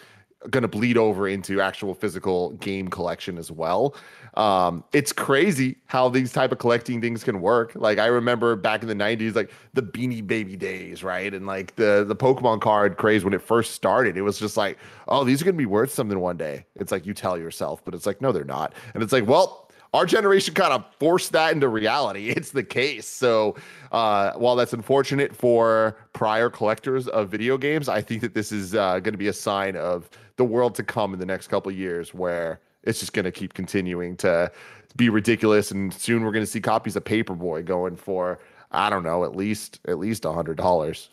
going 0.50 0.64
to 0.64 0.68
bleed 0.68 0.98
over 0.98 1.28
into 1.28 1.62
actual 1.62 1.94
physical 1.94 2.52
game 2.54 2.88
collection 2.88 3.38
as 3.38 3.52
well. 3.52 3.96
Um, 4.36 4.84
it's 4.94 5.12
crazy 5.12 5.78
how 5.86 6.10
these 6.10 6.32
type 6.32 6.52
of 6.52 6.58
collecting 6.58 7.02
things 7.02 7.24
can 7.24 7.42
work. 7.42 7.74
Like 7.76 8.00
I 8.00 8.08
remember 8.08 8.56
back 8.56 8.82
in 8.82 8.88
the 8.88 8.96
90s, 8.96 9.36
like 9.36 9.52
the 9.74 9.84
Beanie 9.84 10.26
Baby 10.26 10.56
days, 10.56 11.04
right? 11.04 11.34
And 11.34 11.46
like 11.46 11.76
the 11.76 12.06
the 12.08 12.16
Pokemon 12.16 12.62
card 12.62 12.98
craze 12.98 13.24
when 13.24 13.34
it 13.34 13.42
first 13.42 13.72
started, 13.72 14.18
it 14.18 14.22
was 14.22 14.40
just 14.40 14.58
like, 14.58 14.78
oh, 15.08 15.24
these 15.24 15.42
are 15.42 15.46
going 15.46 15.56
to 15.56 15.60
be 15.60 15.66
worth 15.66 15.92
something 15.92 16.20
one 16.20 16.38
day. 16.38 16.66
It's 16.76 16.92
like 16.92 17.06
you 17.06 17.14
tell 17.14 17.38
yourself, 17.38 17.84
but 17.84 17.94
it's 17.94 18.06
like 18.06 18.22
no, 18.22 18.32
they're 18.32 18.44
not. 18.44 18.74
And 18.94 19.04
it's 19.04 19.12
like, 19.14 19.28
well, 19.28 19.70
our 19.94 20.06
generation 20.06 20.54
kind 20.54 20.72
of 20.72 20.86
forced 21.00 21.34
that 21.34 21.54
into 21.54 21.68
reality. 21.68 22.34
It's 22.42 22.52
the 22.52 22.64
case. 22.64 23.08
So 23.08 23.56
uh, 23.92 24.32
while 24.34 24.56
that's 24.56 24.74
unfortunate 24.74 25.36
for 25.36 25.98
prior 26.14 26.50
collectors 26.50 27.08
of 27.10 27.30
video 27.30 27.58
games, 27.58 27.90
I 27.90 28.02
think 28.02 28.22
that 28.22 28.34
this 28.34 28.52
is 28.52 28.74
uh, 28.74 29.00
going 29.00 29.14
to 29.14 29.18
be 29.18 29.28
a 29.28 29.34
sign 29.34 29.76
of 29.76 30.10
the 30.42 30.46
world 30.46 30.74
to 30.74 30.84
come 30.84 31.14
in 31.14 31.20
the 31.20 31.26
next 31.26 31.50
couple 31.50 31.72
years 31.72 32.16
where 32.16 32.60
it's 32.82 33.00
just 33.00 33.14
going 33.14 33.26
to 33.26 33.32
keep 33.32 33.54
continuing 33.54 34.18
to 34.18 34.52
be 34.96 35.08
ridiculous. 35.08 35.70
And 35.70 35.94
soon 35.94 36.24
we're 36.24 36.32
going 36.32 36.44
to 36.44 36.50
see 36.50 36.60
copies 36.60 36.96
of 36.96 37.04
Paperboy 37.04 37.64
going 37.64 37.96
for, 37.96 38.40
I 38.72 38.90
don't 38.90 39.04
know, 39.04 39.24
at 39.24 39.36
least, 39.36 39.80
at 39.88 40.00
least 40.00 40.26
a 40.26 40.34
hundred 40.34 40.58
dollars. 40.58 41.10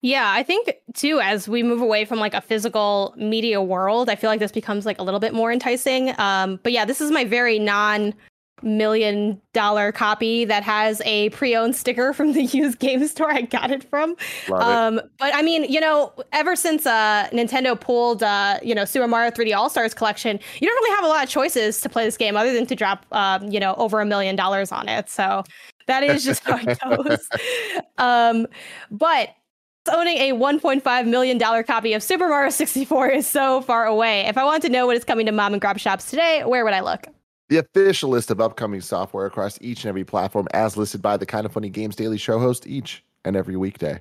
Yeah, 0.00 0.30
I 0.30 0.44
think 0.44 0.76
too, 0.94 1.18
as 1.20 1.48
we 1.48 1.64
move 1.64 1.80
away 1.80 2.04
from 2.04 2.20
like 2.20 2.34
a 2.34 2.40
physical 2.40 3.12
media 3.16 3.60
world, 3.60 4.08
I 4.08 4.14
feel 4.14 4.30
like 4.30 4.38
this 4.38 4.52
becomes 4.52 4.86
like 4.86 5.00
a 5.00 5.02
little 5.02 5.18
bit 5.18 5.34
more 5.34 5.50
enticing. 5.50 6.14
Um, 6.20 6.60
but 6.62 6.70
yeah, 6.70 6.84
this 6.84 7.00
is 7.00 7.10
my 7.10 7.24
very 7.24 7.58
non 7.58 8.14
million 8.62 9.40
dollar 9.52 9.92
copy 9.92 10.44
that 10.44 10.62
has 10.62 11.02
a 11.04 11.28
pre-owned 11.30 11.76
sticker 11.76 12.12
from 12.12 12.32
the 12.32 12.42
used 12.44 12.78
game 12.78 13.06
store 13.06 13.30
I 13.30 13.42
got 13.42 13.70
it 13.70 13.88
from. 13.88 14.16
Love 14.48 14.60
it. 14.60 14.66
Um, 14.66 15.00
but 15.18 15.34
I 15.34 15.42
mean, 15.42 15.64
you 15.64 15.80
know, 15.80 16.12
ever 16.32 16.56
since 16.56 16.86
uh, 16.86 17.28
Nintendo 17.32 17.78
pulled, 17.78 18.22
uh, 18.22 18.58
you 18.62 18.74
know, 18.74 18.84
Super 18.84 19.06
Mario 19.06 19.30
3D 19.30 19.54
All 19.56 19.68
Stars 19.68 19.94
collection, 19.94 20.38
you 20.60 20.68
don't 20.68 20.82
really 20.82 20.96
have 20.96 21.04
a 21.04 21.08
lot 21.08 21.24
of 21.24 21.30
choices 21.30 21.80
to 21.82 21.88
play 21.88 22.04
this 22.04 22.16
game 22.16 22.36
other 22.36 22.52
than 22.52 22.66
to 22.66 22.74
drop, 22.74 23.06
um, 23.12 23.50
you 23.50 23.60
know, 23.60 23.74
over 23.74 24.00
a 24.00 24.06
million 24.06 24.36
dollars 24.36 24.72
on 24.72 24.88
it. 24.88 25.08
So 25.10 25.44
that 25.86 26.02
is 26.02 26.24
just 26.24 26.42
how 26.44 26.58
it 26.58 26.78
goes. 27.06 27.28
um, 27.98 28.46
but 28.90 29.30
owning 29.88 30.16
a 30.18 30.32
1.5 30.32 31.06
million 31.06 31.38
dollar 31.38 31.62
copy 31.62 31.92
of 31.92 32.02
Super 32.02 32.28
Mario 32.28 32.50
64 32.50 33.08
is 33.10 33.26
so 33.26 33.60
far 33.60 33.86
away. 33.86 34.22
If 34.22 34.36
I 34.36 34.44
want 34.44 34.62
to 34.62 34.68
know 34.68 34.86
what 34.86 34.96
is 34.96 35.04
coming 35.04 35.26
to 35.26 35.32
mom 35.32 35.52
and 35.52 35.60
grab 35.60 35.78
shops 35.78 36.10
today, 36.10 36.42
where 36.44 36.64
would 36.64 36.74
I 36.74 36.80
look? 36.80 37.06
The 37.48 37.58
official 37.58 38.10
list 38.10 38.30
of 38.30 38.40
upcoming 38.40 38.80
software 38.80 39.26
across 39.26 39.58
each 39.60 39.84
and 39.84 39.88
every 39.88 40.04
platform, 40.04 40.48
as 40.52 40.76
listed 40.76 41.00
by 41.00 41.16
the 41.16 41.26
Kinda 41.26 41.48
Funny 41.48 41.70
Games 41.70 41.94
Daily 41.94 42.18
Show 42.18 42.38
host 42.38 42.66
each 42.66 43.04
and 43.24 43.36
every 43.36 43.56
weekday. 43.56 44.00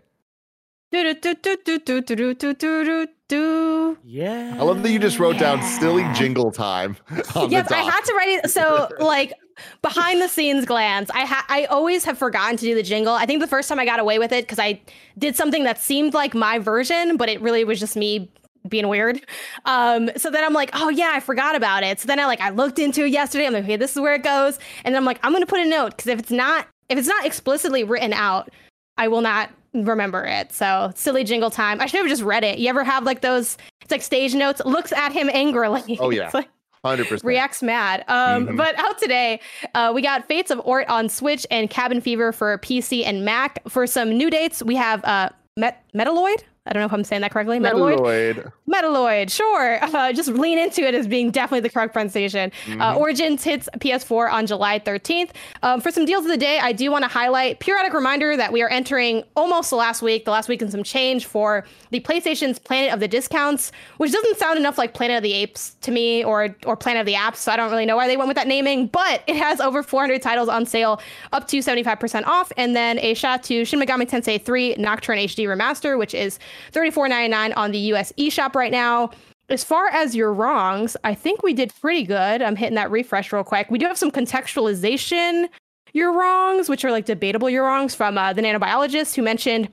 Yeah. 4.04 4.56
I 4.58 4.64
love 4.64 4.82
that 4.84 4.92
you 4.92 5.00
just 5.00 5.20
wrote 5.20 5.36
yeah. 5.36 5.56
down 5.56 5.64
silly 5.64 6.06
jingle 6.14 6.52
time. 6.52 6.96
Yes, 7.50 7.72
I 7.72 7.82
had 7.82 8.02
to 8.02 8.14
write 8.14 8.30
it. 8.30 8.50
So, 8.50 8.90
like, 9.00 9.34
behind 9.82 10.22
the 10.22 10.28
scenes 10.28 10.66
glance, 10.66 11.10
I 11.12 11.26
ha- 11.26 11.46
I 11.50 11.66
always 11.66 12.06
have 12.06 12.18
forgotten 12.18 12.58
to 12.58 12.66
do 12.66 12.76
the 12.76 12.84
jingle. 12.84 13.14
I 13.14 13.26
think 13.26 13.42
the 13.42 13.48
first 13.48 13.68
time 13.68 13.80
I 13.80 13.86
got 13.86 14.00
away 14.00 14.20
with 14.20 14.32
it 14.32 14.46
because 14.46 14.60
I 14.60 14.82
did 15.18 15.36
something 15.36 15.64
that 15.66 15.80
seemed 15.80 16.14
like 16.14 16.34
my 16.34 16.60
version, 16.60 17.18
but 17.18 17.30
it 17.30 17.42
really 17.42 17.64
was 17.64 17.80
just 17.80 17.96
me 17.96 18.32
being 18.68 18.88
weird. 18.88 19.22
Um, 19.66 20.10
so 20.18 20.30
then 20.30 20.44
I'm 20.44 20.54
like, 20.54 20.70
oh 20.74 20.90
yeah, 20.90 21.12
I 21.14 21.20
forgot 21.20 21.56
about 21.56 21.84
it. 21.84 22.00
So 22.00 22.08
then 22.08 22.20
I 22.20 22.26
like 22.26 22.42
I 22.42 22.50
looked 22.50 22.80
into 22.80 23.06
it 23.06 23.12
yesterday. 23.12 23.46
I'm 23.48 23.54
like, 23.54 23.64
okay, 23.64 23.78
this 23.78 23.96
is 23.96 24.02
where 24.02 24.16
it 24.16 24.24
goes, 24.24 24.60
and 24.84 24.94
then 24.94 25.02
I'm 25.02 25.06
like, 25.06 25.20
I'm 25.24 25.32
gonna 25.34 25.46
put 25.46 25.60
a 25.60 25.66
note 25.66 25.92
because 25.98 26.08
if 26.08 26.20
it's 26.20 26.32
not 26.32 26.68
if 26.90 26.98
it's 26.98 27.08
not 27.08 27.26
explicitly 27.26 27.84
written 27.84 28.14
out, 28.14 28.50
I 28.98 29.08
will 29.08 29.22
not 29.22 29.50
remember 29.74 30.24
it. 30.24 30.52
So 30.54 30.92
silly 30.96 31.24
jingle 31.24 31.50
time. 31.52 31.82
I 31.82 31.86
should 31.88 32.00
have 32.00 32.08
just 32.10 32.22
read 32.24 32.44
it. 32.44 32.60
You 32.60 32.70
ever 32.70 32.84
have 32.84 33.04
like 33.04 33.22
those? 33.22 33.58
It's 33.82 33.92
like 33.92 34.02
stage 34.02 34.34
notes. 34.36 34.62
Looks 34.66 34.92
at 34.94 35.12
him 35.12 35.30
angrily. 35.34 35.98
Oh, 36.00 36.10
yeah. 36.12 36.32
Like, 36.34 36.50
Hundred 36.84 37.06
percent. 37.08 37.24
reacts 37.26 37.64
mad. 37.64 38.04
Um, 38.08 38.46
Mhm. 38.48 38.58
But 38.58 38.78
out 38.78 39.00
today, 39.00 39.40
uh, 39.74 39.92
we 39.94 40.04
got 40.04 40.28
Fates 40.28 40.52
of 40.52 40.62
Ort 40.66 40.88
on 40.88 41.10
Switch 41.10 41.46
and 41.50 41.68
Cabin 41.70 42.00
Fever 42.00 42.32
for 42.32 42.58
PC 42.60 43.04
and 43.06 43.26
Mac. 43.26 43.60
For 43.68 43.88
some 43.88 44.10
new 44.16 44.30
dates, 44.30 44.62
we 44.62 44.76
have 44.76 45.04
uh, 45.04 45.30
Met- 45.58 45.84
Metaloid. 45.96 46.44
I 46.68 46.74
don't 46.74 46.82
know 46.82 46.88
if 46.88 46.94
I'm 46.94 47.04
saying 47.04 47.22
that 47.22 47.32
correctly. 47.32 47.60
Metaloid. 47.60 47.98
Metalloid. 47.98 48.52
Metaloid, 48.68 49.32
sure. 49.32 49.80
Uh, 49.96 50.12
just 50.12 50.28
lean 50.30 50.58
into 50.60 50.82
it 50.86 50.94
as 50.94 51.08
being 51.08 51.32
definitely 51.32 51.62
the 51.62 51.70
correct 51.70 51.94
pronunciation. 51.94 52.52
Uh, 52.68 52.72
Mhm. 52.94 52.98
Origins 52.98 53.44
hits 53.44 53.70
PS4 53.80 54.30
on 54.30 54.46
July 54.46 54.78
13th. 54.80 55.30
Um, 55.64 55.80
for 55.80 55.90
some 55.90 56.04
deals 56.06 56.26
of 56.26 56.32
the 56.32 56.38
day, 56.38 56.60
I 56.60 56.74
do 56.74 56.92
want 56.92 57.04
to 57.04 57.08
highlight 57.08 57.60
periodic 57.60 57.94
reminder 57.94 58.36
that 58.36 58.52
we 58.52 58.62
are 58.62 58.68
entering 58.70 59.24
almost 59.38 59.70
the 59.70 59.78
last 59.78 60.02
week, 60.02 60.26
the 60.26 60.32
last 60.32 60.50
week 60.50 60.62
and 60.62 60.70
some 60.70 60.84
change 60.84 61.26
for 61.26 61.64
the 61.92 62.02
PlayStation's 62.02 62.60
Planet 62.60 62.94
of 62.94 63.00
the 63.00 63.08
Discounts, 63.08 63.72
which 63.98 64.12
doesn't 64.12 64.38
sound 64.38 64.58
enough 64.60 64.78
like 64.78 64.94
Planet 64.94 65.18
of 65.18 65.24
the 65.24 65.34
Apes 65.34 65.76
to 65.82 65.92
me 65.92 66.24
or 66.26 66.54
or 66.66 66.76
Planet 66.76 67.00
of 67.02 67.06
the 67.06 67.14
Apps, 67.14 67.38
so 67.38 67.52
I 67.52 67.56
don't 67.56 67.72
really 67.72 67.86
know 67.86 67.96
why 67.96 68.08
they 68.08 68.18
went 68.18 68.28
with 68.28 68.36
that 68.36 68.48
naming, 68.48 68.88
but 68.88 69.24
it 69.28 69.38
has 69.38 69.62
over 69.62 69.82
400 69.82 70.22
titles 70.22 70.50
on 70.50 70.66
sale, 70.66 71.00
up 71.32 71.48
to 71.50 71.58
75% 71.60 72.26
off, 72.26 72.52
and 72.58 72.76
then 72.76 73.00
a 73.00 73.14
shot 73.14 73.44
to 73.44 73.64
Shin 73.64 73.80
Megami 73.80 74.10
Tensei 74.10 74.42
3 74.44 74.76
Nocturne 74.78 75.20
HD 75.20 75.46
Remaster, 75.46 75.98
which 75.98 76.14
is 76.14 76.38
$34.99 76.72 77.54
on 77.56 77.72
the 77.72 77.80
US 77.80 78.12
eShop 78.14 78.56
right 78.56 78.72
now. 78.72 79.12
As 79.48 79.64
far 79.64 79.90
as 79.90 80.16
your 80.16 80.34
wrongs, 80.34 80.98
I 81.04 81.14
think 81.14 81.44
we 81.44 81.54
did 81.54 81.72
pretty 81.80 82.04
good. 82.04 82.42
I'm 82.42 82.56
hitting 82.56 82.76
that 82.76 82.90
refresh 82.90 83.32
real 83.32 83.44
quick. 83.44 83.70
We 83.70 83.78
do 83.78 83.86
have 83.86 83.98
some 83.98 84.12
contextualization 84.12 85.50
your 85.94 86.12
wrongs, 86.12 86.68
which 86.68 86.84
are 86.84 86.92
like 86.92 87.06
debatable 87.06 87.50
your 87.50 87.64
wrongs 87.64 87.96
from 87.96 88.18
uh, 88.18 88.34
the 88.34 88.42
nanobiologist 88.42 89.16
who 89.16 89.22
mentioned 89.22 89.70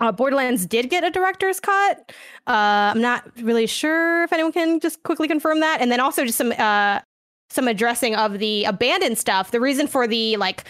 uh, 0.00 0.10
Borderlands 0.10 0.64
did 0.64 0.88
get 0.88 1.04
a 1.04 1.10
director's 1.10 1.60
cut. 1.60 2.10
Uh, 2.46 2.90
I'm 2.94 3.02
not 3.02 3.30
really 3.36 3.66
sure 3.66 4.24
if 4.24 4.32
anyone 4.32 4.52
can 4.52 4.80
just 4.80 5.02
quickly 5.02 5.28
confirm 5.28 5.60
that. 5.60 5.82
And 5.82 5.92
then 5.92 6.00
also 6.00 6.24
just 6.24 6.38
some 6.38 6.52
uh, 6.56 7.00
some 7.50 7.68
addressing 7.68 8.14
of 8.14 8.38
the 8.38 8.64
abandoned 8.64 9.18
stuff. 9.18 9.50
The 9.50 9.60
reason 9.60 9.86
for 9.86 10.06
the 10.06 10.36
like 10.38 10.64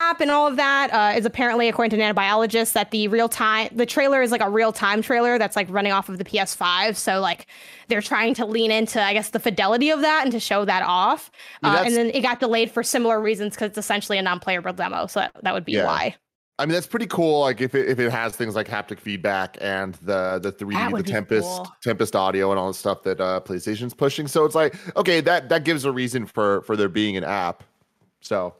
app 0.00 0.20
and 0.20 0.30
all 0.30 0.46
of 0.46 0.56
that 0.56 0.92
uh, 0.92 1.16
is 1.16 1.24
apparently, 1.24 1.68
according 1.68 1.90
to 1.90 2.02
nanobiologists, 2.04 2.72
that 2.72 2.90
the 2.90 3.08
real 3.08 3.28
time 3.28 3.68
the 3.72 3.86
trailer 3.86 4.22
is 4.22 4.30
like 4.32 4.40
a 4.40 4.50
real 4.50 4.72
time 4.72 5.02
trailer 5.02 5.38
that's 5.38 5.56
like 5.56 5.68
running 5.70 5.92
off 5.92 6.08
of 6.08 6.18
the 6.18 6.24
PS5. 6.24 6.96
So 6.96 7.20
like 7.20 7.46
they're 7.88 8.00
trying 8.02 8.34
to 8.34 8.46
lean 8.46 8.70
into, 8.70 9.00
I 9.02 9.12
guess, 9.12 9.30
the 9.30 9.40
fidelity 9.40 9.90
of 9.90 10.00
that 10.00 10.22
and 10.24 10.32
to 10.32 10.40
show 10.40 10.64
that 10.64 10.82
off. 10.82 11.30
Uh, 11.62 11.82
and 11.84 11.94
then 11.94 12.10
it 12.10 12.22
got 12.22 12.40
delayed 12.40 12.70
for 12.70 12.82
similar 12.82 13.20
reasons 13.20 13.54
because 13.54 13.68
it's 13.68 13.78
essentially 13.78 14.18
a 14.18 14.22
non-playable 14.22 14.72
demo. 14.72 15.06
So 15.06 15.20
that, 15.20 15.32
that 15.42 15.54
would 15.54 15.64
be 15.64 15.72
Yeah. 15.72 15.86
why. 15.86 16.16
I 16.58 16.66
mean, 16.66 16.74
that's 16.74 16.86
pretty 16.86 17.06
cool. 17.06 17.40
Like 17.40 17.62
if 17.62 17.74
it, 17.74 17.88
if 17.88 17.98
it 17.98 18.10
has 18.10 18.36
things 18.36 18.54
like 18.54 18.68
haptic 18.68 19.00
feedback 19.00 19.56
and 19.62 19.94
the 20.02 20.38
the 20.42 20.52
3D, 20.52 20.94
the 20.98 21.02
Tempest, 21.02 21.48
cool. 21.48 21.72
Tempest 21.82 22.14
audio, 22.14 22.50
and 22.50 22.58
all 22.58 22.68
the 22.68 22.74
stuff 22.74 23.02
that 23.04 23.18
uh, 23.18 23.40
PlayStation's 23.40 23.94
pushing. 23.94 24.28
So 24.28 24.44
it's 24.44 24.54
like, 24.54 24.74
okay, 24.94 25.22
that 25.22 25.48
that 25.48 25.64
gives 25.64 25.86
a 25.86 25.90
reason 25.92 26.26
for 26.26 26.60
for 26.62 26.76
there 26.76 26.90
being 26.90 27.16
an 27.16 27.24
app. 27.24 27.64
So 28.20 28.54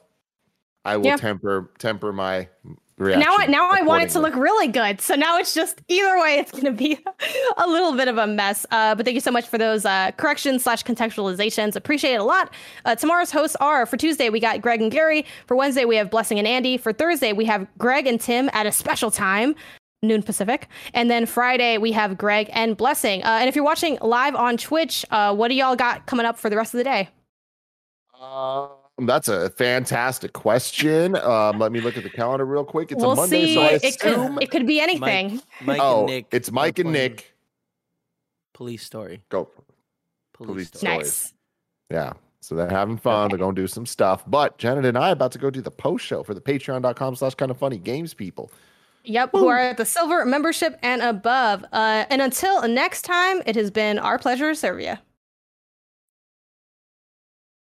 I 0.84 0.96
will 0.96 1.06
Yeah. 1.06 1.16
temper 1.16 1.70
temper 1.78 2.12
my 2.12 2.48
reaction. 2.96 3.20
Now, 3.20 3.36
I 3.38 3.46
now 3.46 3.70
I 3.70 3.82
want 3.82 4.02
it 4.02 4.10
to 4.10 4.20
look 4.20 4.34
really 4.34 4.68
good. 4.68 5.00
So 5.00 5.14
now 5.14 5.38
it's 5.38 5.54
just 5.54 5.80
either 5.88 6.18
way, 6.20 6.36
it's 6.38 6.52
going 6.52 6.64
to 6.64 6.72
be 6.72 6.98
a 7.56 7.66
little 7.66 7.94
bit 7.96 8.08
of 8.08 8.18
a 8.18 8.26
mess. 8.26 8.64
Uh, 8.70 8.94
but 8.94 9.04
thank 9.04 9.14
you 9.14 9.20
so 9.20 9.30
much 9.30 9.46
for 9.46 9.58
those 9.58 9.84
uh, 9.84 10.10
corrections 10.16 10.62
slash 10.62 10.84
contextualizations. 10.84 11.76
Appreciate 11.76 12.14
it 12.14 12.20
a 12.20 12.24
lot. 12.24 12.52
Uh, 12.84 12.94
tomorrow's 12.94 13.30
hosts 13.30 13.56
are 13.60 13.86
for 13.86 13.96
Tuesday 13.96 14.28
we 14.30 14.40
got 14.40 14.60
Greg 14.60 14.80
and 14.82 14.90
Gary. 14.90 15.24
For 15.46 15.56
Wednesday 15.56 15.84
we 15.84 15.96
have 15.96 16.10
Blessing 16.10 16.38
and 16.38 16.46
Andy. 16.46 16.76
For 16.76 16.92
Thursday 16.92 17.32
we 17.32 17.44
have 17.46 17.66
Greg 17.78 18.06
and 18.06 18.20
Tim 18.20 18.48
at 18.52 18.66
a 18.66 18.72
special 18.72 19.10
time. 19.10 19.54
Noon 20.02 20.22
Pacific, 20.22 20.66
and 20.94 21.10
then 21.10 21.26
Friday 21.26 21.76
we 21.76 21.92
have 21.92 22.16
Greg 22.16 22.48
and 22.54 22.74
Blessing. 22.74 23.22
Uh, 23.22 23.36
and 23.38 23.50
if 23.50 23.54
you're 23.54 23.66
watching 23.66 23.98
live 24.00 24.34
on 24.34 24.56
Twitch, 24.56 25.04
uh, 25.10 25.34
what 25.34 25.48
do 25.48 25.54
y'all 25.54 25.76
got 25.76 26.06
coming 26.06 26.24
up 26.24 26.38
for 26.38 26.48
the 26.48 26.56
rest 26.56 26.72
of 26.72 26.78
the 26.78 26.84
day? 26.84 27.10
Um, 28.18 28.70
that's 29.06 29.28
a 29.28 29.50
fantastic 29.50 30.32
question. 30.32 31.16
Um, 31.16 31.58
let 31.58 31.72
me 31.72 31.80
look 31.80 31.96
at 31.96 32.02
the 32.02 32.10
calendar 32.10 32.44
real 32.44 32.64
quick. 32.64 32.92
It's 32.92 33.00
we'll 33.00 33.12
a 33.12 33.16
Monday, 33.16 33.46
see. 33.46 33.54
so 33.54 33.60
I 33.62 33.68
it 33.68 33.84
assume. 33.84 34.34
could 34.34 34.42
it 34.42 34.50
could 34.50 34.66
be 34.66 34.80
anything. 34.80 35.40
Mike 35.62 35.80
oh, 35.80 36.00
and 36.00 36.06
Nick. 36.06 36.26
it's 36.32 36.50
Mike 36.50 36.78
and 36.78 36.92
Nick. 36.92 37.34
Police 38.54 38.84
story. 38.84 39.22
Go. 39.28 39.48
Police, 40.34 40.46
Police 40.48 40.68
story. 40.68 40.80
story. 40.80 40.98
Nice. 40.98 41.34
Yeah. 41.90 42.12
So 42.40 42.54
they're 42.54 42.68
having 42.70 42.96
fun. 42.96 43.28
They're 43.28 43.38
going 43.38 43.54
to 43.54 43.62
do 43.62 43.66
some 43.66 43.84
stuff. 43.86 44.24
But 44.26 44.56
Janet 44.58 44.86
and 44.86 44.96
I 44.96 45.10
are 45.10 45.12
about 45.12 45.32
to 45.32 45.38
go 45.38 45.50
do 45.50 45.60
the 45.60 45.70
post 45.70 46.04
show 46.04 46.22
for 46.22 46.34
the 46.34 46.40
patreon.com 46.40 47.16
slash 47.16 47.34
kind 47.34 47.50
of 47.50 47.58
funny 47.58 47.78
games 47.78 48.14
people. 48.14 48.50
Yep, 49.04 49.30
who 49.32 49.48
are 49.48 49.58
at 49.58 49.76
the 49.76 49.84
silver 49.84 50.24
membership 50.26 50.78
and 50.82 51.00
above. 51.00 51.64
Uh, 51.72 52.04
and 52.10 52.20
until 52.20 52.66
next 52.68 53.02
time, 53.02 53.42
it 53.46 53.56
has 53.56 53.70
been 53.70 53.98
our 53.98 54.18
pleasure 54.18 54.50
to 54.50 54.54
serve 54.54 54.80
you. 54.80 54.94